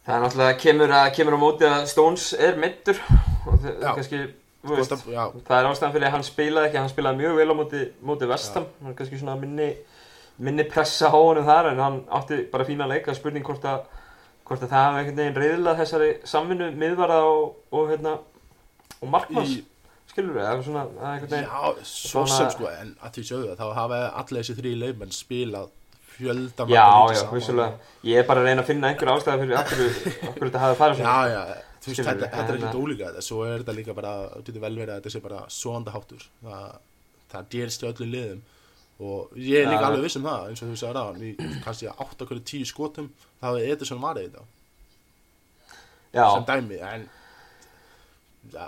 það 0.04 0.14
er 0.14 0.22
náttúrulega 0.24 0.58
kemur, 0.62 0.92
að, 0.98 1.08
kemur 1.16 1.36
á 1.36 1.40
móti 1.40 1.68
að 1.68 1.86
Stones 1.92 2.26
er 2.36 2.58
middur 2.60 2.98
og 3.48 3.60
það 3.62 3.70
Já. 3.82 3.92
kannski 3.94 4.20
veist, 4.68 4.92
að- 4.92 5.38
það 5.48 5.54
er 5.58 5.68
ástæðan 5.70 5.94
fyrir 5.94 6.08
að 6.08 6.16
hann 6.16 6.26
spilaði 6.26 6.68
ekki. 6.68 6.78
Hann 6.82 6.92
spilaði 6.92 7.22
mjög 7.22 7.38
vel 7.38 7.48
á 7.48 7.56
móti, 7.60 7.84
móti 8.04 8.28
vestam 8.28 8.66
hann 8.82 8.92
er 8.92 8.98
kannski 8.98 9.20
svona 9.20 9.38
minni, 9.40 9.70
minni 10.38 10.64
pressa 10.68 11.08
á 11.08 11.16
honum 11.16 11.46
þar 11.48 11.70
en 11.72 11.78
hann 11.84 12.00
átti 12.18 12.42
bara 12.52 12.64
fína 12.68 12.88
leik 12.90 13.08
að 13.08 13.18
spurning 13.20 13.46
hvort 13.46 13.64
að 13.64 13.86
hvort 14.48 14.62
að 14.64 14.70
það 14.72 14.84
hafi 14.84 15.00
einhvern 15.00 15.18
veginn 15.20 15.40
reyðilað 15.42 15.80
þessari 15.82 16.10
samvinnu 16.24 16.68
miðvara 16.80 17.18
og, 17.28 17.56
og 17.72 17.90
hérna 17.90 18.14
og 18.98 19.10
markmanns, 19.12 19.58
í, 19.58 19.64
skilur 20.08 20.38
við 20.38 20.46
er 20.48 20.62
svona, 20.64 20.84
er 21.04 21.42
Já, 21.44 21.74
svo 21.84 22.24
sem 22.30 22.48
sko, 22.54 22.70
en 22.72 22.94
að 23.04 23.18
því 23.18 23.26
sjöðu 23.28 23.56
þá 23.58 23.66
hafa 23.76 23.98
allir 24.22 24.40
þessi 24.42 24.56
þrý 24.58 24.72
leifmenn 24.80 25.12
spilað 25.14 25.68
fjölda 26.18 26.66
já, 26.68 26.84
já, 27.14 27.22
vissulega. 27.32 27.88
Ég 28.06 28.20
er 28.20 28.26
bara 28.28 28.42
að 28.42 28.50
reyna 28.50 28.64
að 28.64 28.70
finna 28.72 28.90
einhver 28.90 29.10
ástæða 29.14 29.40
fyrir 29.42 29.58
okkur, 29.60 30.42
þetta 30.42 30.62
hafi 30.64 30.78
farið 30.82 31.00
svona. 31.00 31.14
Já, 31.14 31.32
já, 31.32 31.64
þú 31.78 31.92
veist, 31.92 32.02
þetta, 32.08 32.28
er 32.42 32.58
ekkert 32.58 32.78
ólíka 32.82 33.08
þetta, 33.08 33.24
svo 33.28 33.40
er 33.46 33.62
þetta 33.62 33.76
líka 33.78 33.96
bara, 33.96 34.12
þetta 34.34 34.50
getur 34.50 34.64
vel 34.66 34.74
verið 34.80 34.92
að 34.94 35.00
þetta 35.00 35.14
sé 35.14 35.22
bara 35.24 35.40
svoandaháttur, 35.54 36.28
það, 36.42 36.76
það 37.32 37.50
gerist 37.54 37.84
í 37.84 37.90
öllum 37.92 38.14
liðum. 38.16 38.44
Og 38.98 39.34
ég 39.38 39.62
er 39.62 39.70
líka 39.70 39.86
alveg 39.86 40.08
viss 40.08 40.18
um 40.18 40.26
það, 40.26 40.46
eins 40.50 40.62
og 40.64 40.72
þú 40.72 40.78
sagði 40.80 40.96
ráðan, 40.98 41.22
í 41.22 41.58
kannski 41.62 41.90
8 41.94 42.26
hverju 42.26 42.46
10 42.50 42.70
skotum, 42.72 43.10
þá 43.38 43.46
hefði 43.52 43.68
Edison 43.76 44.02
varðið 44.02 44.32
þetta, 44.32 44.46
já, 46.18 46.24
sem 46.34 46.48
dæmi, 46.48 46.80
en, 46.88 47.04
já, 48.56 48.66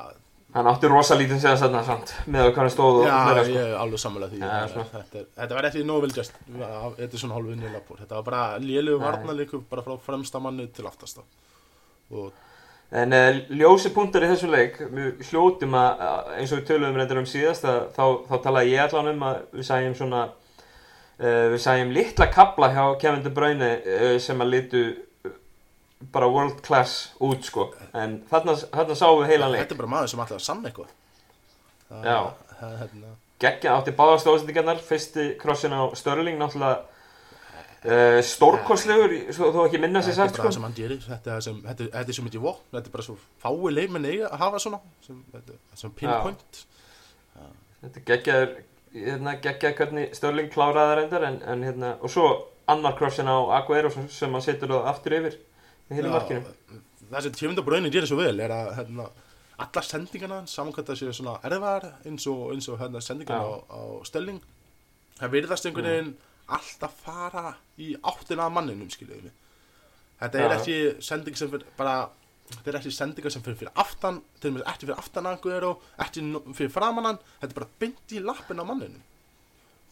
hann 0.55 0.67
átti 0.71 0.89
rosa 0.91 1.15
lítið 1.19 1.39
segja 1.43 1.57
þarna 1.61 1.81
samt 1.87 2.13
með 2.27 2.41
að 2.45 2.51
hvað 2.51 2.61
hann 2.65 2.73
stóð 2.75 2.99
og 3.01 3.07
já, 3.07 3.17
fleira, 3.25 3.43
ég 3.45 3.51
sko. 3.55 3.65
er 3.67 3.75
alveg 3.85 4.03
sammála 4.03 4.29
því, 4.33 4.39
Já, 4.41 4.49
þetta, 4.51 4.69
svona. 4.75 4.87
þetta, 4.95 5.19
er- 5.23 5.29
þetta 5.41 5.59
var 5.59 5.69
ekki 5.71 5.83
nóg 5.87 6.01
vel 6.05 6.13
gæst, 6.17 6.39
Edison 7.07 7.35
hálfu 7.37 7.53
inn 7.55 7.63
í 7.69 7.73
Lapur, 7.75 8.01
þetta 8.03 8.19
var 8.19 8.27
bara 8.31 8.43
lélegu 8.65 8.99
Nei. 8.99 9.05
varnarleiku, 9.07 9.61
bara 9.71 9.83
frá 9.87 9.97
fremsta 10.07 10.41
manni 10.43 10.67
til 10.75 10.87
aftasta, 10.91 11.27
og 12.11 12.33
En 12.91 13.13
uh, 13.15 13.37
ljósi 13.55 13.93
punktar 13.95 14.25
í 14.27 14.29
þessu 14.33 14.49
leik, 14.51 14.81
við 14.91 15.21
hljótum 15.29 15.77
að, 15.79 16.01
eins 16.41 16.51
og 16.51 16.59
við 16.59 16.65
töluðum 16.73 16.97
reyndar 16.99 17.21
um 17.21 17.27
síðast, 17.31 17.63
að, 17.71 17.85
þá, 17.95 18.03
þá 18.27 18.35
talaði 18.49 18.73
ég 18.73 18.81
allan 18.83 19.11
um 19.13 19.21
að 19.29 19.37
við 19.55 19.67
sæjum 19.69 19.95
svona, 19.95 20.23
uh, 21.21 21.45
við 21.53 21.61
sæjum 21.63 21.93
litla 21.95 22.27
kabla 22.35 22.73
hjá 22.75 22.83
Kevin 23.05 23.23
De 23.23 23.31
Bruyne 23.37 23.69
uh, 23.79 24.17
sem 24.19 24.43
að 24.43 24.51
litu 24.57 24.83
bara 26.13 26.29
world 26.33 26.61
class 26.65 27.13
út 27.21 27.45
sko, 27.45 27.69
en 27.95 28.23
þarna, 28.31 28.55
þarna 28.73 28.95
sáum 28.97 29.21
við 29.23 29.33
heilan 29.35 29.53
leik. 29.53 29.65
Þetta 29.67 29.77
er 29.77 29.81
bara 29.83 29.93
maður 29.95 30.09
sem 30.15 30.21
að 30.25 30.39
sanna 30.41 30.71
eitthvað. 30.71 30.95
Það- 31.91 32.05
Já. 32.05 32.21
það- 32.61 32.79
hérna, 32.85 33.17
Gekkja 33.41 33.73
átti 33.79 33.93
báða 33.97 34.19
stóðsendingarnar, 34.21 34.81
fyrsti 34.85 35.23
krossin 35.41 35.73
á 35.73 35.89
Störling 35.97 36.37
náttúrulega 36.37 36.83
uh, 37.85 38.21
stórkostlegur, 38.21 39.15
þú 39.33 39.63
ekki 39.65 39.81
minna 39.81 40.03
sér 40.05 40.13
sagt 40.19 40.35
sko. 40.37 40.43
þetta 40.51 41.37
er, 41.37 41.41
sem, 41.41 41.63
þetta, 41.65 41.87
er- 41.87 41.93
þetta 41.95 42.09
er 42.13 42.19
svo 42.19 42.25
mikið 42.27 42.43
vopn, 42.45 42.65
þetta 42.75 42.91
er 42.91 42.93
bara 42.93 43.07
svo 43.07 43.17
fái 43.41 43.73
leikmenn 43.73 44.05
eiga 44.11 44.29
að 44.29 44.39
hafa 44.45 44.59
svona, 44.61 44.81
sem, 45.07 45.23
þetta, 45.33 45.57
sem 45.75 45.91
pinpoint. 45.97 46.65
Þetta 47.81 48.03
geggjaður, 48.11 48.51
hérna, 48.93 49.35
geggjaður 49.41 49.77
hvernig 49.79 50.15
Störling 50.19 50.51
kláraði 50.53 50.91
það 50.91 50.97
reyndar 51.01 51.25
en, 51.31 51.39
en 51.55 51.63
hérna, 51.65 51.95
og 52.05 52.13
svo 52.13 52.27
annar 52.69 52.93
crossin 52.99 53.25
á 53.33 53.37
Aguero 53.57 53.89
sem, 53.91 54.09
sem 54.13 54.33
hann 54.37 54.45
setur 54.45 54.69
það 54.75 54.91
aftur 54.93 55.17
yfir 55.17 55.39
í 55.91 55.99
hinu 55.99 56.13
markinu. 56.13 56.55
Það 57.11 57.23
sem 57.27 57.33
Tjöfund 57.35 57.59
og 57.59 57.67
Braunin 57.67 57.91
gerir 57.93 58.07
svo 58.07 58.17
vel 58.21 58.39
er 58.41 58.53
að 58.55 58.69
hérna, 58.79 59.09
alla 59.61 59.83
sendingarna, 59.85 60.41
samankvæmt 60.49 60.93
að 60.95 61.01
séu 61.01 61.13
svona 61.17 61.35
erfar 61.45 61.89
eins 62.07 62.27
og, 62.31 62.47
eins 62.55 62.69
og 62.71 62.79
hérna, 62.81 63.03
sendingarna 63.03 63.43
á, 63.45 63.55
á 63.67 63.81
Stelling, 64.07 64.39
það 65.19 65.35
virðast 65.35 65.67
einhvern 65.69 65.91
veginn 65.91 66.13
alltaf 66.51 66.95
fara 67.05 67.55
í 67.79 67.93
áttina 68.01 68.47
af 68.47 68.55
manninum, 68.55 68.89
skiljuðu 68.91 69.27
mig. 69.27 69.35
Þetta 70.21 70.41
er 70.45 70.55
ekki 70.57 70.79
sending 71.05 71.37
sem 71.39 71.51
fyrir 71.53 71.67
bara, 71.79 71.97
þetta 72.55 72.73
er 72.73 72.79
ekki 72.81 72.93
sendingar 72.95 73.33
sem 73.35 73.43
fyrir 73.45 73.59
fyrir 73.61 73.75
aftan, 73.85 74.23
til 74.41 74.51
og 74.53 74.57
með 74.59 74.67
ekki 74.73 74.87
fyrir 74.89 74.99
aftan 75.03 75.29
að 75.31 75.39
Aguero, 75.39 75.75
ekki 76.07 76.25
no- 76.27 76.43
fyrir 76.55 76.73
framann 76.75 77.11
hann, 77.11 77.21
þetta 77.43 77.51
er 77.55 77.59
bara 77.61 77.71
byndi 77.83 78.19
í 78.21 78.25
lappin 78.25 78.63
á 78.63 78.65
manninum. 78.71 79.03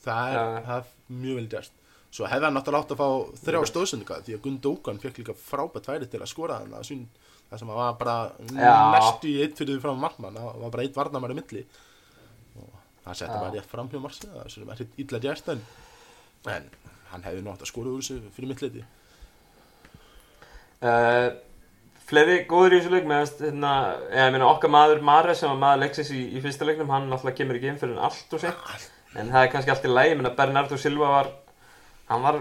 Það 0.05 0.35
er, 0.39 0.63
það 0.69 0.77
er 0.79 0.91
mjög 1.23 1.39
vel 1.43 1.49
gert. 1.57 1.73
Svo 2.09 2.29
hefði 2.29 2.49
hann 2.49 2.57
náttúrulega 2.57 2.87
átt 2.87 2.95
að 2.95 3.01
fá 3.03 3.41
þrjá 3.45 3.61
stóðsendinga 3.69 4.21
því 4.27 4.37
að 4.37 4.45
Gundókan 4.47 5.01
fekk 5.03 5.21
líka 5.21 5.35
frábært 5.37 5.91
væri 5.91 6.09
til 6.09 6.23
að 6.23 6.31
skora 6.31 6.61
hann 6.63 6.73
það, 6.73 7.03
það 7.51 7.63
sem 7.63 7.73
að 7.73 7.81
var 7.83 7.99
bara 8.01 8.17
næstu 8.97 9.29
í 9.29 9.37
eitt 9.45 9.59
fyrir 9.61 9.77
því 9.77 9.83
fram 9.85 10.01
markmann. 10.01 10.39
Það 10.39 10.63
var 10.63 10.73
bara 10.77 10.87
eitt 10.87 10.97
varnamæri 10.97 11.37
milli. 11.37 11.65
Og 12.59 12.71
það 13.05 13.19
setti 13.23 13.35
Já. 13.35 13.41
bara 13.43 13.57
rétt 13.57 13.73
fram 13.73 13.91
hjá 13.93 14.01
Marsi 14.03 14.31
það 14.31 14.63
er 14.73 14.81
hitt 14.83 15.03
illa 15.05 15.21
gert 15.25 15.51
en, 15.53 15.67
en 16.55 16.71
hann 17.13 17.27
hefði 17.27 17.45
nátt 17.45 17.65
að 17.65 17.71
skora 17.73 17.93
úr 17.93 18.01
þessu 18.05 18.21
fyrir 18.37 18.55
mitt 18.55 18.65
leiti 18.65 18.87
Uh, 20.79 21.33
fleiri 22.07 22.45
góður 22.47 22.77
í 22.77 22.79
þessu 22.79 22.93
leik 22.93 23.07
meðan 23.11 23.33
hérna, 23.41 23.71
ég 24.15 24.29
meina 24.31 24.47
okkar 24.47 24.71
maður 24.71 25.01
Mares 25.03 25.41
sem 25.43 25.51
var 25.51 25.57
maður 25.59 25.81
leiksins 25.83 26.13
í, 26.15 26.21
í 26.39 26.43
fyrsta 26.45 26.69
leiknum 26.69 26.93
hann 26.95 27.09
náttúrulega 27.11 27.41
kemur 27.41 27.59
ekki 27.59 27.73
inn 27.73 27.81
fyrir 27.81 27.97
en 27.97 28.05
allt 28.07 28.37
og 28.37 28.45
sent 28.45 28.85
en 29.19 29.33
það 29.33 29.41
er 29.41 29.51
kannski 29.51 29.73
allt 29.75 29.89
í 29.89 29.91
lægi, 29.91 30.13
ég 30.13 30.21
meina 30.21 30.31
Bernardo 30.39 30.79
Silva 30.79 31.11
var 31.17 31.33
hann 31.33 31.48
var 32.09 32.41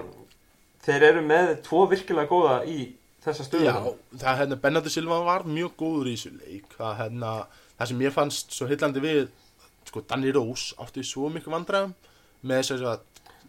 þeir 0.85 1.07
eru 1.11 1.25
með 1.27 1.53
tvo 1.65 1.83
virkilega 1.91 2.31
góða 2.31 2.61
í 2.69 2.77
þessa 3.25 3.47
stöðu. 3.47 3.67
Já, 3.67 4.21
það 4.21 4.39
hérna 4.41 4.59
Bernardo 4.63 4.93
Silva 4.93 5.19
var 5.25 5.47
mjög 5.47 5.75
góður 5.81 6.11
í 6.11 6.15
þessu 6.15 6.33
leik. 6.37 6.69
Það, 6.77 6.93
hérna, 7.01 7.33
það 7.79 7.91
sem 7.91 8.05
ég 8.05 8.15
fannst 8.15 8.55
svo 8.55 8.69
heillandi 8.69 9.03
við 9.03 9.27
sko 9.87 10.03
Danny 10.07 10.31
Rose 10.35 10.75
átti 10.83 11.03
svo 11.07 11.29
mikið 11.31 11.53
vandræðum 11.53 11.93
með 12.47 12.63
þess 12.63 12.87
að 12.87 13.05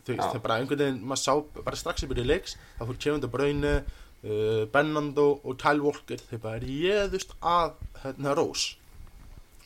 það 0.09 0.43
bara 0.45 0.59
einhvern 0.63 0.81
veginn, 0.81 1.01
maður 1.05 1.21
sá 1.21 1.63
bara 1.65 1.79
strax 1.79 2.05
í 2.05 2.09
byrju 2.09 2.25
leiks 2.25 2.55
það 2.79 2.91
fór 2.91 3.01
Kevin 3.05 3.25
De 3.25 3.31
Bruyne 3.33 3.73
uh, 3.83 4.63
Bernardo 4.73 5.27
og 5.43 5.59
Kyle 5.61 5.85
Walker 5.85 6.23
þeir 6.31 6.43
bara 6.45 6.63
réðust 6.63 7.35
að 7.43 7.75
hérna 8.05 8.37
Rose. 8.39 8.79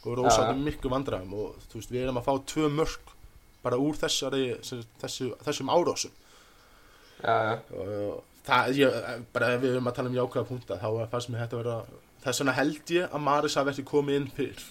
Og 0.02 0.16
Rose 0.18 0.40
átti 0.40 0.64
mikið 0.64 0.96
vandræðum 0.96 1.36
og 1.38 1.68
þú 1.70 1.78
veist 1.78 1.94
við 1.94 2.06
erum 2.06 2.18
að 2.18 2.26
fá 2.26 2.34
tvö 2.52 2.72
mörg 2.74 3.12
bara 3.62 3.78
úr 3.78 3.94
þessari 4.00 4.56
þessu, 4.64 5.30
þessum 5.46 5.70
árásum 5.70 6.16
það, 7.22 8.72
ég, 8.78 8.96
bara 9.34 9.50
ef 9.54 9.60
við 9.62 9.74
erum 9.76 9.90
að 9.90 9.98
tala 9.98 10.10
um 10.12 10.16
jákvæða 10.18 10.48
punta 10.48 10.78
þá 10.82 10.88
fannst 11.12 11.30
mér 11.32 11.44
þetta 11.44 11.60
vera 11.60 11.76
þess 12.24 12.42
vegna 12.42 12.54
held 12.58 12.94
ég 12.96 13.14
að 13.14 13.24
Maris 13.26 13.56
hafi 13.58 13.72
ekki 13.74 13.84
komið 13.88 14.18
inn 14.20 14.28
fyrr. 14.36 14.64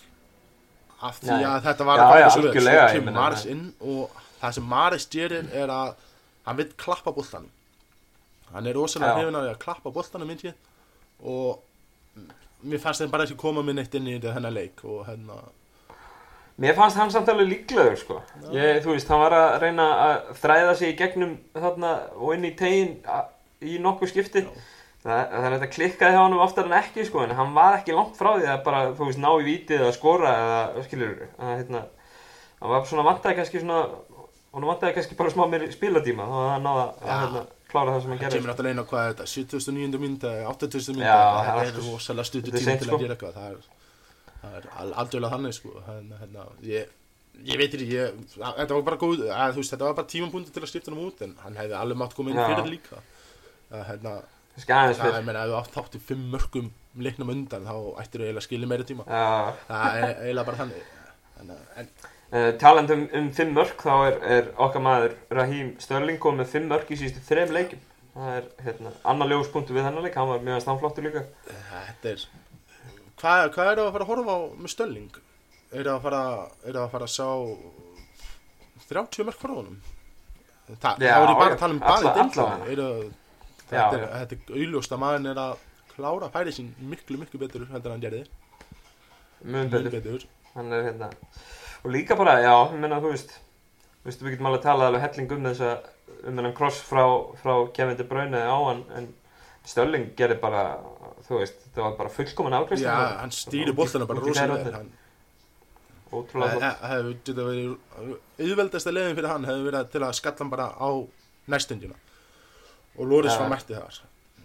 Af 1.01 1.17
því 1.21 1.31
Nei. 1.31 1.45
að 1.49 1.63
þetta 1.65 1.87
var 1.87 2.01
Já, 2.01 2.03
að 2.05 2.19
já, 2.21 2.27
svo 2.35 2.51
kemur 2.93 3.15
Maris 3.15 3.45
inn 3.49 3.63
og 3.79 4.19
það 4.41 4.57
sem 4.57 4.67
Maris 4.75 5.07
gerir 5.11 5.49
er 5.63 5.73
að 5.73 5.95
hann 6.45 6.59
vil 6.59 6.67
klappa 6.83 7.13
boltanum. 7.15 7.49
Hann 8.51 8.67
er 8.67 8.77
rosalega 8.77 9.23
því 9.31 9.41
að 9.41 9.59
klappa 9.63 9.93
boltanum 9.93 10.29
myndi 10.29 10.51
ég. 10.51 10.59
Og 11.21 11.63
mér 12.67 12.81
fannst 12.83 13.01
þeim 13.01 13.11
bara 13.13 13.25
ekki 13.25 13.39
koma 13.39 13.63
minn 13.65 13.81
eitt 13.81 13.95
inn 13.97 14.09
í 14.09 14.17
þetta 14.17 14.35
hennar 14.37 14.53
leik 14.53 14.83
og 14.85 15.05
hérna 15.07 15.39
Mér 16.61 16.75
fannst 16.77 16.99
hann 16.99 17.09
samt 17.13 17.29
alveg 17.31 17.47
líklegur 17.49 17.95
sko. 17.97 18.19
ég, 18.53 18.81
Þú 18.85 18.93
veist, 18.93 19.09
hann 19.09 19.23
var 19.23 19.33
að 19.37 19.55
reyna 19.63 19.87
að 20.07 20.35
þræða 20.43 20.75
sig 20.77 20.93
í 20.93 20.97
gegnum 20.99 21.37
þarna 21.57 21.95
og 22.19 22.35
inn 22.35 22.45
í 22.45 22.53
tegin 22.59 22.93
í 23.61 23.79
nokkuð 23.81 24.13
skipti 24.13 24.45
Það, 25.01 25.21
það 25.33 25.45
er 25.47 25.53
þetta 25.55 25.67
klikkaði 25.73 26.13
hjá 26.13 26.19
hann 26.21 26.33
oftar 26.45 26.67
en 26.69 26.75
ekki 26.77 27.03
sko, 27.07 27.23
en 27.25 27.31
hann 27.33 27.55
var 27.55 27.79
ekki 27.79 27.93
langt 27.97 28.19
frá 28.19 28.35
því 28.35 28.49
að 28.53 28.59
bara, 28.67 28.81
þú 28.93 29.07
veist, 29.07 29.21
ná 29.23 29.29
í 29.33 29.45
vítið 29.47 29.79
eða 29.81 29.95
skora 29.95 30.33
eða, 30.43 30.83
skilur, 30.85 31.15
að, 31.39 31.53
hérna, 31.55 31.81
hann 32.59 32.73
var 32.75 32.85
svona 32.85 33.05
vantaði 33.07 33.39
kannski 33.39 33.63
svona, 33.63 33.79
hann 34.53 34.67
vantaði 34.69 34.93
kannski 34.99 35.17
bara 35.17 35.33
smá 35.33 35.41
meiri 35.49 35.71
spilatíma, 35.73 36.27
þá 36.29 36.37
að 36.43 36.51
hann 36.51 36.67
náða 36.67 36.83
að 36.85 37.09
Já. 37.09 37.15
hérna, 37.23 37.43
klára 37.73 37.95
það 37.95 38.05
sem 38.05 38.13
hann 38.13 38.21
gerði. 38.21 38.37
kemur 38.37 38.51
náttúrulega 38.51 38.75
inn 38.77 38.83
á 38.85 38.89
hvað 38.91 39.07
er 39.07 39.15
þetta 39.15 39.29
79. 39.33 40.01
mynda, 40.05 40.35
80. 40.53 40.93
mynda 40.99 41.17
það 41.49 41.63
er 41.65 41.81
rosalega 41.81 42.27
er 42.27 42.45
tíma 42.45 42.61
til 42.61 42.85
sko. 42.85 42.99
að 42.99 43.05
gera 43.07 43.17
eitthvað 43.17 43.39
það 43.39 43.49
er, 43.49 43.65
það 44.41 44.57
er 44.59 44.67
al- 44.83 44.93
aldrei 45.03 45.29
þannig 45.31 45.55
sko. 45.57 45.71
Hérna, 45.87 46.19
hérna, 46.21 46.45
ég, 46.65 46.91
ég 47.47 47.57
veit 47.61 47.73
ekki 47.77 47.87
ég, 47.93 48.19
að- 48.41 48.59
þetta 48.59 48.77
var 48.77 48.85
bara 48.89 49.01
góð 49.05 49.25
að, 49.29 49.55
veist, 49.59 49.73
þetta 49.75 49.87
var 49.89 49.97
bara 50.01 50.11
tímapunkti 50.13 50.53
til 50.55 50.63
að 50.63 50.71
skipta 50.73 50.91
hann 50.93 51.03
út 51.07 51.21
en 51.25 51.35
hann 51.43 51.59
hefði 51.61 51.77
alveg 51.79 51.97
mátt 52.01 52.15
koma 52.17 52.31
inn 52.33 52.41
fyrir 52.43 52.71
líka. 52.75 53.01
Að, 53.71 53.83
hérna, 53.91 54.15
það, 54.57 54.95
fyrr. 55.01 55.19
ég 55.19 55.27
meina 55.29 55.43
ef 55.45 55.51
þú 55.51 55.59
átt 55.61 55.75
þátt 55.77 55.99
í 55.99 56.05
fimm 56.11 56.25
mörgum 56.33 56.71
leiknum 56.99 57.29
undan 57.31 57.67
þá 57.69 57.75
ættir 58.03 58.19
þú 58.19 58.25
eiginlega 58.25 58.41
að 58.41 58.47
skilja 58.49 58.67
meiri 58.73 58.87
tíma. 58.89 59.05
Já, 59.07 59.53
það 59.69 60.01
er 60.01 60.09
eiginlega 60.25 60.49
bara 60.51 60.63
þannig. 60.63 60.89
En, 61.41 61.55
en 61.77 61.93
Uh, 62.31 62.53
talandi 62.55 62.93
um, 62.95 63.01
um 63.11 63.25
fimm 63.35 63.49
mörg 63.51 63.73
þá 63.83 63.91
er, 64.07 64.13
er 64.23 64.45
okkar 64.55 64.79
maður 64.79 65.15
Raheem 65.35 65.73
Störling 65.83 66.15
komið 66.23 66.37
með 66.39 66.51
fimm 66.53 66.69
mörg 66.71 66.87
í 66.87 66.95
síðustu 66.95 67.19
þrem 67.27 67.49
leikum 67.51 67.81
það 68.13 68.29
er 68.37 68.45
hérna, 68.63 68.91
annar 69.11 69.27
ljóspunktu 69.33 69.75
við 69.75 69.83
þennan 69.83 70.05
leik 70.05 70.15
hann 70.15 70.29
var 70.29 70.39
mjög 70.45 70.61
stannflottur 70.63 71.03
líka. 71.09 71.25
Þetta 71.73 72.13
er 72.13 72.23
Hvað, 73.21 73.47
hvað 73.53 73.71
er 73.71 73.77
það 73.77 73.87
að 73.87 73.93
fara 73.95 74.05
að 74.05 74.11
horfa 74.11 74.33
á 74.33 74.39
með 74.65 74.71
Stölling? 74.73 75.09
Er 75.71 75.83
það 75.87 75.95
að 75.95 76.01
fara, 76.05 76.21
það 76.65 76.79
að 76.81 76.91
fara 76.95 77.07
að 77.07 77.15
sjá 77.15 77.29
30 78.91 79.27
mörg 79.27 79.39
frá 79.39 79.53
honum? 79.55 79.77
Þa, 80.71 80.91
Já, 81.03 81.13
þá 81.15 81.21
er 81.21 81.33
bara 81.35 81.55
að 81.55 81.59
tala 81.61 81.73
um 81.73 81.81
það- 81.81 82.03
Já, 83.71 83.81
Þetta 83.81 83.95
er, 83.95 84.01
já. 84.03 84.07
þetta 84.19 84.35
er 84.35 84.55
auðljóst 84.57 84.91
að 84.91 84.99
maður 84.99 85.27
er 85.31 85.37
að 85.39 85.59
klára 85.95 86.27
færi 86.31 86.51
sín 86.51 86.73
miklu, 86.91 87.17
miklu 87.21 87.39
betur 87.39 87.63
heldur 87.71 87.91
en 87.91 87.95
hann 87.95 88.01
gerði. 88.03 88.25
mjög 89.45 89.69
betur 89.71 89.91
betur. 89.91 90.25
hann 90.55 90.73
er 90.73 90.83
hérna 90.91 91.07
og 91.85 91.91
líka 91.91 92.15
bara, 92.17 92.33
já, 92.43 92.51
ég 92.73 92.79
meina, 92.79 92.99
þú 92.99 93.11
veist 93.13 93.29
þú 93.31 94.05
veist, 94.09 94.21
við 94.21 94.31
getum 94.35 94.45
alveg 94.49 94.61
talað 94.65 94.87
alveg 94.91 95.01
helling 95.01 95.31
um 95.31 95.43
þess 95.47 95.61
að 95.61 96.27
um 96.27 96.35
hennan 96.37 96.53
cross 96.53 96.81
frá, 96.81 97.05
frá 97.41 97.71
Kevin 97.73 97.95
De 97.97 98.03
Bruyne 98.03 98.35
á 98.43 98.57
hann 98.67 98.83
en 98.95 99.07
Störling 99.65 100.07
gerði 100.17 100.39
bara, 100.41 100.61
þú 101.27 101.37
veist 101.41 101.59
þetta 101.67 101.81
var 101.85 101.93
bara 101.99 102.09
fullkomin 102.09 102.53
afgræsla 102.57 102.87
Já, 102.95 103.17
hann 103.21 103.31
stýri 103.35 103.73
boltana 103.77 104.05
bara 104.09 104.19
rosalega 104.23 104.79
ótrúlega 106.11 106.51
Það 106.51 106.57
flott. 106.57 106.79
það 106.81 106.89
hefði 106.91 107.11
getað 107.27 107.45
verið 107.51 107.71
auðveldasta 108.41 108.91
leiðin 108.95 109.15
fyrir 109.19 109.31
hann 109.31 109.45
hefði 109.47 109.63
verið 109.69 109.83
til 109.93 110.01
að 110.03 110.17
skalla 110.17 110.39
hann 110.41 110.51
bara 110.51 110.67
á 110.75 110.89
næstundina. 111.53 111.95
Og 112.97 113.03
Loris 113.07 113.31
Já. 113.31 113.39
var 113.39 113.49
mætti 113.53 113.73
þar. 113.77 113.95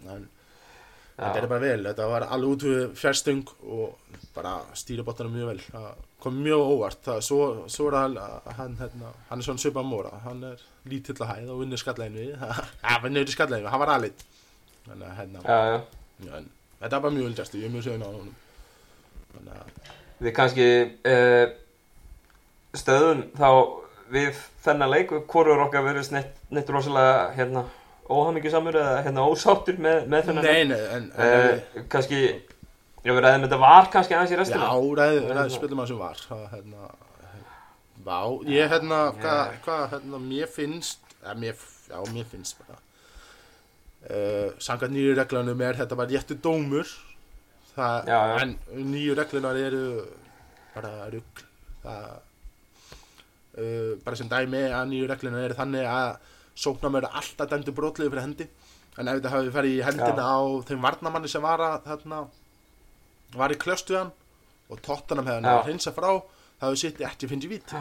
En 0.07 0.29
þetta 1.17 1.39
er 1.41 1.47
bara 1.49 1.61
vel, 1.65 1.83
þetta 1.89 2.05
var 2.13 2.23
alveg 2.29 2.51
út 2.53 2.63
við 2.69 2.83
fjárstöng 3.01 3.43
og 3.65 3.89
bara 4.37 4.53
stýri 4.77 5.03
bóttanum 5.03 5.33
mjög 5.35 5.47
vel. 5.51 5.61
Það 5.73 5.89
kom 6.23 6.35
mjög 6.45 6.61
óvart. 6.77 7.01
Það, 7.09 7.19
svo, 7.25 7.41
svo 7.73 7.85
er 7.89 7.95
hann, 8.03 8.17
hann, 8.61 8.75
hérna, 8.79 9.09
hann 9.31 9.41
er 9.41 9.45
svona 9.49 9.63
svipað 9.65 9.87
móra, 9.89 10.13
hann 10.29 10.41
er 10.53 10.59
lítill 10.87 11.17
að 11.19 11.31
hæð 11.33 11.49
og 11.55 11.59
vinnur 11.65 11.81
skallæginu 11.81 12.19
við 12.21 12.33
þannig 14.87 15.07
að 15.09 15.17
hérna, 15.21 15.45
já, 15.45 15.59
já. 16.27 16.33
en, 16.39 16.49
þetta 16.81 16.97
var 16.97 17.05
bara 17.07 17.15
mjög 17.17 17.29
vel 17.29 17.39
gæstu, 17.41 17.61
ég 17.61 17.69
er 17.69 17.75
mjög 17.75 17.87
söguna 17.89 18.09
á 18.09 18.13
honum 18.17 18.35
þannig 19.37 19.61
að 19.61 19.95
Við 20.17 20.33
kannski 20.33 20.67
uh, 21.13 21.47
stöðum 22.77 23.27
þá 23.37 23.49
við 24.13 24.39
þennan 24.65 24.93
leik, 24.93 25.11
hvorur 25.29 25.61
okkar 25.67 25.85
verið 25.85 26.13
neitt, 26.15 26.39
neitt 26.55 26.71
rosalega 26.73 27.27
hérna, 27.37 27.67
óhamingjusamur 28.09 28.79
eða 28.81 29.03
hérna, 29.05 29.27
ósáttur 29.29 29.81
með, 29.83 30.07
með 30.13 30.31
þennan 30.31 30.47
nei, 30.47 30.53
leik. 30.55 30.71
nei, 30.71 30.85
en, 30.97 31.11
en 31.11 31.35
Uh, 31.77 31.83
kannski, 31.93 32.21
já 33.03 33.13
við 33.13 33.21
ræðum 33.27 33.45
þetta 33.45 33.61
var 33.67 33.91
kannski 33.93 34.17
aðeins 34.17 34.33
í 34.33 34.39
Já, 34.39 34.41
restina. 34.41 34.71
ræð, 35.03 35.21
ræð 35.37 35.53
spilum 35.59 35.85
að 35.85 35.93
sem 35.93 36.01
var 36.01 36.25
það, 36.31 36.47
hérna, 36.55 36.89
Vá, 38.07 38.19
ég 38.47 38.71
hérna, 38.71 39.03
hvað, 39.19 39.55
hva, 39.67 39.79
hérna, 39.91 40.23
mér 40.23 40.51
finnst 40.53 41.17
ja, 41.19 41.35
mér, 41.35 41.61
Já, 41.91 41.99
mér 42.15 42.27
finnst 42.31 42.61
bara 42.63 42.79
uh, 44.05 44.53
Sangat 44.63 44.93
nýju 44.95 45.17
reglanum 45.19 45.65
er 45.67 45.81
þetta 45.81 45.99
bara 45.99 46.13
réttu 46.13 46.39
dómur. 46.43 46.93
Það, 47.75 48.09
Já, 48.09 48.21
já. 48.31 48.37
En 48.45 48.57
nýju 48.93 49.17
reglunar 49.19 49.59
eru 49.61 49.83
bara 50.75 50.95
rugl. 51.13 51.45
Það 51.83 52.07
uh, 53.59 53.93
bara 54.05 54.17
sem 54.21 54.31
dæmi 54.33 54.65
að 54.71 54.89
nýju 54.93 55.11
reglunar 55.13 55.49
eru 55.49 55.59
þannig 55.59 55.91
að 55.91 56.33
sóknum 56.57 56.97
eru 57.01 57.13
alltaf 57.13 57.51
dæmdu 57.53 57.75
brotliði 57.77 58.13
fyrir 58.13 58.27
hendi. 58.29 58.49
En 58.97 59.11
ef 59.13 59.19
þetta 59.19 59.35
hafi 59.35 59.53
farið 59.53 59.75
í 59.77 59.85
hendina 59.85 60.25
á 60.25 60.41
þeim 60.69 60.85
varnamanni 60.85 61.29
sem 61.29 61.45
var 61.45 61.61
að 61.61 61.83
þarna 61.91 62.23
var 63.37 63.53
í 63.53 63.59
klöst 63.61 63.91
við 63.93 63.99
hann 64.01 64.13
og 64.73 64.81
tóttanum 64.83 65.27
hefði 65.27 65.41
hann 65.41 65.49
Já. 65.51 65.57
að 65.59 65.67
hreinsa 65.69 65.93
frá 65.95 66.09
það 66.17 66.69
hefði 66.71 66.81
sitt 66.83 67.01
ekki 67.07 67.29
finnst 67.31 67.47
í 67.47 67.51
vít 67.51 67.75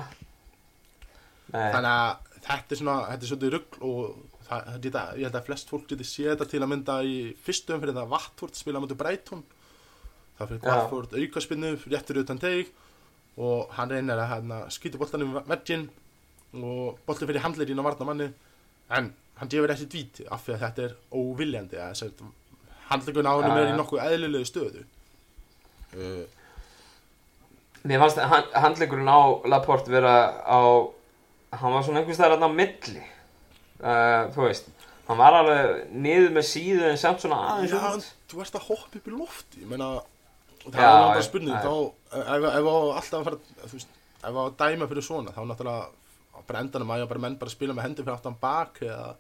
þannig 1.54 1.92
að 1.92 2.42
þetta 2.46 2.76
er 2.76 2.80
svona 2.82 2.96
þetta 3.12 3.26
er 3.26 3.32
svolítið 3.32 3.54
rugl 3.56 3.90
og 3.90 4.35
það, 4.48 4.72
þetta, 4.86 5.04
ég 5.20 5.28
held 5.28 5.38
að 5.40 5.50
flest 5.50 5.72
fólk 5.72 5.90
geti 5.90 6.08
séð 6.08 6.32
þetta 6.34 6.48
til 6.52 6.62
að 6.64 6.72
mynda 6.72 6.96
í 7.06 7.18
fyrstu 7.46 7.76
umfyrir 7.76 7.98
það 7.98 8.14
Vattford 8.14 8.60
spila 8.60 8.82
mútið 8.84 9.00
Breitón 9.02 9.44
það 10.38 10.52
fyrir 10.52 10.62
Já. 10.62 10.70
Vattford 10.70 11.18
aukaspinnu 11.20 11.74
réttur 11.86 12.22
utan 12.24 12.42
teig 12.42 12.72
og 13.36 13.76
hann 13.76 13.92
reynir 13.92 14.20
að 14.20 14.32
hérna, 14.32 14.62
skýta 14.72 15.00
boltanum 15.02 15.36
í 15.36 15.44
veggin 15.50 15.90
og 16.56 17.00
boltin 17.08 17.30
fyrir 17.30 17.44
handleirin 17.44 17.84
á 17.84 17.88
varnamanni 17.88 18.30
en 18.96 19.12
hann 19.40 19.52
gefur 19.52 19.74
ekki 19.74 19.90
dvíti 19.92 20.28
af 20.32 20.46
því 20.46 20.56
að 20.56 20.64
þetta 20.64 20.86
er 20.86 20.98
óviljandi 21.12 21.82
að 21.84 22.24
handleikun 22.90 23.28
á 23.28 23.34
hann 23.42 23.58
er 23.58 23.74
í 23.74 23.76
nokkuð 23.76 24.04
eðlilegu 24.06 24.48
stöðu. 24.48 24.86
Uh, 25.96 26.24
Mér 27.86 28.02
fannst 28.02 28.18
hand, 28.18 28.54
handleikurinn 28.58 29.10
á 29.10 29.46
Laporte 29.46 29.92
vera 29.94 30.16
á 30.42 30.60
hann 31.54 31.76
var 31.76 31.84
svona 31.86 32.02
einhvers 32.02 32.18
staðar 32.18 32.40
þarna 32.40 32.50
á 32.50 32.58
milli 32.58 33.04
uh, 33.82 34.32
þú 34.36 34.46
veist 34.48 34.70
hann 35.08 35.20
var 35.20 35.34
alveg 35.38 35.92
niður 35.94 36.32
með 36.40 36.46
síðu 36.50 36.86
en 36.90 36.98
samt 36.98 37.22
svona 37.22 37.38
aðeins 37.56 37.74
út. 37.76 38.08
þú 38.32 38.42
ert 38.46 38.56
að 38.58 38.68
hoppa 38.70 38.98
upp 39.00 39.08
í 39.08 39.14
lofti 39.14 39.62
ég 39.62 39.70
meina, 39.70 39.90
það 40.66 40.80
er 40.80 40.88
náttúrulega 40.88 41.20
já, 41.20 41.28
spurning 41.28 41.60
þá, 41.62 41.74
ef, 42.22 42.48
ef 42.50 42.66
á 42.66 42.76
alltaf 43.00 43.20
að 43.20 43.28
fara 43.30 43.68
þú 43.70 43.76
veist, 43.78 43.94
ef 44.26 44.34
á 44.34 44.42
að 44.46 44.56
dæma 44.64 44.88
fyrir 44.90 45.06
svona 45.06 45.36
þá 45.36 45.42
náttúrulega 45.52 46.44
bara 46.50 46.60
endanum 46.66 46.92
að 46.96 47.04
ég 47.04 47.10
bara 47.14 47.24
menn 47.26 47.38
bara 47.42 47.54
spila 47.54 47.74
með 47.78 47.86
hendur 47.88 48.06
fyrir 48.08 48.18
aftan 48.18 48.36
bak 48.42 48.82
eða, 48.86 49.14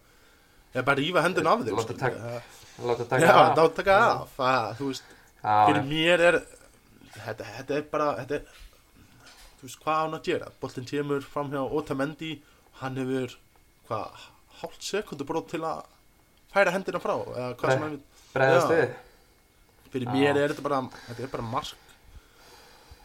eða 0.74 0.86
bara 0.89 1.00
rífa 1.00 1.24
hendun 1.26 1.48
af 1.54 1.62
þeim 1.63 1.78
Láta 1.78 1.86
skilur. 1.86 2.02
taka- 2.02 2.41
Það- 2.76 2.89
láta 2.89 3.06
já, 3.06 3.08
taka 3.08 3.39
af. 3.39 3.56
þá 3.56 3.76
taka 3.78 3.96
af 4.10 4.34
það, 4.38 4.68
þú 4.82 4.88
veist, 4.89 5.04
fyrir 5.46 5.86
mér 5.94 6.24
er 6.32 6.38
þetta, 7.15 7.46
þetta 7.56 7.78
er 7.78 7.86
bara 7.94 8.08
þetta 8.20 8.36
er, 8.41 8.62
þú 9.62 9.68
veist, 9.70 9.80
hvað 9.86 9.96
á 9.96 10.02
hann 10.04 10.18
að 10.18 10.26
gera? 10.28 10.50
Boltin 10.62 10.89
kemur 10.89 11.22
fram 11.24 11.52
hjá 11.54 11.62
Otamendi 11.80 12.32
hann 12.82 12.98
hefur, 13.00 13.38
hvað 13.88 14.26
hálft 14.65 14.86
sekundu 14.89 15.28
brót 15.30 15.49
til 15.54 15.63
að 15.63 15.84
færa 16.56 16.75
hendina 16.75 17.01
frá, 17.04 17.15
eða 17.15 17.49
hvað 17.60 17.73
sem 17.73 17.84
Nei. 17.84 17.89
hann 17.89 17.99
bregðast 18.36 18.73
við 18.75 18.88
fyrir 19.95 20.12
mér 20.12 20.39
er 20.41 20.51
þetta 20.51 20.65
bara 20.65 20.82
þetta 21.08 21.23
er 21.23 21.32
bara 21.32 21.45
mark 21.47 21.75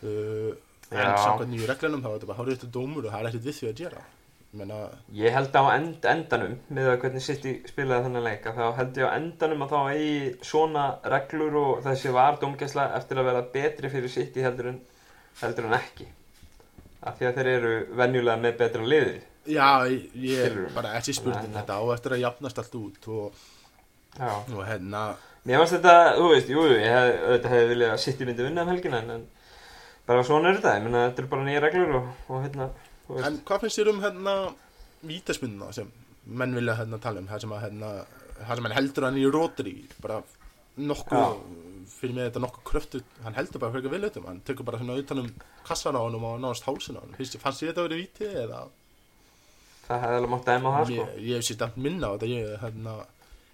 uh, 0.03 0.55
en 0.91 1.13
samkvæmt 1.23 1.53
nýju 1.53 1.69
reglunum 1.71 2.03
þá 2.03 2.09
er 2.11 2.17
þetta 2.17 2.31
bara 2.33 2.41
hárið 2.41 2.57
eftir 2.57 2.73
dómur 2.75 3.05
og 3.07 3.13
það 3.13 3.21
er 3.21 3.31
ekkert 3.31 3.47
við 3.47 3.61
því 3.61 3.71
að 3.71 3.79
gera 3.85 4.09
Ég 4.51 4.59
meina, 4.59 4.77
Ég 5.15 5.31
held 5.31 5.55
á 5.55 5.63
end, 5.77 6.07
endanum, 6.11 6.57
með 6.75 6.89
að 6.91 6.97
hvernig 7.05 7.23
City 7.23 7.53
spilaði 7.71 8.09
þennan 8.09 8.25
leik, 8.27 8.49
að 8.51 8.57
þá 8.59 8.79
held 8.81 8.97
ég 8.99 9.07
á 9.07 9.15
endanum 9.15 9.61
að 9.63 9.75
þá 9.77 9.91
eigi 9.93 10.33
svona 10.49 10.87
reglur 11.13 11.59
og 11.61 11.85
þessi 11.85 12.15
var 12.17 12.41
dómgæsla 12.41 12.89
eftir 12.97 13.21
að 13.21 13.29
vera 13.29 13.45
betri 13.53 13.91
fyrir 13.93 14.11
City 14.11 14.43
heldur 14.43 14.73
en, 14.73 14.81
heldur 15.39 15.69
en 15.69 15.77
ekki. 15.79 16.09
Af 17.07 17.21
því 17.21 17.29
að 17.29 17.39
þeir 17.39 17.51
eru 17.53 17.71
venjulega 18.01 18.43
með 18.43 18.59
betra 18.65 18.89
liðið. 18.91 19.30
Já, 19.47 19.69
ég 20.15 20.45
er 20.45 20.57
bara 20.75 20.95
ekki 20.99 21.15
spurning 21.17 21.55
þetta 21.55 21.79
á 21.81 21.83
eftir 21.95 22.17
að 22.17 22.23
jafnast 22.27 22.59
allt 22.63 22.75
út 22.81 23.09
og, 23.09 23.43
og 24.21 24.63
hérna 24.69 25.05
Mér 25.49 25.63
fannst 25.63 25.73
þetta, 25.79 25.93
þú 26.19 26.25
veist, 26.35 26.51
jú, 26.53 26.63
ég 26.69 26.83
hef, 26.85 27.15
auðvitað 27.25 27.53
hefði 27.55 27.69
viljað 27.71 27.93
að 27.95 28.01
City 28.03 28.27
myndi 28.29 28.45
vinna 28.45 28.65
um 28.67 28.69
helgina, 28.69 28.99
en, 29.15 29.23
bara 30.05 30.25
svona 30.29 30.51
er 30.51 30.59
þetta, 30.59 30.75
ég 30.77 30.83
meina, 30.85 31.05
þetta 31.09 31.23
eru 31.23 31.31
bara 31.31 31.47
nýja 31.47 31.63
reglur 31.65 31.95
og, 31.97 32.11
og 32.29 32.43
hérna, 32.45 32.67
en 33.25 33.39
hvað 33.49 33.63
finnst 33.65 33.81
þér 33.81 33.91
um 33.95 34.03
hérna 34.05 34.35
vítasmyndina 35.09 35.71
sem 35.73 35.89
menn 36.27 36.53
vilja 36.59 36.75
hérna 36.77 36.99
tala 37.01 37.23
um? 37.23 37.31
Það 37.31 37.41
sem 37.47 37.55
að 37.57 37.65
hérna 37.65 37.93
það 38.41 38.53
sem 38.61 38.69
hann 38.69 38.77
heldur 38.77 39.07
hann 39.09 39.19
í 39.21 39.25
rótri 39.33 39.75
bara 40.05 40.21
nokkuð 40.81 41.41
fyrir 41.91 42.15
mig 42.17 42.23
er 42.25 42.29
þetta 42.31 42.43
nokkuð 42.45 42.67
kröftu 42.71 43.01
hann 43.25 43.37
heldur 43.37 43.61
bara 43.65 43.73
vel 43.95 44.03
auðvitað 44.05 44.29
hann 44.29 44.43
tekur 44.47 44.69
bara 44.69 44.81
svona 44.81 44.99
utanum 45.01 45.33
kassan 45.67 45.97
á 45.99 46.01
honum 46.05 46.25
og 46.29 46.37
náðast 46.45 46.69
hálsin 46.69 46.97
á 46.97 47.03
honum. 47.03 47.17
Finnst- 47.19 47.37
þér 47.41 47.73
þetta 47.73 47.81
að 47.83 47.89
vera 47.89 48.01
víti 48.01 48.29
eða 48.45 48.61
Það 49.91 50.05
hefði 50.05 50.19
alveg 50.21 50.31
mátt 50.31 50.47
dæma 50.47 50.73
það, 50.77 50.93
sko. 50.93 51.09
ég, 51.19 51.33
hef 51.35 51.47
sér 51.49 51.57
dæmt 51.65 51.81
minna 51.83 52.11
á 52.11 52.15
þetta 52.15 52.31
ég, 52.31 52.51
hérna, 52.63 52.93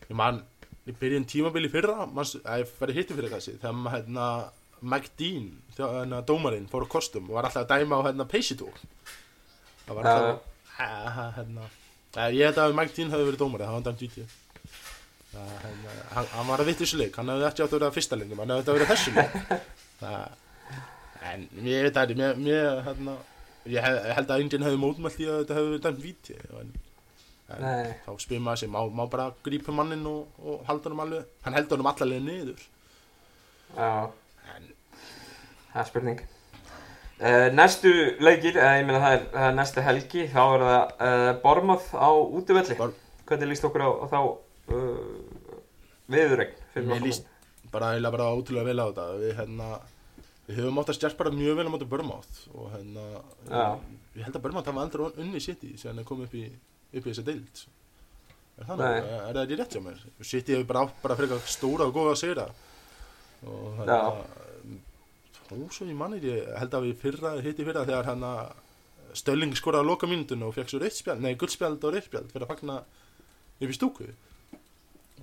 ég 0.05 0.19
man 0.21 0.43
ég 0.87 0.99
byrja 1.01 1.19
en 1.21 1.27
tímabili 1.27 1.71
fyrra 1.71 2.07
manns, 2.07 2.37
að 2.45 2.63
ég 2.63 2.73
færi 2.79 2.95
hitti 2.95 3.17
fyrir 3.17 3.33
þessi 3.33 3.57
þegar 3.57 3.77
maður 3.79 3.97
hérna 3.97 4.27
Mike 4.87 5.13
Dean, 5.19 5.49
þegar 5.75 5.95
hérna, 6.03 6.21
dómarinn 6.29 6.69
fór 6.71 6.87
á 6.87 6.89
kostum 6.93 7.31
og 7.31 7.39
var 7.39 7.49
alltaf 7.49 7.65
að 7.65 7.73
dæma 7.73 7.99
á 7.99 8.07
hérna 8.07 8.27
Peysidók 8.31 8.83
það 9.87 9.99
var 9.99 10.11
alltaf 10.13 11.39
hérna, 11.39 11.69
uh, 12.17 12.29
ég 12.31 12.51
held 12.51 12.61
að 12.63 12.77
Mike 12.79 12.95
Dean 12.99 13.15
hefði 13.15 13.29
verið 13.31 13.43
dómari, 13.43 13.67
það 13.67 13.79
var 13.79 13.87
dæmt 13.89 14.05
víti 14.05 14.27
uh, 14.27 15.55
hérna, 15.65 15.97
hann, 16.13 16.31
hann 16.37 16.51
var 16.53 16.63
að 16.63 16.71
vitt 16.71 16.83
þessu 16.85 17.01
leik 17.01 17.19
hann 17.19 17.33
hefði 17.35 17.49
ekki 17.51 17.65
átt 17.65 17.73
að 17.73 17.79
vera 17.81 17.95
fyrsta 17.97 18.21
leiknum 18.21 18.45
hann 18.45 18.55
hefði 18.55 18.63
átt 18.63 18.75
að 18.75 18.79
vera 18.79 18.91
þessu 18.93 19.17
það, 20.03 20.21
en 21.33 21.49
ég 21.67 21.89
veit 21.89 21.99
að 22.05 22.15
mér, 22.21 22.39
mér 22.47 22.85
hérna, 22.87 23.17
ég 23.73 23.83
hef, 23.87 23.97
held 24.19 24.31
að 24.35 24.43
enginn 24.45 24.67
hefði 24.67 24.81
mótmælt 24.83 25.21
í 25.23 25.27
að 25.31 25.41
þetta 25.43 25.57
hefði 25.59 25.73
verið 25.73 25.85
dæmt 25.87 26.03
víti 26.05 26.37
en, 26.61 26.71
en 27.57 27.67
þá 28.07 28.11
spyr 28.25 28.41
maður 28.45 28.63
sig, 28.63 28.71
má, 28.73 28.81
má 29.01 29.05
bara 29.13 29.27
grípa 29.47 29.75
mannin 29.75 30.07
og, 30.11 30.27
og 30.43 30.63
halda 30.69 30.91
honum 30.91 31.05
alveg 31.07 31.29
hann 31.47 31.59
heldur 31.59 31.79
honum 31.79 31.91
allalega 31.93 32.27
niður 32.27 32.65
Já. 33.77 33.91
en 34.57 34.73
Það 35.77 35.81
er 35.83 35.89
spurning. 35.91 36.21
Uh, 37.17 37.47
næstu 37.53 37.91
leikir, 38.25 38.57
uh, 38.61 38.75
ég 38.79 38.87
meina 38.89 39.01
það 39.03 39.15
er, 39.17 39.25
það 39.35 39.47
er 39.51 39.55
næsta 39.57 39.83
helgi, 39.85 40.23
þá 40.33 40.41
er 40.45 40.65
það 40.67 40.95
uh, 41.09 41.31
Bormað 41.43 41.89
á 41.97 42.09
útivelli. 42.13 42.77
Bor- 42.79 42.95
Hvernig 43.27 43.51
líst 43.51 43.65
okkur 43.69 43.85
á, 43.85 43.91
á 43.93 44.07
þá 44.13 44.19
uh, 44.77 45.57
viðurregn 46.13 46.55
nokkrum 46.87 47.07
líst 47.09 47.27
bara 47.73 47.95
bara 48.15 48.29
ótrúlega 48.37 48.69
vel 48.69 48.81
á 48.81 48.87
þetta 48.89 49.07
við 49.21 49.33
hérna 49.41 49.69
við 50.47 50.61
höfum 50.61 50.81
átt 50.83 50.93
að 50.93 50.99
stjart 51.01 51.19
bara 51.19 51.35
mjög 51.35 51.59
vel 51.59 51.67
á 51.67 51.73
móti 51.75 51.89
Börmátt 51.91 52.43
og 52.55 52.69
hérna 52.75 53.07
Já. 53.51 53.65
ég 54.15 54.27
held 54.27 54.39
að 54.39 54.45
Börmátt 54.47 54.71
hafa 54.71 54.85
aldrei 54.85 55.09
unni 55.25 55.43
City 55.43 55.73
sem 55.81 55.99
er 55.99 56.07
komið 56.07 56.29
upp 56.29 56.37
í, 56.39 56.45
upp 56.93 57.03
í 57.03 57.11
þessa 57.11 57.27
deild. 57.27 57.65
Er 58.57 58.69
það, 58.71 58.79
nú? 58.81 58.85
er 58.87 59.37
það 59.37 59.57
rétt 59.61 59.77
hjá 59.77 59.83
mér? 59.85 60.05
City 60.25 60.55
hefur 60.57 60.69
bara 60.71 60.85
átt 60.87 61.03
bara 61.03 61.17
frekar 61.19 61.43
stóra 61.51 61.89
og 61.91 61.97
góða 61.97 62.15
að 62.15 62.23
segja 62.23 62.47
og 63.47 63.81
hérna 63.81 63.99
svo 65.71 65.87
ég 65.87 65.99
manni 65.99 66.19
ég 66.25 66.47
held 66.59 66.75
að 66.75 66.87
við 66.89 67.03
fyrra 67.03 67.35
hitti 67.45 67.67
fyrra 67.67 67.85
þegar 67.87 68.09
hérna 68.11 68.31
Stölling 69.17 69.55
skoraði 69.57 69.85
að 69.85 69.91
loka 69.91 70.09
mínutinu 70.11 70.49
og 70.51 70.57
fekk 70.57 70.73
svo 70.73 70.81
rautt 70.83 70.97
spjald, 70.97 71.23
nei 71.25 71.37
guldspjald 71.41 71.85
og 71.89 71.95
rautt 71.95 72.09
spjald 72.09 72.33
fyrir 72.33 72.45
að 72.45 72.51
fagna 72.53 72.75
upp 72.83 73.71
í 73.71 73.77
stúku. 73.77 74.09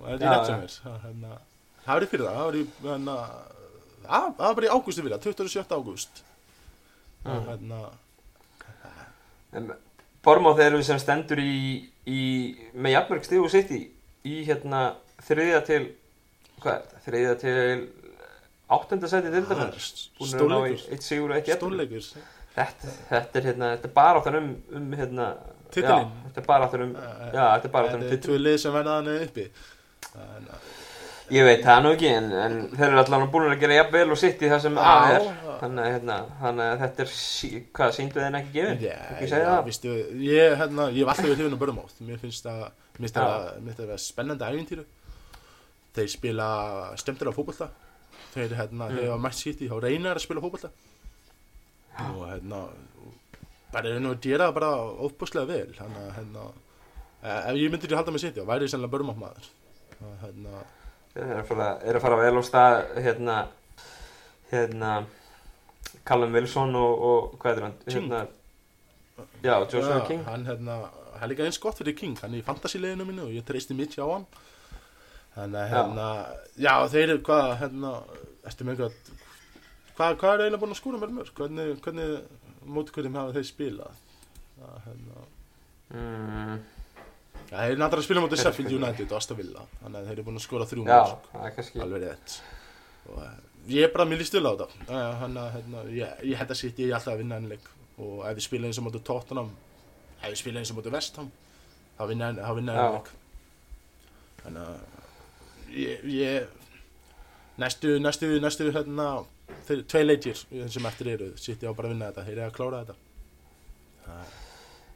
það 0.00 0.14
er 0.14 0.24
Já, 0.24 0.30
rétt 0.32 0.48
sem 0.48 0.56
já. 0.56 0.64
er 0.64 0.72
það, 0.74 0.96
hérna, 1.04 1.36
það 1.84 1.92
var 1.92 2.06
í 2.06 2.08
fyrra, 2.10 2.32
það 2.34 2.48
var 2.48 2.58
í 2.58 2.64
hérna, 2.80 3.16
það 4.04 4.28
það 4.38 4.46
var 4.46 4.54
bara 4.60 4.68
í 4.68 4.72
ágústu 4.76 5.04
fyrra 5.06 5.18
27. 5.18 5.74
ágúst 5.78 6.22
Mm. 7.24 7.44
hérna, 7.48 7.78
Bormað 10.24 10.58
eru 10.60 10.82
sem 10.84 10.98
stendur 11.00 11.40
í, 11.40 11.88
í 12.04 12.20
með 12.76 12.94
jafnmörg 12.98 13.24
stíð 13.24 13.44
og 13.46 13.52
sitt 13.52 13.70
í, 13.72 13.78
í 14.28 14.42
hérna 14.44 14.80
þriðja 15.24 15.60
til, 15.64 15.78
hvað 16.60 16.74
er 16.74 17.02
þriðja 17.06 17.34
til 17.40 17.54
áttunda 18.76 19.08
sæti 19.08 19.32
dildarnar. 19.32 19.72
Búin 20.18 20.36
að 20.36 20.44
ná 20.52 20.58
í 20.68 20.76
stórleikur 20.76 20.92
eitt 20.96 21.06
sigur 21.08 21.32
og 21.32 21.36
ekki 21.38 21.54
eftir. 21.54 21.60
stórleikur 21.62 22.04
Þetta, 22.54 22.92
þetta 23.08 23.40
er 23.40 23.48
hérna, 23.48 23.72
þetta 23.74 23.88
er 23.88 23.94
bara 23.96 24.20
áttan 24.20 24.38
um, 24.38 24.50
um 24.78 24.92
hérna. 25.00 25.30
Já, 25.74 25.96
þetta 26.28 26.40
er 26.44 26.48
bara 26.52 26.68
áttan 26.68 26.84
um, 26.84 26.94
já, 26.94 27.44
þetta 27.56 27.68
er 27.68 27.72
bara 27.74 27.88
áttan 27.88 28.00
um 28.00 28.04
þetta 28.04 28.18
er 28.20 28.24
tvö 28.28 28.36
lið 28.44 28.58
sem 28.62 28.76
verða 28.76 28.98
hann 29.00 29.12
uppi 29.16 29.46
en, 30.14 30.50
Ég 31.32 31.44
veit 31.46 31.62
það 31.64 31.78
nú 31.84 31.90
ekki, 31.94 32.08
en, 32.12 32.26
en 32.36 32.56
þeir 32.74 32.86
eru 32.90 32.98
allan 33.00 33.22
búin 33.32 33.46
að 33.48 33.60
gera 33.62 33.76
jafn 33.78 33.92
vel 33.94 34.10
og 34.12 34.18
sitt 34.20 34.42
í 34.44 34.48
það 34.50 34.58
sem 34.60 34.74
að 34.76 35.12
er. 35.14 35.28
Þannig 35.62 35.84
að, 35.86 35.92
hérna, 35.94 36.16
þetta 36.82 37.02
er, 37.06 37.12
sí, 37.16 37.50
hvað, 37.72 37.92
síndu 37.96 38.20
þeim 38.20 38.36
ekki 38.40 38.52
gefin? 38.58 38.82
Já, 38.84 38.96
Ekki 39.14 39.28
segja 39.30 39.46
það? 39.48 39.62
Vistu, 39.70 39.94
ég, 40.20 40.56
hérna, 40.60 40.88
ég 40.92 41.00
hef 41.00 41.12
alltaf 41.14 41.24
verið 41.30 41.40
hlifin 41.40 41.56
á 41.56 41.62
Börmátt 41.62 42.02
Mér 42.04 42.20
finnst 42.20 42.44
það 42.44 42.60
mér 42.60 43.00
finnst 43.00 43.16
það 43.16 43.32
að- 43.38 43.80
vera 43.86 43.96
spennandi 44.04 44.44
æfintýru 44.50 44.84
Þeir 45.94 46.10
spila 46.10 46.48
stemtur 46.98 47.30
á 47.30 47.36
fótbolta. 47.38 47.68
Þeir, 48.34 48.54
hérna, 48.58 48.88
Mm. 48.90 48.96
þeir 48.98 49.10
hafa 49.14 49.22
mætt 49.24 49.38
sitt 49.38 49.60
í 49.62 49.68
þá 49.70 49.76
reynar 49.80 50.18
að 50.18 50.24
spila 50.26 50.42
fótbolta. 50.42 50.70
Og 52.10 52.24
hérna 52.28 52.64
bara 53.72 53.88
er 53.94 54.00
nú 54.02 54.12
að 54.14 54.20
það 54.26 54.54
bara 54.54 54.70
óbúslega 55.06 55.46
vel. 55.46 55.70
Þannig 55.78 56.00
að, 56.02 56.14
hérna 56.18 56.44
eh, 57.22 57.50
ef 57.50 57.54
ég 57.62 57.70
myndir 57.70 57.92
að 57.94 58.00
halda 58.02 58.12
með 58.12 58.24
sitt, 58.26 58.36
já, 58.36 58.44
væri 58.44 58.66
ég 58.66 58.72
sennilega 58.74 58.90
Börmátt 58.98 59.22
maður. 59.22 59.48
Það, 60.00 60.16
hérna, 60.26 60.64
Eru 61.14 61.34
að 61.38 61.44
fara, 61.46 61.66
eru 61.86 61.98
að 62.00 62.02
fara 62.02 62.16
vel 62.18 62.38
á 62.38 62.42
stað, 62.42 62.78
hérna, 63.04 63.36
hérna, 64.50 64.92
Callum 66.04 66.32
Wilson 66.34 66.74
og, 66.78 67.04
og 67.08 67.36
hvað 67.42 67.60
er 67.60 67.66
hann? 67.68 67.76
Hérna, 67.86 68.22
já, 69.44 69.54
Joshua 69.70 70.00
já, 70.00 70.06
King. 70.08 70.24
Hann, 70.26 70.46
hérna, 70.48 70.78
hann 71.14 71.26
er 71.28 71.30
líka 71.30 71.46
eins 71.46 71.60
gott 71.62 71.78
fyrir 71.78 71.94
King 71.96 72.16
Hann 72.18 72.34
er 72.34 72.42
í 72.42 72.46
fantasy-leginu 72.46 73.06
mínu 73.06 73.28
og 73.28 73.34
ég 73.36 73.46
treysti 73.46 73.76
mikið 73.78 74.02
á 74.02 74.08
hann 74.10 74.26
Þannig 75.34 75.60
að, 75.60 75.68
Já. 75.70 75.74
hérna, 75.74 76.08
já, 76.62 76.72
þeir 76.90 77.04
eru 77.14 77.22
hvað, 77.26 77.48
hérna, 77.62 77.92
með 78.44 78.72
einhvað, 78.74 78.98
hvað, 79.96 80.18
hvað 80.20 80.34
er 80.34 80.42
eiginlega 80.44 80.60
búin 80.62 80.74
að 80.74 80.78
skúra 80.78 81.00
með 81.02 81.14
mörg? 81.16 81.32
Hvernig, 81.38 81.72
hvernig 81.82 82.68
mótkvöldum 82.76 83.18
hafa 83.18 83.34
þeir 83.38 83.48
spilað? 83.52 84.02
Það, 84.58 84.76
hérna, 84.88 85.24
Mm, 85.94 86.54
já, 87.50 87.56
þeir 87.56 87.70
eru 87.74 87.80
náttúrulega 87.82 88.06
spila 88.08 88.22
er 88.38 88.42
Sheffield? 88.42 88.72
United 88.78 89.12
og 89.12 89.18
Aston 89.20 89.38
Villa, 89.40 89.64
þannig 89.82 89.98
að 90.00 90.08
þeir 90.08 90.16
eru 90.16 90.26
búin 90.28 90.40
að 90.40 90.44
skóra 90.46 90.66
þrjú 90.70 90.84
já, 90.86 90.94
mörg, 90.94 91.28
það 91.32 91.46
er 91.48 91.84
alveg 91.86 92.04
rétt. 92.04 92.36
Og 93.10 93.20
eh, 93.24 93.36
ég 93.74 93.86
er 93.88 93.92
bara 93.94 94.08
mjög 94.10 94.22
líst 94.24 94.34
til 94.36 94.44
á 94.44 94.52
Eh, 94.88 95.12
hann 95.22 95.38
að, 95.40 95.50
hérna, 95.58 95.84
ég, 95.94 96.24
ég 96.32 96.40
held 96.40 96.54
að 96.54 96.60
sitt 96.60 96.78
ég 96.82 96.94
alltaf 96.96 97.14
að 97.14 97.22
vinna 97.24 97.38
henni 97.40 97.54
leik 97.54 97.70
og 97.98 98.24
ef 98.26 98.34
við 98.38 98.46
spila 98.48 98.68
eins 98.70 98.80
og 98.80 98.86
mótið 98.88 99.04
Tottenham, 99.10 99.52
ef 100.22 100.28
við 100.32 100.40
spila 100.40 100.60
eins 100.62 100.72
og 100.74 100.80
mótið 100.80 100.96
Vestham, 100.96 101.30
þá 101.98 102.02
vinna 102.10 102.32
þá 102.40 102.52
vinna 102.58 102.74
Já. 102.74 102.82
henni 102.82 102.98
leik. 102.98 103.12
þannig 104.44 104.62
að 104.68 105.78
ég, 105.84 106.04
ég 106.14 106.60
næstu, 107.62 107.98
næstu, 108.02 108.30
næstu 108.42 108.70
hérna, 108.74 109.08
þeir, 109.68 109.84
tvei 109.92 110.04
leikir 110.04 110.40
sem 110.74 110.88
eftir 110.90 111.12
eru, 111.14 111.30
sitt 111.40 111.62
ég 111.62 111.70
á 111.70 111.76
bara 111.76 111.90
að 111.90 111.94
vinna 111.94 112.10
þetta 112.10 112.26
þeir 112.28 112.38
eru 112.38 112.46
að 112.48 112.56
klára 112.58 112.82
þetta 112.84 114.43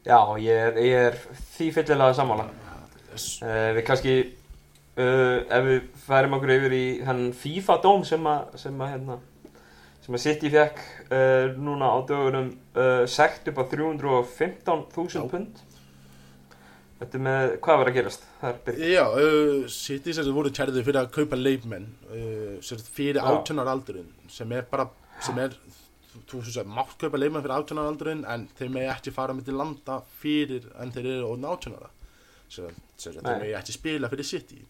Já, 0.09 0.19
ég 0.41 0.49
er, 0.57 0.79
ég 0.81 0.95
er 1.11 1.17
því 1.57 1.71
fyllilega 1.77 2.15
sammála. 2.17 2.49
Þess- 3.13 3.43
Uh, 3.43 3.71
við 3.77 3.83
kannski, 3.89 4.13
uh, 4.99 5.39
ef 5.53 5.65
við 5.67 5.81
færum 6.07 6.37
okkur 6.39 6.53
yfir 6.55 6.75
í 6.77 6.85
hann 7.05 7.33
FIFA-dóm 7.35 8.05
sem 8.07 8.25
að, 8.31 8.55
sem 8.63 8.79
að, 8.81 8.93
hérna, 8.95 9.17
sem 10.05 10.15
að 10.17 10.23
City 10.25 10.51
fekk 10.55 10.79
uh, 11.11 11.49
núna 11.59 11.91
á 11.93 11.97
dögunum 12.09 12.53
sekt 13.11 13.49
upp 13.53 13.59
á 13.59 13.65
315.000 13.73 15.19
Já. 15.19 15.25
pund. 15.33 15.65
Þetta 16.99 17.15
er 17.19 17.23
með, 17.23 17.53
hvað 17.63 17.79
var 17.83 17.91
að 17.93 17.97
gerast? 17.99 18.25
Er. 18.43 18.57
Já, 18.91 19.05
uh, 19.07 19.67
City 19.71 20.15
sem 20.17 20.31
voru 20.35 20.51
kærðið 20.55 20.87
fyrir 20.89 21.03
að 21.05 21.13
kaupa 21.15 21.37
uh, 22.11 22.57
sagt 22.65 22.89
fyrir 22.91 23.21
Já. 23.21 23.27
18 23.43 23.61
ára 23.63 23.75
aldurinn 23.77 24.09
sem 24.31 24.51
er 24.57 24.65
bara, 24.71 24.89
sem 25.23 25.39
er 25.45 25.55
þú- 26.27 26.43
sem 26.45 26.53
sagt, 26.59 26.69
mátt 26.69 26.97
kaupa 26.99 27.19
leikmenn 27.21 27.43
fyrir 27.45 27.57
18 27.57 27.79
ára 27.79 27.93
aldurinn 27.93 28.25
en 28.29 28.49
þeir 28.59 28.71
megi 28.75 28.91
ekki 28.95 29.13
fara 29.15 29.35
með 29.35 29.45
til 29.51 29.55
landa 29.61 30.01
fyrir 30.23 30.67
en 30.81 30.93
þeir 30.93 31.07
eru 31.13 31.29
orðin 31.33 31.49
18 31.53 31.77
ára 31.79 31.91
sem 32.49 32.75
sem 32.97 33.13
þeir 33.13 33.41
megi 33.45 33.55
ekki 33.61 33.73
spila 33.77 34.09
fyrir 34.09 34.25
City. 34.25 34.61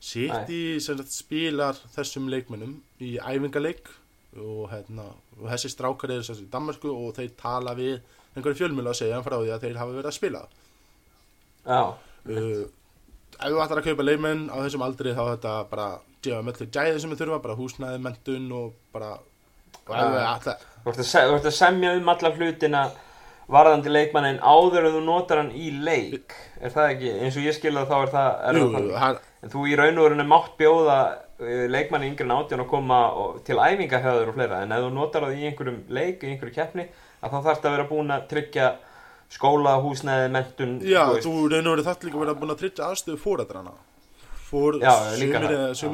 City 0.00 0.78
sem 0.80 0.98
sagt 1.00 1.12
spilar 1.14 1.78
þessum 1.96 2.28
leikmennum 2.30 2.76
í 3.00 3.16
æfingaleik 3.18 3.88
og 4.36 4.68
hérna 4.70 5.06
og 5.40 5.48
þessi 5.50 5.70
strákar 5.72 6.12
eru 6.12 6.22
sem 6.26 6.36
sagt 6.36 6.46
í 6.48 6.52
Danmarku 6.52 6.92
og 6.92 7.14
þeir 7.16 7.30
tala 7.40 7.72
við 7.74 8.00
einhverju 8.36 8.58
fjölmjöla 8.60 8.92
og 8.92 8.98
segja 8.98 9.22
frá 9.24 9.38
því 9.40 9.52
að 9.54 9.62
þeir 9.64 9.78
hafa 9.80 9.94
verið 9.96 10.10
að 10.10 10.16
spila. 10.18 10.42
Já, 11.66 11.80
uh, 12.28 12.66
ef 13.36 13.48
þú 13.52 13.62
ætlar 13.64 13.80
að 13.80 13.88
kaupa 13.88 14.04
leikmenn 14.06 14.44
á 14.52 14.56
þessum 14.60 14.84
aldri 14.86 15.14
þá 15.16 15.22
þetta 15.32 15.54
bara 15.72 15.86
gefa 16.22 16.42
með 16.44 16.60
öllu 16.60 16.68
gæði 16.76 17.00
sem 17.00 17.10
við 17.14 17.22
þurfa, 17.22 17.40
bara 17.46 17.56
húsnæði, 17.58 18.02
mentun 18.04 18.46
og 18.52 18.76
bara 18.92 19.10
þú 20.84 20.92
ert 20.92 21.02
að, 21.02 21.08
se- 21.10 21.26
þú 21.28 21.34
ert 21.38 21.50
að 21.50 21.56
semja 21.58 21.92
um 21.98 22.08
alla 22.14 22.30
hlutina 22.36 22.84
varðandi 23.46 23.92
leikmannin 23.92 24.40
áður 24.42 24.88
en 24.88 24.94
þú 24.96 25.02
notar 25.06 25.38
hann 25.38 25.52
í 25.54 25.68
leik. 25.86 26.34
Er 26.58 26.72
það 26.74 26.88
ekki, 26.96 27.12
eins 27.22 27.36
og 27.38 27.44
ég 27.46 27.54
skilða 27.54 27.84
þá 27.86 27.94
er 28.00 28.10
það, 28.16 28.30
er 28.48 28.58
jú, 28.58 28.66
það 28.74 28.88
hann, 29.04 29.20
En 29.46 29.52
þú 29.52 29.66
í 29.70 29.76
raun 29.78 29.98
og 30.02 30.06
verinu 30.08 30.24
mátt 30.26 30.56
bjóða 30.58 30.96
uh, 31.38 31.66
leikmanni 31.70 32.08
yngri 32.10 32.26
en 32.26 32.34
átján 32.34 32.64
að 32.64 32.70
koma 32.72 32.98
og, 33.14 33.36
til 33.46 33.60
æfinga 33.62 34.00
hjá 34.02 34.08
þér 34.16 34.32
og 34.32 34.38
fleira. 34.40 34.62
En 34.64 34.74
ef 34.74 34.82
þú 34.82 34.90
notar 34.96 35.26
það 35.28 35.36
í 35.38 35.46
einhverjum 35.52 35.78
leik, 35.94 36.24
í 36.26 36.32
einhverju 36.32 36.56
keppni 36.56 36.88
að 37.22 37.30
þá 37.30 37.36
þarf 37.36 37.60
það 37.62 37.70
að 37.70 37.76
vera 37.76 37.88
búin 37.92 38.14
að 38.16 38.26
tryggja 38.32 38.70
skóla, 39.36 39.76
húsnæði, 39.82 40.26
mentun 40.34 40.74
já, 40.86 41.02
þú 41.18 41.22
þú 41.26 41.46
reynur 41.52 41.76
verið 41.76 41.86
þátt 41.90 42.04
líka 42.06 42.24
að 42.26 42.40
búin 42.40 42.54
að 42.54 42.60
tryggja 42.64 42.88
aðstöðu 42.90 43.18
fórædrana 43.22 43.72
fór, 44.46 44.76
það, 44.82 45.06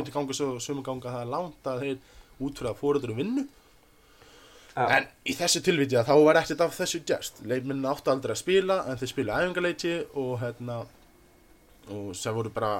til 0.04 0.14
ganga 0.16 0.36
sumir 0.60 0.84
ganga 0.84 1.12
það 1.14 1.22
er 1.22 1.30
langt 1.32 1.68
að 1.72 1.84
þeir 1.84 1.96
út 2.42 2.58
fyrir 2.60 2.70
að 2.72 2.80
fórædrum 2.82 3.20
vinnu. 3.22 3.44
En 4.76 5.06
í 5.28 5.34
þessu 5.36 5.60
tilviti 5.64 5.98
að 6.00 6.08
þá 6.08 6.14
var 6.24 6.40
ekkert 6.40 6.64
af 6.64 6.76
þessu 6.78 7.02
gest 7.08 7.42
leikminn 7.44 7.84
áttu 7.84 8.12
aldrei 8.12 8.32
að 8.32 8.40
spila 8.40 8.78
en 8.88 9.00
þeir 9.00 9.10
spila 9.10 9.40
æfingaleiki 9.42 9.94
og 10.22 10.36
hérna 10.40 10.82
og 11.92 12.12
sem 12.16 12.34
voru 12.34 12.52
bara 12.54 12.76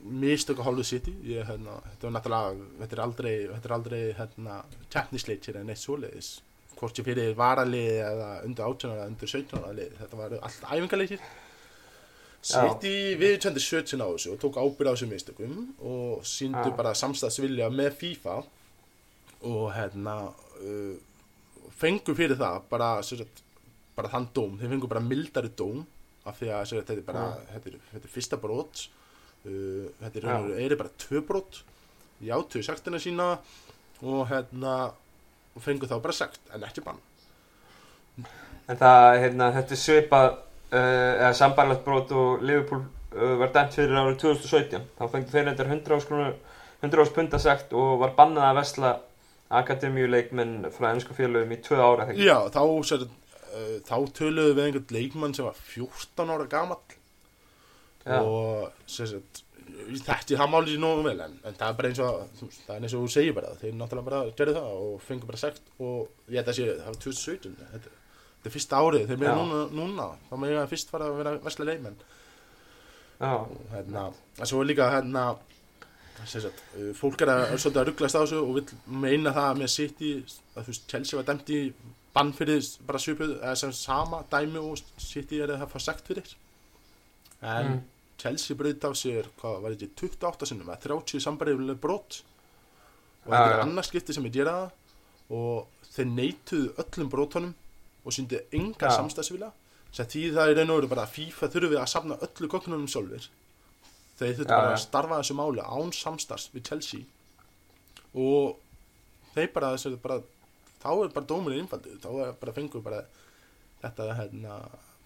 mistök 0.00 0.60
að 0.60 0.70
hálfu 0.70 1.00
ég, 1.28 1.44
hérna, 1.46 1.76
þetta 1.86 2.06
var 2.06 2.14
náttúrulega 2.16 2.68
þetta 2.80 2.96
er 2.96 3.02
aldrei, 3.04 3.34
þetta 3.50 3.68
er 3.68 3.74
aldrei 3.76 4.00
hérna, 4.16 4.62
tjafnisleikir 4.92 5.60
en 5.60 5.72
eitt 5.72 5.82
svoleiðis. 5.82 6.30
Hvort 6.78 6.98
ég 6.98 7.04
fyrir 7.04 7.34
varaliði 7.36 7.98
eða 8.06 8.30
undir 8.46 8.64
18 8.64 8.90
ára 8.94 9.02
eða 9.02 9.10
undir 9.12 9.32
17 9.34 9.60
ára 9.60 9.74
liði 9.76 9.98
þetta 10.00 10.20
var 10.20 10.36
allt 10.40 10.64
æfingaleikir. 10.70 11.26
City 12.40 12.94
viðurkendi 13.20 13.60
sjötsin 13.60 14.00
á 14.00 14.08
þessu 14.08 14.32
og 14.32 14.40
tók 14.40 14.56
ábyrð 14.56 14.88
á 14.88 14.92
þessum 14.94 15.12
mistökum 15.12 15.58
og 15.84 16.24
síndu 16.24 16.72
bara 16.78 16.94
samstagsvilja 16.96 17.68
með 17.74 17.98
FIFA 18.00 18.38
og 19.50 19.66
hérna 19.76 20.16
uh, 20.30 20.96
fengu 21.80 22.14
fyrir 22.16 22.38
það 22.40 22.60
bara, 22.70 22.90
sagt, 23.06 23.42
bara 23.96 24.10
þann 24.12 24.28
dóm. 24.36 24.56
Þeir 24.60 24.74
fengu 24.74 24.90
bara 24.90 25.02
mildari 25.04 25.50
dóm 25.58 25.82
af 26.28 26.38
því 26.40 26.50
að 26.52 26.64
sagt, 26.70 26.86
þetta 26.90 26.96
er 26.98 27.06
bara 27.08 27.26
þetta 27.54 27.72
er, 27.72 27.78
þetta 27.94 28.08
er 28.10 28.14
fyrsta 28.14 28.38
brot. 28.42 28.84
Uh, 29.40 29.86
þetta 30.02 30.20
er, 30.20 30.28
veru- 30.28 30.58
eru 30.66 30.80
bara 30.82 30.94
tvö 31.00 31.22
brot. 31.28 31.62
Játu 32.20 32.60
saktina 32.64 33.00
sína 33.00 33.30
og 34.04 34.26
hérna 34.28 34.74
og 35.56 35.64
fengu 35.64 35.88
þá 35.88 35.96
bara 36.04 36.14
sagt 36.16 36.40
en 36.54 36.64
ekki 36.68 36.84
bann. 36.84 37.00
En 38.70 38.78
það, 38.78 39.06
hérna, 39.24 39.50
þetta 39.56 39.74
er 39.74 39.80
svipað 39.80 40.28
uh, 40.30 40.78
eða 40.78 41.32
sambarlegt 41.40 41.84
brot 41.86 42.12
og 42.14 42.44
Liverpool 42.46 42.84
uh, 42.84 43.34
var 43.40 43.52
dæmt 43.54 43.74
fyrir 43.78 43.96
árið 43.98 44.18
2017 44.22 44.84
þá 44.98 45.04
fengið 45.14 45.32
þeir 45.34 45.48
reyndar 45.48 45.70
100 45.72 45.96
ás 45.96 46.06
krónu 46.08 46.28
100 46.84 47.02
ás 47.04 47.12
punda 47.16 47.40
sagt 47.42 47.74
og 47.76 47.96
var 48.04 48.14
bannað 48.18 48.46
að 48.50 48.58
vesla 48.60 48.92
akademíuleikmenn 49.50 50.70
frá 50.74 50.92
ennsku 50.92 51.16
félögum 51.16 51.52
í 51.56 51.60
tvö 51.64 51.78
ára 51.82 52.06
þegar 52.08 52.22
já 52.22 52.36
þá, 52.54 52.62
sagt, 52.86 53.12
uh, 53.50 53.76
þá 53.88 53.96
töluðu 54.16 54.56
við 54.56 54.64
einhvern 54.66 54.96
leikmann 54.96 55.36
sem 55.36 55.46
var 55.48 55.58
14 55.74 56.34
ára 56.36 56.48
gamall 56.50 56.98
Já. 58.00 58.20
og 58.24 58.70
sagt 58.88 59.42
þetta 59.90 60.38
það 60.38 60.52
máli 60.52 60.74
sér 60.74 60.82
nógu 60.82 61.02
vel 61.04 61.18
en, 61.24 61.34
en 61.46 61.56
það 61.56 61.66
er 61.66 61.76
bara 61.78 61.90
eins 61.90 62.00
og 62.04 62.44
það 62.66 62.74
er 62.74 62.84
eins 62.86 62.94
og 62.96 63.02
þú 63.04 63.10
segir 63.14 63.36
bara 63.36 63.50
þeir 63.60 63.74
náttúrulega 63.78 64.08
bara 64.08 64.36
gerðu 64.38 64.54
það 64.56 64.78
og 64.86 65.02
fengur 65.04 65.30
bara 65.30 65.40
sagt 65.42 65.68
og 65.78 66.30
ég 66.30 66.40
held 66.40 66.52
að 66.52 66.58
sé 66.58 66.68
það 66.70 66.88
var 66.88 67.00
2017 67.04 67.58
þetta, 67.60 67.92
þetta 68.30 68.50
er 68.50 68.54
fyrsta 68.56 68.80
árið 68.80 69.06
þeir 69.10 69.26
Já. 69.26 69.34
núna, 69.40 69.60
núna 69.76 70.08
þá 70.30 70.34
með 70.36 70.54
ég 70.54 70.62
að 70.62 70.72
fyrst 70.74 70.94
fara 70.94 71.10
að 71.10 71.20
vera 71.20 71.34
vesla 71.44 71.68
leikmenn 71.68 72.00
Já, 73.20 73.32
og 73.36 73.74
hérna 73.74 74.06
en 74.40 74.48
svo 74.48 74.62
er 74.62 74.70
líka 74.70 74.90
hérna 74.94 75.24
sagt, 76.28 76.62
uh, 76.76 76.90
fólk 76.96 77.22
er 77.24 77.32
að, 77.32 77.54
að 77.70 77.86
rugglast 77.88 78.18
á 78.18 78.22
þessu 78.22 78.40
og 78.42 78.54
vil 78.58 78.66
meina 78.86 79.32
það 79.32 79.60
með 79.62 79.72
City 79.74 80.10
að 80.20 80.66
þú 80.66 80.72
veist 80.72 80.90
Chelsea 80.90 81.18
var 81.20 81.28
dæmt 81.30 81.52
í 81.54 81.60
bann 82.14 82.32
fyrir 82.34 82.66
bara 82.86 82.98
svipuð 82.98 83.36
eða 83.38 83.54
sem 83.56 83.72
sama 83.72 84.24
dæmi 84.32 84.58
og 84.60 84.82
City 85.00 85.40
er 85.40 85.54
að 85.54 85.68
fá 85.72 85.78
sagt 85.80 86.06
fyrir. 86.10 86.34
En 87.40 87.70
Mm. 87.70 87.80
Chelsea 88.20 88.56
breyt 88.56 88.84
á 88.84 88.92
sér, 88.92 89.30
hvað 89.40 89.62
var 89.62 89.72
þetta, 89.72 89.94
28 89.96 90.46
sinnum 90.50 90.68
eða 90.68 90.82
30 90.82 91.22
sambariðuleg 91.24 91.78
brot? 91.80 92.18
Og 93.24 93.32
Já, 93.32 93.38
þetta 93.38 93.54
er 93.54 93.62
annars 93.64 93.88
skipti 93.88 94.12
sem 94.12 94.26
ég 94.28 94.34
gera 94.34 94.52
það. 94.58 94.70
Og 95.30 95.88
þeir 95.94 96.08
neituðu 96.10 96.74
öllum 96.82 97.10
brotunum 97.10 97.54
og 98.04 98.12
sýndi 98.12 98.42
enga 98.52 98.90
Já. 98.90 98.96
samstæðsvila 98.98 99.50
sem 99.90 100.06
því 100.06 100.24
það 100.36 100.50
er 100.50 100.58
raun 100.60 100.70
og 100.74 100.80
veru 100.80 100.90
bara 100.92 101.06
að 101.06 101.14
FIFA 101.16 101.48
þurfi 101.54 101.78
að 101.80 101.88
safna 101.94 102.18
öllu 102.26 102.50
gögnunum 102.52 102.90
sjálfir 102.90 103.28
þeir 104.20 104.36
þurftu 104.38 104.50
bara 104.52 104.74
að 104.74 104.82
starfa 104.84 105.20
þessu 105.20 105.38
máli 105.38 105.64
án 105.64 105.94
samstarfs 105.96 106.50
við 106.54 106.68
Chelsea. 106.68 107.06
Og 108.18 108.58
þeir 109.34 109.50
bara, 109.54 109.72
þessi, 109.76 109.96
bara 110.02 110.20
þá 110.82 110.90
er 110.92 111.16
bara 111.16 111.30
dómurinn 111.32 111.64
einfaldur. 111.64 111.98
Þá 112.02 112.10
er 112.26 112.38
bara 112.40 112.56
fengur 112.56 112.84
bara 112.84 113.02
þetta, 113.82 114.08
hérna, 114.20 114.60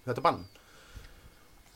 þetta 0.08 0.26
bann. 0.26 0.44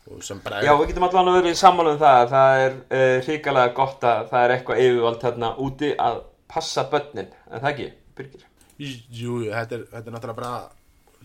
Já, 0.08 0.72
við 0.72 0.86
getum 0.88 1.04
allan 1.04 1.28
að 1.28 1.34
vera 1.36 1.50
í 1.52 1.56
sammála 1.58 1.90
um 1.92 1.98
það 2.00 2.18
að 2.22 2.30
það 2.32 2.62
er 2.62 2.76
uh, 2.80 3.16
hrikalega 3.26 3.74
gott 3.76 4.06
að 4.08 4.30
það 4.30 4.44
er 4.44 4.54
eitthvað 4.54 4.80
yfirvald 4.84 5.18
þarna 5.20 5.50
úti 5.60 5.90
að 6.00 6.20
passa 6.48 6.84
börnin, 6.88 7.28
en 7.50 7.60
það 7.60 7.70
ekki, 7.74 7.88
Birgir? 8.16 8.46
Jú, 8.78 8.94
jú, 9.12 9.34
þetta 9.52 9.76
er, 9.76 9.82
þetta 9.90 10.08
er 10.08 10.14
náttúrulega 10.14 10.38
bara 10.38 10.52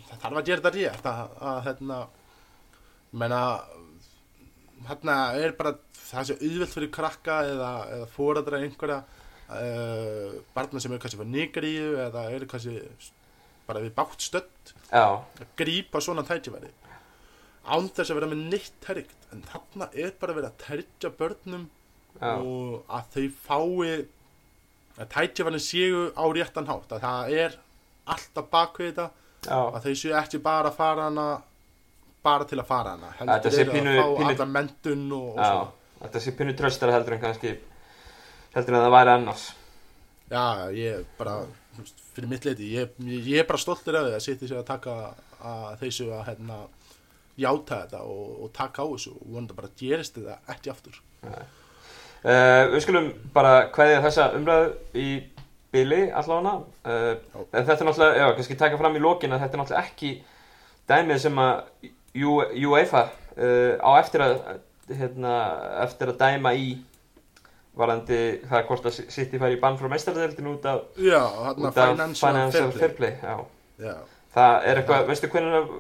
það 0.09 0.19
þarf 0.23 0.39
að 0.39 0.49
gera 0.49 0.63
þetta 0.63 0.73
rétt 0.75 1.07
að, 1.09 1.37
að 1.51 1.61
hérna 1.67 1.99
menna 3.21 3.41
hérna 4.89 5.17
er 5.39 5.55
bara 5.57 5.75
það 5.97 6.29
sé 6.29 6.37
auðvelt 6.39 6.75
fyrir 6.75 6.93
krakka 6.93 7.41
eða, 7.49 7.73
eða 7.97 8.07
fóradra 8.13 8.61
einhverja 8.63 9.01
uh, 9.03 10.39
barna 10.55 10.81
sem 10.81 10.93
eru 10.93 11.03
kannski 11.03 11.19
fyrir 11.21 11.33
nýgaríu 11.33 11.91
eða 12.07 12.25
eru 12.35 12.49
kannski 12.49 12.79
bara 13.67 13.83
við 13.83 13.93
bátt 13.97 14.23
stödd 14.23 14.73
Já, 14.93 15.23
að 15.39 15.53
grípa 15.57 16.01
svona 16.03 16.25
tækifæri. 16.27 16.69
Án 17.63 17.87
þess 17.95 18.11
að 18.11 18.19
vera 18.19 18.29
með 18.33 18.41
neitt 18.51 18.75
tergt 18.83 19.29
en 19.33 19.43
þarna 19.47 19.87
er 19.95 20.11
bara 20.19 20.35
verið 20.35 20.49
að 20.49 20.59
tergja 20.65 21.11
börnum 21.17 21.63
já, 22.19 22.33
og 22.33 22.91
að 22.91 23.07
þau 23.15 23.27
fái 23.47 23.93
að 24.99 25.07
tækifærin 25.15 25.63
séu 25.63 26.03
á 26.13 26.25
réttan 26.35 26.69
hátt. 26.69 26.91
Að 26.91 27.05
það 27.07 27.37
er 27.39 27.57
alltaf 28.13 28.51
bakvið 28.51 28.91
þetta. 28.91 29.07
Já. 29.47 29.57
Að 29.63 29.87
þau 29.87 29.95
séu 30.03 30.13
ekki 30.19 30.43
bara 30.43 30.69
að 30.69 30.77
fara 30.77 31.07
hana 31.07 31.27
bara 32.23 32.45
til 32.49 32.59
að 32.61 32.67
fara 32.69 32.93
hana 32.95 33.11
eru 33.39 33.71
pínu- 33.71 33.97
að 33.99 34.13
fá 34.17 34.29
alla 34.29 34.45
mentun 34.45 35.03
og, 35.11 35.27
og 35.33 35.39
Já, 35.39 35.49
svona. 35.49 35.71
þetta 36.03 36.21
sé 36.23 36.35
pínu 36.37 36.55
tröstara 36.59 36.95
heldur 36.95 37.17
en 37.17 37.23
kannski 37.23 37.57
heldur 38.55 38.77
en 38.77 38.85
það 38.85 38.95
væri 38.97 39.13
annars. 39.17 39.43
Já, 40.31 40.43
ég 40.73 41.03
bara 41.17 41.41
fyrir 42.13 42.29
mitt 42.29 42.45
leiti, 42.45 42.69
ég, 42.77 42.93
ég, 43.01 43.39
er 43.41 43.47
bara 43.49 43.61
stoltur 43.61 43.97
af 43.97 44.07
því 44.07 44.15
að 44.15 44.23
sitja 44.27 44.49
sér 44.49 44.61
að 44.61 44.69
taka 44.69 44.95
að 45.43 45.79
þeir 45.81 45.93
séu 45.97 46.13
að 46.13 46.25
hérna 46.29 46.59
játa 47.43 47.79
þetta 47.83 48.01
og, 48.05 48.27
og 48.45 48.51
taka 48.53 48.85
á 48.85 48.87
þessu 48.93 49.13
og 49.15 49.23
vonandi 49.33 49.57
bara 49.57 49.71
gerist 49.79 50.19
þetta 50.19 50.37
ekki 50.53 50.71
aftur. 50.73 50.99
Uh, 52.23 52.69
við 52.71 52.83
skulum 52.85 53.09
bara 53.35 53.55
kveðja 53.73 54.03
þessa 54.05 54.27
umræðu 54.37 54.69
í 55.01 55.07
bili 55.73 56.03
allavega. 56.13 56.53
Uh, 56.85 57.41
en 57.49 57.65
þetta 57.65 57.79
er 57.79 57.89
náttúrulega, 57.89 58.21
já, 58.21 58.27
kannski 58.37 58.59
taka 58.61 58.79
fram 58.79 58.95
í 58.99 59.03
lokin 59.03 59.33
að 59.33 59.43
þetta 59.43 59.57
er 59.57 59.63
náttúrulega 59.63 59.89
ekki 59.89 60.13
dæmið 60.93 61.21
sem 61.25 61.41
að 61.41 61.89
UEFA 62.13 63.03
uh, 63.09 63.75
á 63.81 63.91
eftir 63.99 64.23
að 64.25 64.35
hérna, 64.93 65.35
eftir 65.85 66.11
að 66.11 66.19
dæma 66.21 66.53
í 66.59 66.73
varandi 67.73 68.17
það 68.45 68.65
hvort 68.69 68.87
að 68.89 68.97
City 69.13 69.39
fær 69.41 69.55
í 69.55 69.59
bann 69.61 69.77
frá 69.79 69.89
meistardeldinu 69.89 70.57
út 70.57 70.65
af, 70.69 70.83
Já, 71.01 71.21
út 71.57 71.69
af 71.71 71.95
financial 72.19 72.73
fair 72.75 72.93
play. 72.97 73.15
já. 73.23 73.39
Já, 73.81 73.95
það 74.35 74.67
er 74.69 74.79
eitthvað, 74.81 75.07
veistu 75.09 75.29
hvernig 75.33 75.71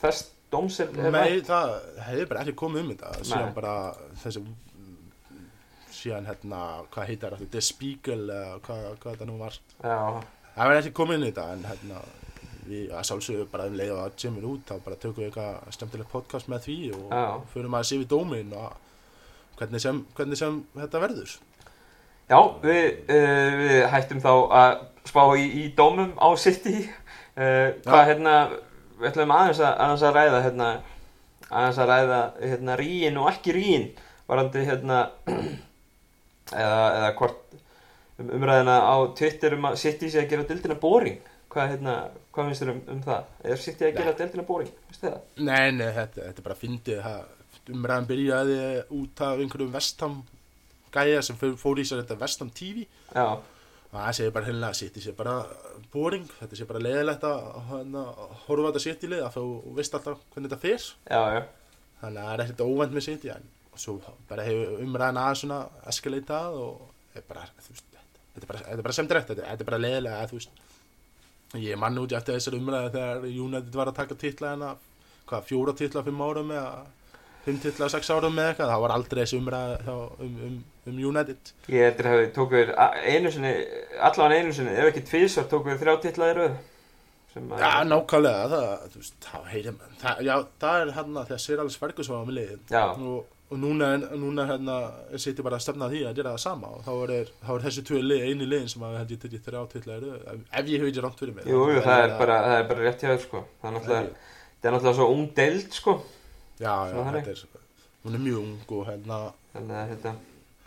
þess 0.00 0.28
dóms 0.50 0.78
er, 0.82 0.92
Nei, 1.10 1.40
það 1.46 1.72
hefði 2.06 2.26
bara 2.30 2.44
ekki 2.44 2.54
komið 2.58 2.84
um 2.84 2.92
þetta. 2.92 3.10
Síðan 3.26 3.54
bara 3.56 3.74
þessi 4.22 4.44
síðan 6.00 6.28
hérna, 6.30 6.60
hvað 6.94 7.10
heitar 7.10 7.36
þetta? 7.36 7.50
The 7.56 7.64
Spiegel 7.64 8.22
hvað, 8.64 8.86
hvað 9.02 9.16
þetta 9.16 9.28
nú 9.28 9.36
var. 9.42 9.58
Já, 9.82 9.98
það 10.54 10.70
verði 10.70 10.82
ekki 10.84 10.96
komið 11.00 11.18
í 11.24 11.28
þetta 11.28 11.48
en 11.56 11.66
hérna 11.68 12.04
við 12.68 12.92
að 12.94 13.06
sjálfsögðu 13.08 13.46
bara 13.52 13.66
um 13.70 13.76
leið 13.78 13.92
og 13.94 14.00
að 14.04 14.16
Jimmy 14.22 14.42
út 14.50 14.64
þá 14.68 14.74
bara 14.84 14.98
tökum 15.00 15.22
við 15.22 15.28
eitthvað 15.30 15.76
skemmtilegt 15.76 16.12
podcast 16.12 16.50
með 16.50 16.66
því 16.66 16.78
og 16.96 17.14
Já. 17.14 17.24
förum 17.54 17.76
að 17.78 17.86
sé 17.88 18.00
við 18.00 18.10
dómin 18.10 18.54
og 18.56 18.74
hvernig 19.60 19.82
sem, 19.82 20.00
hvernig 20.16 20.40
sem 20.40 20.58
þetta 20.76 21.02
verður 21.02 21.36
já 22.30 22.38
við, 22.62 22.84
uh, 23.10 23.58
við 23.60 23.86
hættum 23.94 24.22
þá 24.24 24.32
að 24.60 24.74
spá 25.10 25.22
í, 25.36 25.46
í 25.62 25.64
dómum 25.76 26.12
á 26.20 26.28
City 26.40 26.76
uh, 26.84 27.68
hvað 27.86 28.02
Já. 28.02 28.08
hérna 28.12 28.36
við 29.00 29.10
ætlum 29.10 29.34
aðeins 29.34 29.62
að, 29.64 29.74
aðeins 29.84 30.06
að 30.06 30.16
ræða 30.18 30.44
hérna, 30.46 30.70
aðeins 31.48 31.80
að 31.80 31.92
ræða 31.94 32.20
hérna 32.44 32.78
ríin 32.80 33.20
og 33.20 33.30
ekki 33.32 33.56
ríin 33.56 33.88
varandi 34.30 34.64
hérna 34.68 35.02
eða, 36.62 36.84
eða 36.98 37.14
hvort 37.18 37.58
um 38.20 38.32
umræðina 38.36 38.76
á 38.84 38.96
Twitter 39.16 39.56
um 39.56 39.68
að 39.70 39.78
City 39.80 40.10
sé 40.12 40.22
að 40.22 40.32
gera 40.34 40.48
dildina 40.48 40.76
boring 40.80 41.20
hvað, 41.50 41.68
hérna, 41.74 41.94
hvað 42.34 42.48
finnst 42.50 42.62
þér 42.64 42.72
um, 42.74 42.80
um 42.94 43.02
það? 43.06 43.30
Er 43.50 43.60
City 43.64 43.86
að 43.88 43.94
gera 43.98 44.12
þið 44.14 44.24
það? 45.04 45.20
Nei, 45.50 45.70
nei, 45.76 45.86
þetta, 45.96 46.26
þetta 46.26 46.42
er 46.44 46.48
bara 46.48 46.58
fyndið 46.64 47.00
það- 47.06 47.36
umræðan 47.70 48.06
byrjaði 48.10 48.58
út 49.00 49.20
af 49.26 49.40
einhverjum 49.44 49.72
vestam 49.74 50.14
gæja 50.94 51.22
sem 51.22 51.36
fór- 51.38 51.56
í 51.78 51.84
sér 51.86 52.00
þetta 52.02 52.16
vestam 52.18 52.50
og 53.90 53.96
það 53.98 54.12
segir 54.18 54.32
bara 54.34 54.46
að 54.70 54.78
City 54.80 55.00
sé 55.04 55.12
bara 55.18 55.34
boring, 55.92 56.26
þetta 56.40 56.56
sé 56.58 56.66
bara 56.70 56.82
leiðilegt 56.82 57.24
að, 57.26 57.46
hérna, 57.70 58.02
að 58.14 58.34
horfa 58.46 58.70
þetta 58.70 58.82
lið 59.10 59.22
að 59.26 59.36
þú 59.38 59.44
veist 59.78 59.94
alltaf 59.98 60.18
hvernig 60.34 60.50
þetta 60.50 60.60
já 61.10 61.20
þannig 62.00 62.20
að 62.22 62.26
það 62.26 62.34
er 62.34 62.42
ekkert 62.46 62.64
óvænt 62.66 62.94
með 62.96 63.06
City 63.10 63.32
en 63.34 63.48
svo 63.80 63.96
bara 64.30 64.44
hefur 64.46 64.82
umræðan 64.86 65.18
aðeins 65.22 65.42
svona 65.44 65.60
escaleitað 65.90 66.58
og 66.64 66.80
er 67.18 67.26
þetta 68.34 68.42
er 68.44 68.50
bara, 68.50 68.60
þetta 68.64 68.78
er 68.78 68.86
bara 68.88 68.98
semdrætt, 68.98 69.30
þetta, 69.30 69.46
þetta 69.50 69.64
er 69.66 69.70
bara 69.70 69.82
leiðilega 69.84 70.22
að 70.24 70.32
þú 70.32 70.40
veist 70.40 70.60
ég 71.58 71.76
mann 71.80 71.98
út 71.98 72.12
í 72.12 72.16
eftir 72.18 72.36
þessar 72.38 72.56
umræði 72.60 72.94
þegar 72.94 73.28
United 73.46 73.76
var 73.80 73.90
að 73.90 74.00
taka 74.00 74.18
titla 74.20 74.54
hérna 74.54 74.70
hvað, 75.30 75.44
fjóra 75.48 75.76
titla 75.78 76.04
fimm 76.06 76.22
árum 76.22 76.50
eða 76.54 76.72
fimm 77.44 77.60
titla 77.62 77.88
sex 77.90 78.10
árum 78.12 78.34
með 78.36 78.52
eitthvað, 78.52 78.72
það 78.74 78.82
var 78.84 78.94
aldrei 78.96 79.22
þessi 79.22 79.38
umræði 79.40 79.78
þá 79.86 79.92
um, 79.96 80.34
um, 80.46 80.58
um 80.90 80.98
United. 81.10 81.52
Ég 81.72 81.86
heldur 81.88 82.10
að 82.10 82.16
hafi 82.16 82.32
tók 82.36 82.56
við 82.56 82.74
einu 82.76 83.32
sinni, 83.34 83.54
allavega 83.98 84.42
einu 84.42 84.56
sinni, 84.56 84.74
ef 84.76 84.90
ekki 84.90 85.06
tvísvar 85.08 85.48
tók 85.50 85.70
við 85.70 85.80
þrjá 85.82 85.96
titla 86.04 86.30
í 86.30 86.36
að, 86.36 86.58
Já, 87.30 87.84
nákvæmlega, 87.86 88.46
það, 88.50 88.94
veist, 88.96 89.18
þá 89.22 89.36
heyrir 89.52 89.74
maður, 89.76 89.98
það, 90.00 90.22
já, 90.26 90.32
það 90.58 90.80
er 90.80 90.88
hérna 90.96 91.22
þegar 91.28 91.42
Sir 91.44 91.60
Alex 91.62 91.76
Ferguson 91.78 92.16
var 92.16 92.24
með 92.26 92.36
liðin 92.40 92.64
og, 93.06 93.36
og 93.50 93.58
núna, 93.58 93.88
núna 94.14 94.44
hérna 94.46 94.76
sittir 95.18 95.42
bara 95.42 95.58
að 95.58 95.64
stefna 95.64 95.88
að 95.88 95.94
því 95.96 96.00
að 96.06 96.18
gera 96.20 96.34
það 96.36 96.42
sama 96.44 96.68
og 96.76 96.84
þá 96.86 96.90
er, 97.16 97.32
þá 97.42 97.50
er 97.56 97.64
þessi 97.64 97.82
tvö 97.88 98.02
lið, 98.04 98.26
eini 98.28 98.46
liðin 98.46 98.70
sem 98.70 98.84
að 98.86 98.96
held 99.00 99.14
ég 99.14 99.22
tekið 99.24 99.42
þrjá 99.46 99.62
titla 99.72 99.96
í 99.96 100.02
röð, 100.04 100.20
ef, 100.30 100.70
ég 100.70 100.84
hef 100.84 100.90
ekki 100.90 101.04
rámt 101.06 101.22
fyrir 101.22 101.36
mig 101.36 101.48
jú, 101.50 101.64
jú, 101.74 101.82
það 101.86 102.02
er 102.04 102.14
bara, 102.20 102.36
það 102.46 102.58
er 102.60 102.68
bara 102.70 102.86
rétt 102.86 103.02
hjá 103.02 103.10
þér 103.10 103.22
sko. 103.24 103.42
Það 103.60 103.70
er 103.70 103.76
náttúrulega, 103.76 104.30
það 104.60 104.70
er 104.70 104.76
náttúrulega 104.76 104.98
svo 105.00 105.08
ung 105.16 105.26
deild 105.40 105.78
sko. 105.80 105.96
Já, 106.60 106.74
já, 106.92 106.96
þetta 107.10 107.34
er, 107.34 107.44
hún 108.04 108.18
er 108.18 108.24
mjög 108.28 108.42
ung 108.44 108.74
og 108.78 108.86
hérna 108.90 109.22
Þannig 109.50 109.80
að 109.80 110.10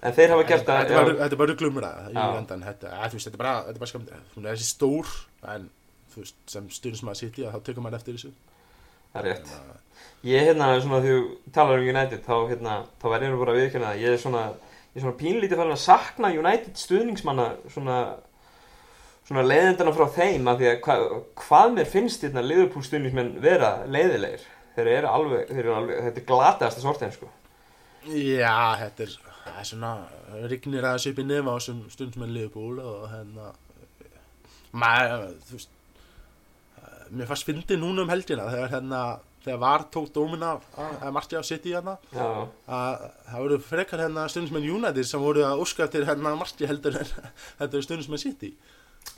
en 0.04 0.15
þeir 0.17 0.34
hafa 0.34 0.48
gert 0.50 0.65
það, 0.67 0.82
Þetta 0.84 0.98
er 0.98 1.39
bara 1.39 1.54
þetta, 1.56 2.89
að, 2.91 3.12
þú 3.13 3.15
veist, 3.15 3.28
þetta 3.30 3.38
er 3.38 3.43
bara, 3.46 3.54
þetta 3.63 3.78
er 3.78 3.84
bara 3.86 3.91
skemmt 3.93 4.10
hún 4.34 4.48
er 4.50 4.58
þessi 4.58 4.74
stór, 4.74 5.12
en 5.54 5.69
þú 6.12 6.24
veist, 6.26 6.41
sem 6.52 6.67
stundum 6.76 7.00
sem 7.00 7.12
að 7.13 7.19
sitja, 7.22 7.54
þá 7.54 7.62
tekur 7.63 7.86
maður 7.86 8.02
eftir 8.02 8.17
þessu 8.17 8.34
það 9.13 9.21
er 9.21 9.30
rétt. 9.30 9.54
Að- 9.54 9.69
Ég 10.23 10.45
hérna, 10.47 10.67
svona 10.82 11.02
þú 11.04 11.15
talar 11.52 11.82
um 11.82 11.88
United, 11.91 12.21
þá 12.23 12.36
hérna, 12.47 12.76
þá 13.02 13.08
verður 13.12 13.39
bara 13.41 13.56
það 13.58 13.97
Ég 13.99 14.13
er 14.13 14.21
svona, 14.21 14.43
ég 14.93 14.95
er 14.95 15.04
svona 15.04 15.17
pínlítið 15.19 15.60
farin 15.60 15.76
að 15.76 15.82
sakna 15.84 16.30
United 16.32 16.80
stuðningsmanna 16.80 17.47
svona 17.73 17.97
svona 19.28 19.43
leiðendana 19.47 19.91
frá 19.95 20.08
þeim 20.15 20.47
að 20.52 20.58
því 20.62 20.69
að 20.69 20.80
hva, 20.84 20.95
hvað 21.43 21.76
mér 21.76 21.86
finnst 21.91 22.23
hérna 22.26 22.41
Liverpool 22.43 22.84
stuðningsmenn 22.84 23.34
vera 23.43 23.73
leiðilegir. 23.88 24.41
Þeir 24.78 24.89
eru 24.97 25.12
alveg, 25.12 25.45
þeir 25.52 25.60
eru 25.63 25.76
alveg, 25.78 25.99
þetta 26.08 26.21
er 26.23 26.28
glataðasta 26.32 26.82
sortin 26.84 27.13
sko. 27.13 27.30
Já, 28.08 28.56
þetta 28.82 29.06
er, 29.06 29.13
er 29.60 29.67
svona, 29.69 29.91
rignir 30.52 30.88
aðeins 30.88 31.08
upp 31.12 31.19
í 31.23 31.28
nefa 31.30 31.52
á 31.52 31.56
þessum 31.60 31.84
stundum 31.93 32.23
með 32.26 32.34
Liverpool 32.39 32.80
og 32.84 33.06
hérna, 33.12 33.52
maður, 34.73 35.28
þú 35.47 35.58
veist, 35.60 35.71
mér 37.13 37.30
fannst 37.30 37.47
fyndi 37.47 37.78
núna 37.80 38.04
um 38.06 38.12
helgina 38.12 38.45
þegar 38.52 38.71
hérna, 38.73 39.02
þegar 39.45 39.60
var 39.63 39.84
tók 39.93 40.12
dómina 40.15 40.54
að, 40.56 40.93
að 41.04 41.12
Marti 41.17 41.38
á 41.39 41.43
City 41.45 41.73
hérna, 41.76 41.97
að 42.67 43.04
það 43.30 43.43
voru 43.43 43.58
frekar 43.69 44.04
hérna 44.06 44.28
stundismenn 44.32 44.69
United 44.78 45.10
sem 45.10 45.21
voru 45.23 45.43
að 45.47 45.63
óska 45.65 45.88
til 45.93 46.06
hérna 46.08 46.36
Marti 46.39 46.69
heldur 46.69 46.97
en 47.02 47.12
þetta 47.60 47.69
eru 47.71 47.84
stundismenn 47.88 48.23
City. 48.23 48.54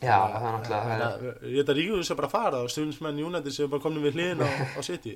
já, 0.01 0.17
það 0.17 0.45
er 0.49 0.53
náttúrulega 0.58 1.08
að 1.08 1.25
Ég 1.51 1.58
þetta 1.62 1.77
ríkur 1.77 2.01
þess 2.01 2.13
að 2.15 2.21
bara 2.23 2.34
fara 2.36 2.62
og 2.65 2.71
stundismenn 2.73 3.23
United 3.29 3.53
sem 3.53 3.69
bara 3.69 3.86
komin 3.86 4.05
við 4.05 4.17
hliðin 4.19 4.43
á, 4.43 4.49
á 4.75 4.81
City. 4.86 5.15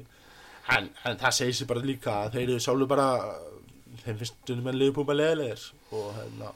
En, 0.70 0.90
en 1.10 1.18
það 1.18 1.38
segir 1.40 1.56
sér 1.58 1.70
bara 1.72 1.82
líka 1.82 2.16
að 2.26 2.36
þeir 2.38 2.44
eru 2.52 2.62
sjálfur 2.62 2.90
bara, 2.92 3.08
þeim 4.04 4.20
finnst 4.20 4.36
stundismenn 4.44 4.78
Liverpool 4.78 5.08
bara 5.10 5.24
leðilegir 5.24 5.64
og 5.98 6.12
hérna, 6.20 6.52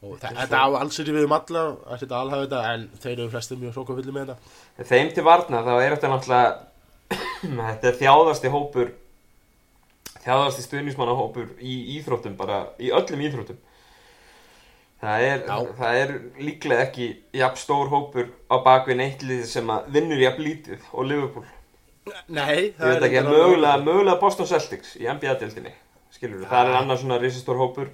þetta 0.00 0.62
á 0.64 0.68
alls 0.80 0.98
ekki 1.02 1.12
við 1.14 1.26
um 1.28 1.36
alla, 1.36 1.62
að 1.84 2.02
þetta 2.04 2.20
alhafa 2.24 2.44
þetta, 2.46 2.60
en 2.72 2.84
þeir 3.02 3.14
eru 3.16 3.30
flestir 3.34 3.60
mjög 3.60 3.76
hrókafulli 3.76 4.14
með 4.16 4.30
þetta. 4.30 4.86
Þeim 4.90 5.10
til 5.16 5.24
varna 5.26 5.62
þá 5.66 5.72
er 5.76 5.96
þetta 5.96 6.12
náttúrulega 6.14 6.52
þetta 7.70 7.90
er 7.90 7.98
þjáðasti 8.00 8.52
hópur 8.54 8.94
þjáðasti 10.20 10.64
stuðningsmannahópur 10.66 11.52
í 11.64 11.76
íþróttum 11.98 12.36
bara, 12.38 12.62
í 12.80 12.92
öllum 12.96 13.26
íþróttum. 13.28 13.60
Það 15.00 15.22
er, 15.24 15.44
það 15.78 15.98
er 15.98 16.10
líklega 16.44 16.84
ekki 16.84 17.06
jafn 17.40 17.56
stór 17.56 17.88
hópur 17.88 18.26
á 18.52 18.60
bakvið 18.60 18.98
neittlið 19.00 19.46
sem 19.48 19.70
að 19.72 19.88
vinnur 19.94 20.20
jafn 20.20 20.44
lítið 20.44 20.90
og 20.92 21.08
Liverpool. 21.08 21.46
Nei, 22.28 22.72
ég 22.72 22.80
veit 22.80 23.06
ekki, 23.06 23.22
mögulega, 23.24 24.18
Boston 24.20 24.48
Celtics 24.48 24.96
í 25.00 25.08
NBA-dildinni 25.08 25.72
skilur 26.12 26.46
það 26.50 26.68
er 26.68 26.78
annar 26.80 26.98
svona 27.00 27.18
risastór 27.20 27.60
hópur 27.60 27.90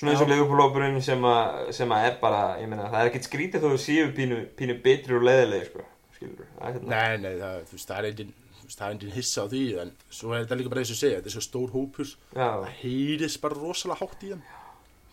svona 0.00 0.12
eins 0.14 0.22
og 0.24 0.52
hópurinn 0.64 1.00
sem, 1.04 1.22
að- 1.28 1.72
sem 1.76 1.94
að 1.94 2.04
er 2.10 2.18
bara, 2.22 2.42
ég 2.60 2.68
meina, 2.72 2.88
það 2.90 3.00
er 3.04 3.10
ekkert 3.10 3.28
skrítið 3.28 3.64
þó 3.64 3.70
þú 3.74 3.80
séu 3.86 4.10
pínu, 4.16 4.38
pínu 4.58 4.76
betri 4.84 5.16
og 5.18 5.26
leiðilegi 5.28 5.66
sko, 5.70 5.84
skilur 6.16 6.46
er 6.60 6.72
hérna. 6.72 6.88
Nei, 6.94 7.16
nei, 7.24 7.34
það, 7.40 7.58
þú 7.70 7.76
veist, 7.78 7.88
það 7.90 7.98
er 8.00 8.08
engin, 8.12 8.32
þú 8.60 8.64
veist, 8.70 8.78
það 8.80 8.86
er 8.88 8.94
engin 8.96 9.12
hissa 9.18 9.44
á 9.44 9.46
því, 9.52 9.62
en 9.84 9.92
svo 10.20 10.32
er 10.34 10.44
þetta 10.46 10.58
líka 10.60 10.72
bara 10.72 10.80
eins 10.84 10.94
og 10.94 11.00
segja, 11.02 11.18
þetta 11.20 11.30
er 11.32 11.36
svo 11.36 11.44
stór 11.48 11.74
hópur, 11.76 12.14
Já, 12.34 12.48
það 12.64 12.72
heyrist 12.80 13.40
bara 13.44 13.60
rosalega 13.60 14.00
hátt 14.04 14.24
í 14.24 14.32
þeim. 14.32 14.42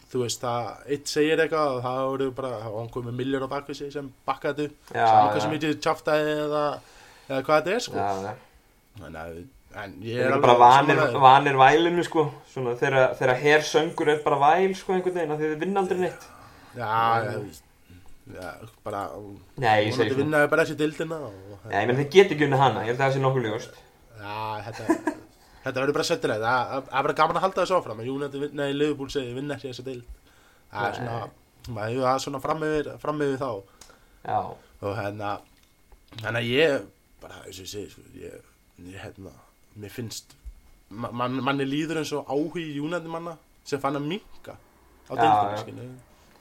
Þú 0.08 0.22
veist, 0.24 0.40
það, 0.40 0.68
eitt 0.96 1.10
segir 1.12 1.42
eitthvað 1.44 1.74
og 1.76 1.82
það 1.84 1.98
voru 2.08 2.28
bara, 2.32 2.52
það 2.64 2.76
var 2.78 2.86
komið 2.96 3.16
milljör 3.20 3.44
á 3.44 3.50
bakvið 3.52 3.76
sig 3.82 3.90
sem 3.92 4.08
bakkaði 4.26 4.70
þetta, 4.70 4.94
Já, 4.96 5.08
saman 5.08 5.26
já. 5.28 5.32
hvað 5.34 5.42
sem 5.44 5.52
heitir 5.58 5.74
tjáftæði 5.84 6.36
eða, 6.48 6.62
eða 7.28 7.42
hvað 7.44 7.58
þetta 7.58 7.74
er, 7.76 7.84
sko. 7.84 7.98
já, 8.00 8.12
já. 8.24 8.36
Þannig 9.02 9.20
að, 9.26 9.42
Þeir 9.78 10.18
er 10.24 10.32
eru 10.32 10.42
bara 10.42 10.56
vanir, 10.62 11.00
vanir 11.22 11.58
vælinu 11.60 12.04
sko. 12.08 12.24
Svona 12.50 12.74
þegar 12.80 13.38
hersöngur 13.44 14.10
er 14.16 14.22
bara 14.26 14.40
væl 14.42 14.74
sko 14.80 14.96
einhvern 14.96 15.18
veginn 15.20 15.38
Því 15.38 15.52
þið 15.54 15.60
vinna 15.64 15.84
aldrei 15.84 16.00
neitt. 16.02 16.28
Já, 16.78 16.90
já, 17.26 17.34
já, 18.38 18.50
bara, 18.86 19.02
Nei, 19.58 19.88
vonandi 19.90 19.94
svona 19.96 20.18
vinnaði 20.22 20.50
bara 20.52 20.66
þessi 20.66 20.78
dildina 20.82 21.20
Nei, 21.22 21.78
ég 21.82 21.88
menn 21.90 22.00
þið 22.02 22.10
get 22.16 22.34
ekki 22.36 22.46
unni 22.48 22.60
hana, 22.62 22.84
ég 22.86 22.92
held 22.92 23.00
að 23.00 23.06
það 23.06 23.16
sé 23.16 23.22
nokkuð 23.24 23.48
ljóst. 23.48 23.80
Já, 24.18 24.36
þetta, 24.68 25.16
þetta 25.64 25.82
verður 25.82 25.98
bara 25.98 26.08
settir 26.10 26.34
það, 26.34 26.46
það 26.48 26.92
er 27.00 27.08
bara 27.08 27.18
gaman 27.22 27.40
að 27.40 27.46
halda 27.48 27.62
þessu 27.64 27.78
áfram, 27.78 28.02
að 28.04 28.12
United, 28.14 28.44
vin- 28.44 28.56
nei, 28.60 28.68
Liverpool 28.76 29.10
segi, 29.14 29.34
vinna 29.38 29.58
þessu 29.62 29.86
dild. 29.88 30.06
Það 30.74 30.88
er 30.90 31.00
svona, 31.00 31.18
maður 31.70 31.96
hefur 31.96 32.08
það 32.10 32.22
svona 32.26 32.42
fram 32.46 32.64
yfir, 32.68 32.92
fram 33.04 33.26
yfir 33.26 33.42
þá. 33.42 33.52
Já, 34.28 34.40
og 34.82 34.96
hérna, 35.02 35.34
hérna 36.22 36.44
ég, 36.46 36.88
bara, 37.24 37.42
segi, 37.52 37.88
sko, 37.94 38.06
ég, 38.22 38.38
ég, 38.86 39.02
hérna, 39.06 39.34
mér 39.78 39.94
finnst, 39.94 40.36
ma- 40.90 41.12
man, 41.12 41.40
manni 41.44 41.66
líður 41.68 42.02
eins 42.02 42.12
og 42.18 42.28
áhugi 42.32 42.68
United 42.82 43.10
manna 43.12 43.38
sem 43.68 43.80
fann 43.84 43.98
að 44.00 44.06
minka 44.12 44.58
á 45.08 45.14
dildinu. 45.16 45.88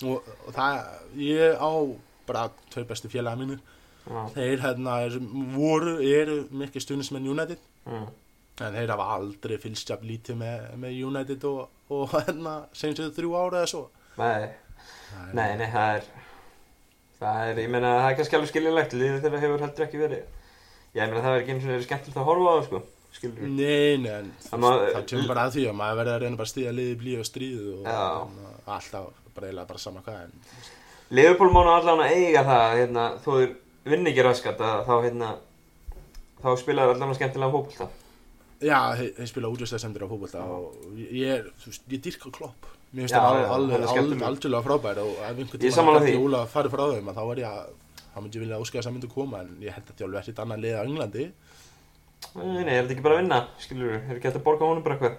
Og, 0.06 0.26
og 0.46 0.52
það, 0.54 0.82
ég 1.20 1.56
á 1.56 1.70
bara 2.28 2.48
tvei 2.74 2.84
bestu 2.88 3.08
félaga 3.08 3.38
mínu, 3.40 3.56
já, 4.06 4.20
þeir, 4.34 4.60
hérna, 4.64 4.98
eru, 5.06 5.20
voru, 5.54 5.96
eru 6.04 6.40
mikið 6.50 6.84
stundismenn 6.84 7.28
United. 7.32 7.58
Mm. 7.86 8.06
En 8.66 8.72
þeir 8.76 8.90
hafa 8.94 9.06
aldrei 9.18 9.58
fylgst 9.60 9.90
jafn 9.92 10.08
lítið 10.08 10.38
með, 10.40 10.68
með 10.80 11.00
United 11.10 11.42
og, 11.48 11.66
og 11.92 12.14
hérna 12.16 12.54
senstu 12.76 13.10
þrjú 13.16 13.34
ára 13.36 13.62
eða 13.64 13.72
svo. 13.72 13.82
Nei, 14.16 14.48
Það 15.06 15.26
er- 15.28 15.34
nei, 15.36 15.50
nei, 15.60 15.68
það 15.72 15.96
er 15.96 16.06
Það 17.16 17.36
er, 17.50 17.58
ég 17.62 17.68
meina, 17.72 17.90
það 18.00 18.06
er 18.10 18.16
kannski 18.18 18.36
alveg 18.36 18.50
skiljulegt 18.50 18.94
Liðið 18.96 19.22
þeirra 19.24 19.38
hefur 19.40 19.62
heldur 19.64 19.84
ekki 19.86 20.00
verið 20.02 20.24
Ég 20.98 21.08
meina, 21.08 21.22
það 21.24 21.30
er 21.36 21.38
ekki 21.42 21.52
eins 21.54 21.64
og 21.64 21.70
verið 21.70 21.84
skemmtilegt 21.86 22.18
að 22.20 22.26
horfa 22.28 22.50
á 22.52 22.54
það 22.56 22.66
sko 22.66 22.80
skilur. 23.16 23.48
Nei, 23.50 23.96
nei, 24.02 24.12
en 24.20 24.30
Það 24.46 24.66
það 24.94 25.04
kemur 25.12 25.30
bara 25.32 25.44
að 25.48 25.56
því 25.56 25.66
að 25.70 25.76
maður 25.80 26.00
verður 26.00 26.14
að 26.14 26.24
reyna 26.24 26.40
bara 26.40 26.48
að 26.48 26.52
stíða 26.52 26.74
liði 26.76 26.96
blíð 27.02 27.20
og 27.22 27.28
stríð 27.30 27.66
og 27.74 27.90
Já. 27.90 27.96
hérna, 27.96 28.54
alltaf 28.76 29.10
bara 29.36 29.50
eiginlega 29.50 29.70
bara 29.72 29.82
sama 29.82 30.04
hvað 30.06 30.22
en 30.24 30.38
Liverpool 31.16 31.52
má 31.54 31.60
nú 31.62 31.74
allan 31.74 32.02
að 32.02 32.14
eiga 32.16 32.42
það, 32.46 32.64
hérna, 32.80 33.04
þó 33.22 33.28
þeir 33.36 33.52
vinni 33.86 34.10
ekki 34.10 34.24
raskat, 34.26 34.62
að 34.66 34.80
þá, 34.88 34.94
hérna, 35.04 35.28
þá 36.42 36.48
spilaður 36.62 36.96
allan 36.96 37.12
að 37.12 37.18
skemmtilega 37.20 37.54
fótbolta. 37.54 37.88
Já, 38.56 38.78
þeir, 38.98 39.12
þeir 39.18 39.30
spila 39.30 39.52
útvislega 39.52 39.82
sendir 39.84 40.02
á 40.02 40.08
fótbolta 40.10 40.42
og 40.48 40.96
ég 40.96 41.34
er, 41.36 41.50
ég 41.92 42.02
dýrka 42.02 42.32
klopp 42.34 42.72
Mér 42.96 43.04
finnst 43.04 43.16
það 43.16 43.50
alveg, 43.52 43.82
er 43.84 44.22
algjörlega 44.24 44.62
frábær 44.64 45.00
og 45.02 45.16
ef 45.20 45.40
einhvern 45.42 45.66
er 45.66 45.74
sammála 45.74 46.02
því. 46.04 46.14
Óla 46.22 46.42
farið 46.48 46.72
frá 46.72 46.82
þeim 46.94 47.10
að 47.10 47.18
þá 47.18 47.24
er 47.26 47.40
ég 47.42 47.48
að 47.50 47.72
þá 48.14 48.20
myndi 48.22 48.38
ég 48.38 48.44
vilja 48.46 48.60
þess 48.70 48.88
að 48.88 48.94
myndi 48.94 49.10
koma 49.12 49.40
en 49.42 49.50
ég 49.60 49.74
held 49.76 49.90
að 49.90 49.98
þjálfur 50.00 50.20
ekkert 50.22 50.42
annað 50.44 50.62
liða 50.64 50.78
á 50.80 50.86
Englandi 50.86 51.24
Nei, 52.34 52.62
er 52.64 52.82
þetta 52.82 52.94
ekki 52.96 53.04
bara 53.06 53.16
að 53.16 53.22
vinna, 53.22 53.40
skilur 53.62 53.92
við, 53.92 53.98
er 53.98 54.18
ekki 54.18 54.28
hægt 54.30 54.40
að 54.40 54.46
borga 54.46 54.68
honum 54.68 54.84
bara 54.84 54.96
eitthvað? 54.96 55.18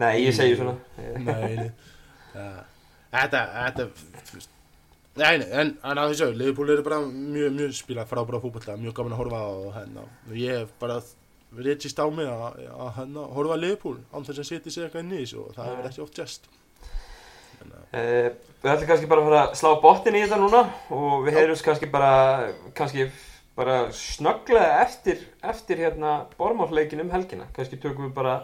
Nei, 0.00 0.12
ég 0.24 0.36
segi 0.36 0.56
svona. 0.58 0.76
Nei, 1.26 1.70
Þetta, 3.10 3.40
þetta, 3.56 3.86
þú 4.30 4.42
Nei, 5.18 5.40
en, 5.42 5.72
en 5.82 5.98
að 5.98 6.12
þessu, 6.12 6.28
Liverpool 6.38 6.70
eru 6.70 6.84
bara 6.86 7.00
mjög, 7.02 7.50
mjög 7.56 7.72
spila 7.74 8.04
frábæra 8.06 8.38
fótbolta, 8.40 8.76
mjög 8.78 8.94
gaman 8.94 9.16
að 9.16 9.20
horfa 9.24 9.40
á 9.42 9.50
og 9.50 9.72
hérna, 9.74 10.04
og 10.28 10.36
ég 10.38 10.60
hef 10.62 10.70
bara 10.80 11.00
reytist 11.58 11.98
á 11.98 12.06
mig 12.14 12.30
að, 12.30 12.60
að 12.70 12.92
hérna, 13.00 13.24
horfa 13.34 13.56
að 13.56 13.64
Liverpool 13.64 13.96
án 14.14 14.26
þess 14.28 14.44
að 14.44 14.48
setja 14.52 14.74
sig 14.74 14.84
eitthvað 14.86 15.02
inn 15.02 15.16
í 15.16 15.24
þessu 15.24 15.40
og 15.42 15.56
það 15.56 15.70
hefur 15.72 15.88
ekki 15.90 16.04
oft 16.06 16.20
gest. 16.20 16.46
Uh, 17.90 18.30
við 18.62 18.70
ætlum 18.70 18.88
kannski 18.88 19.10
bara 19.10 19.24
að 19.24 19.26
fara 19.28 19.40
að 19.42 19.58
slá 19.58 19.70
bottin 19.82 20.16
í 20.16 20.22
þetta 20.22 20.38
núna 20.40 20.62
og 20.94 21.26
við 21.26 21.40
heyrjumst 21.40 21.66
kannski 21.66 21.90
bara, 21.90 22.12
kannski 22.78 23.08
bara 23.60 23.76
snögglega 23.96 24.80
eftir, 24.84 25.22
eftir 25.52 25.84
hérna 25.84 26.14
bormáttleikin 26.38 27.04
um 27.04 27.12
helgina. 27.14 27.46
Kannski 27.56 27.78
tökum 27.80 28.08
við 28.08 28.14
bara 28.16 28.36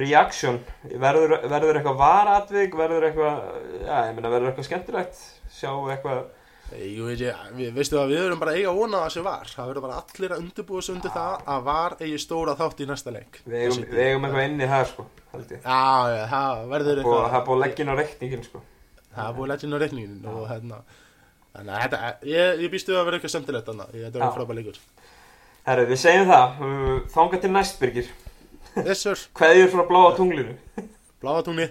reaction. 0.00 0.60
Verður, 0.90 1.36
verður 1.50 1.80
eitthvað 1.80 2.00
varatvik, 2.00 2.76
verður 2.78 3.08
eitthvað, 3.10 3.40
já, 3.84 3.96
ég 4.08 4.12
meina 4.16 4.32
verður 4.32 4.52
eitthvað 4.52 4.68
skemmtilegt, 4.70 5.24
sjá 5.52 5.72
eitthvað, 5.94 6.28
Ég 6.70 7.00
veit 7.02 7.18
ég, 7.18 7.38
við 7.58 7.72
veistu 7.74 7.96
að 7.98 8.12
við 8.12 8.20
erum 8.28 8.38
bara 8.38 8.52
að 8.54 8.60
eiga 8.60 8.70
að 8.70 8.92
það 8.92 9.08
sé 9.10 9.22
var. 9.26 9.48
Það 9.50 9.70
verður 9.70 9.84
bara 9.88 9.96
allir 9.98 10.34
að 10.36 10.42
undirbúa 10.44 10.82
sig 10.86 10.94
undir 10.94 11.14
það 11.16 11.48
að 11.50 11.64
var 11.66 11.96
eigi 11.98 12.20
stóra 12.22 12.54
þátt 12.60 12.82
í 12.84 12.86
næsta 12.86 13.14
leik. 13.16 13.40
við 13.42 13.64
eigum, 13.64 13.80
við 13.90 14.02
eigum 14.04 14.28
eitthvað 14.28 14.46
inni 14.46 14.68
það 14.70 14.84
sko, 14.92 15.06
held 15.32 15.54
ég. 15.56 15.64
Já, 15.64 16.14
já, 16.14 16.20
það 16.30 16.62
verður 16.70 17.00
Og 17.02 17.16
það 17.16 17.40
er 17.40 17.48
búið 17.48 17.56
að 17.56 17.64
leggja 17.64 17.82
inn 17.84 17.90
á 17.90 17.96
reikningin 17.98 18.46
sko. 18.46 18.62
Það 19.10 19.26
er 19.26 19.36
búið 19.36 19.50
leginn 19.50 19.74
á 19.74 19.78
reikningin 19.82 20.28
og 20.30 20.44
hérna, 20.46 20.78
þannig 21.56 21.74
að 21.76 21.82
þetta, 21.84 22.00
ég, 22.30 22.60
ég 22.64 22.72
býstu 22.72 22.96
að 22.96 23.04
vera 23.08 23.18
eitthvað 23.18 23.34
semtilegt 23.34 23.68
þannig, 23.70 23.92
þetta 24.06 24.20
Já. 24.22 24.24
er 24.26 24.34
frábæð 24.38 24.58
leikur. 24.60 24.80
Herru, 25.66 25.86
við 25.90 26.00
segjum 26.00 26.30
það, 26.30 26.60
þanga 27.14 27.40
til 27.42 27.50
næst 27.54 27.80
Birgir. 27.82 28.10
Yes 28.86 29.02
sir, 29.04 29.24
Kveðjur 29.38 29.72
frá 29.74 29.84
bláa 29.90 30.12
tunglinu. 30.16 30.54
bláatúni. 31.20 31.66